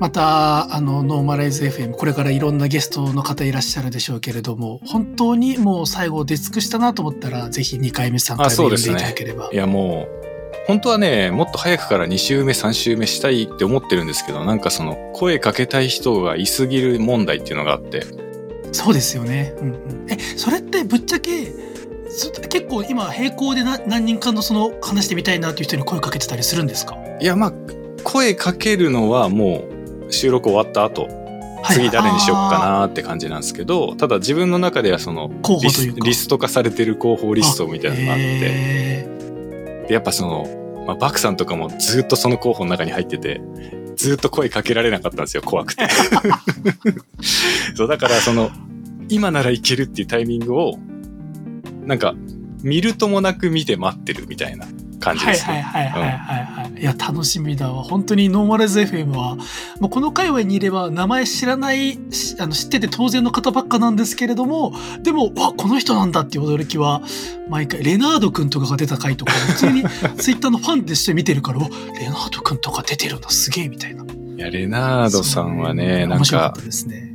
[0.00, 9.50] また、あの、ノーマライズ FM、これからいろんなゲストの方いらっしゃるでしょうけれども、本当にもう最後出尽くしたなと思ったら、ぜひ2回目、3回目読んでいただければ。
[9.52, 18.02] いや、もう、本当はね、もっと早くから2週目、3週目したいって思ってるんですけど、なんかその、声かけたい人がいすぎる問題っていうのがあって。
[18.72, 19.54] そうですよね。
[19.60, 21.52] うんうん、え、それってぶっちゃけ、
[22.48, 26.96] 結構今並行で何人かのその話してみたいなっていう人に声かけてたりするんですか？
[27.20, 27.52] いや、まあ、
[28.04, 29.73] 声かけるのはもう
[30.10, 31.08] 収録終わった後、
[31.72, 35.30] 次誰にしよっかなって感じなんですけど、ただ自分の中ではその
[35.62, 39.08] リスリスト化されてる候補リストみたいなのがあって、
[39.88, 43.40] でやっぱその、まあ、バクさんとかもずっとその候補の中に入ってて、
[43.96, 45.86] ずっと声かけられなかったんですよ、怖くて。
[47.74, 48.50] そう、だからその、
[49.08, 50.78] 今ならいけるっていうタイミングを、
[51.84, 52.14] なんか、
[52.62, 54.66] 見るともなく見て待ってるみたいな
[55.04, 55.60] 感じですね。
[55.62, 57.82] はいはいはいはいはい、うん、いや、楽しみだわ。
[57.82, 59.36] 本当にノーマルズ FM は、
[59.78, 61.98] もうこの界隈にいれば名前知らない、
[62.38, 67.02] あの知ってて当然の方ばっかなんですけれども、でも、わ、この人なんだっていう驚きは、
[67.48, 69.84] 毎回、レナード君とかが出た回とか、普通に
[70.16, 74.04] ツイッターのファンでして見てるから、レナード君とか出てるんだ、すげえみたいな。
[74.04, 77.14] いや、レナードさんはね、なんか、ですね。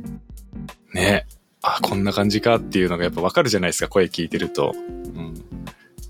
[0.94, 1.26] ね、
[1.62, 4.74] あ、こんな感じかっていうのがやっぱわかるじゃないですか、声聞いてると。
[4.74, 5.34] うん。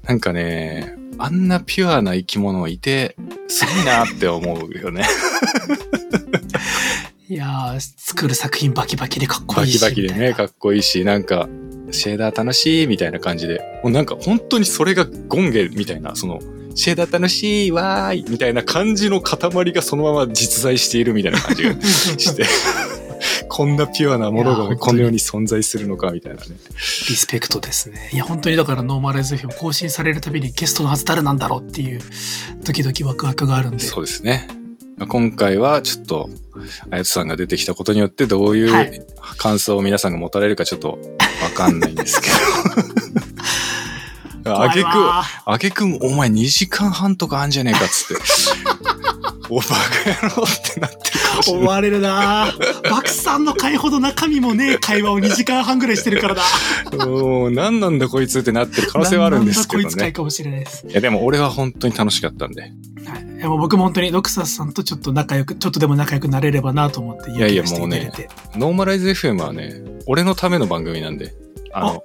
[0.04, 3.16] なんかね、あんなピュアな生き物いて、
[3.48, 5.04] すごいなって思うよね。
[7.28, 9.80] いやー、作る作品バキバキでかっこいいし。
[9.80, 11.48] バキバキでね、かっこいいし、なんか、
[11.92, 16.40] シェーダー楽しいみたいな感じで、もうなんか本当にそれがゴンゲみたいな、その、
[16.74, 22.44] シェーダー楽しいわーいみたいな感じの塊がそのまま実在しているみたいな感じがして
[23.48, 26.48] こんなピュアなものがこの世に存在するのかみたいなね。
[27.08, 28.10] リスペクトですね。
[28.12, 32.00] いや、本当にだからノーマライズフィ更新されるたびにゲストのはず誰なんだろうっていう
[32.64, 33.80] ドキドキワクワクがあるんで。
[33.80, 34.48] そうですね。
[35.08, 36.30] 今回はちょっと、
[36.90, 39.06] あやとさんが出てきたことによってどういう
[39.38, 40.98] 感想を皆さんが持たれるかちょっと
[41.42, 42.34] わかんないんですけど。
[44.44, 48.22] あげく、あげくお前2時間半とかあんじゃねえかっつって。
[49.50, 52.54] おバカ野郎ってなってる思われるな
[52.88, 56.42] バクさんの回ほど中身もねえ会話を2時間半ぐらいしてるからだ。
[57.08, 59.84] お何なんだこいつってなってる可能性はあるんですけどね。
[59.84, 60.86] こいつ回かもしれないです。
[60.88, 62.62] いやでも俺は本当に楽しかったんで。
[62.62, 62.70] はい。
[63.38, 68.12] いやもう僕も本当にロクサスさんとちょっと仲良く、ちょっとでも仲良くなれればなと思っていやいやもうね、
[68.54, 71.34] ノーマライズ FM はね、俺のための番組なんで。
[71.72, 72.02] あの、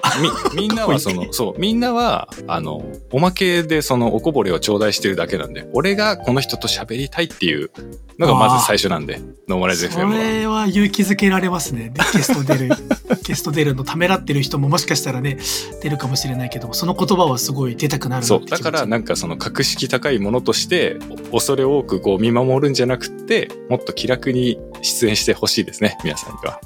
[0.54, 7.72] み、みんなはその、そう、みんなは、あの、おまけでそのおこぼれを頂戴してるだけなんで、俺がこの人と喋りたいっていう
[8.20, 10.12] のがまず最初なんで、ノーマライズ FM は。
[10.12, 11.94] それは勇気づけられますね。
[12.14, 12.70] ゲスト出る、
[13.26, 15.38] ゲスト出るのためらってる人ももしかしたらね、
[15.82, 20.98] 出るかもしれないけども、その言葉はすごい出たくなるそう、だからなんかその格式高いものとして、
[21.32, 26.60] 恐れ多くこう見守るんじゃなくて、もっと気楽に出演してほしいですね、皆さんには。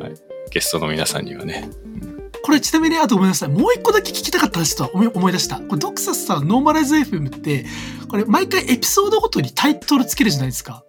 [0.00, 0.14] はい。
[0.50, 1.68] ゲストの皆さんにはね。
[2.46, 3.48] これちなみにあとごめんなさい。
[3.48, 5.56] もう一個だけ聞きたかったですと思い出した。
[5.56, 7.66] これドクサスさん、ノーマライズ FM って、
[8.08, 10.84] これ毎回エピソードごとにタイトルつけるじゃないですか。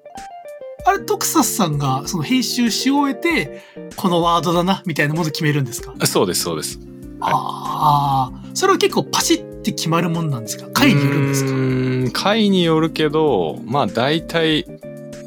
[0.86, 3.64] あれ、ドクサスさんがその編集し終えて、
[3.96, 5.96] このワードだな、みたいなもの決めるんですか？
[6.06, 6.78] そうです、そうです。
[7.20, 10.70] はい、ああ、それは結構パシッて決まるもんなんですか？
[10.72, 11.52] 回によるんですか？
[11.54, 14.64] うん、回によるけど、まあ大体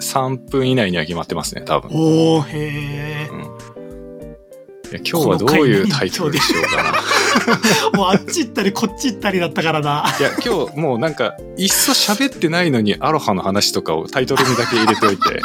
[0.01, 1.91] 3分以内には決まってますね、多分。
[1.93, 3.35] おー、へー。
[3.35, 3.60] うん
[4.95, 6.93] や今日はどういうタイトルでしょうかな。
[7.95, 10.05] もうあっち行ったりこっち行ったりだったからな。
[10.19, 15.41] いや、今日もうなんか、いっそ喋ってないのにアロハの話とかをタイトルにだけ入れておいて。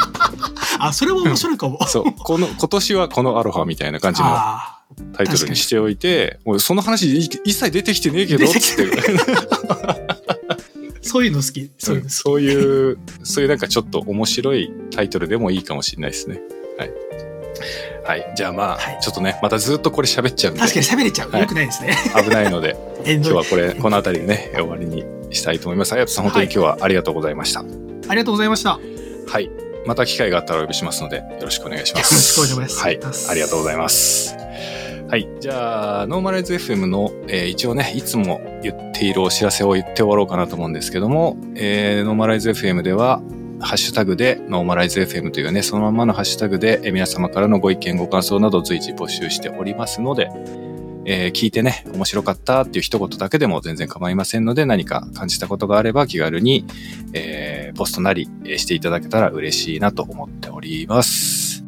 [0.78, 1.78] あ、それも面白いかも。
[1.86, 2.04] そう。
[2.12, 4.28] この、今年はこのアロハみたいな感じの
[5.14, 8.90] タイトルにしておいて、もうその話一切出てきてねえけど、つって。
[11.02, 11.70] そういうの好き。
[11.78, 16.40] そういうのそういう、そういうなんかちょっと面白いタイトルでもいいかもしれないですね。
[16.78, 16.90] はい。
[18.06, 18.32] はい。
[18.36, 20.60] じゃあまあ、はい、ちょっとね、またずっとこれ喋っちゃうんで。
[20.60, 21.30] 確かに喋れちゃう。
[21.30, 21.96] はい、よくないですね。
[22.22, 25.92] 危ないので、 今日はこれ、この辺りでね、終わりにしたいと思います。
[25.92, 27.60] あやとさん、本当に今日はありがとうございました。
[27.60, 27.64] あ
[28.14, 28.78] りがとうございました。
[29.26, 29.50] はい。
[29.84, 32.38] また機会があったらお呼びしますので、よろしくお願いします。
[32.38, 32.84] よろしくお願いします。
[32.84, 33.00] はい。
[33.30, 34.36] ありがとうございます。
[35.08, 35.28] はい。
[35.40, 43.22] じゃあ、ノーマライズ FM の、えー、一応ね、いつも言っているお知らせを言って終わろうかなと思うんですけども、えー、ノーマライズ FM では、
[43.60, 50.30] ハッシュタグでノーマライズ FM というね、そのままのハッシュタグでえ皆様からのご意見、ご感想など随時募集しておりますので、
[51.04, 56.66] えー、聞いてね、面白かったっていう一言だけでも全然構いませんので、何か感じたことがあれば気軽に、
[57.12, 61.64] えー、ポストなりしていただけたら嬉しいなと思っております。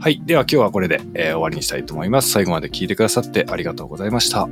[0.00, 0.22] はい。
[0.24, 2.30] では今日はこれで、えー、終わりにしたいと思います。
[2.30, 4.48] 最後まで聞いてくださってありがとうございました。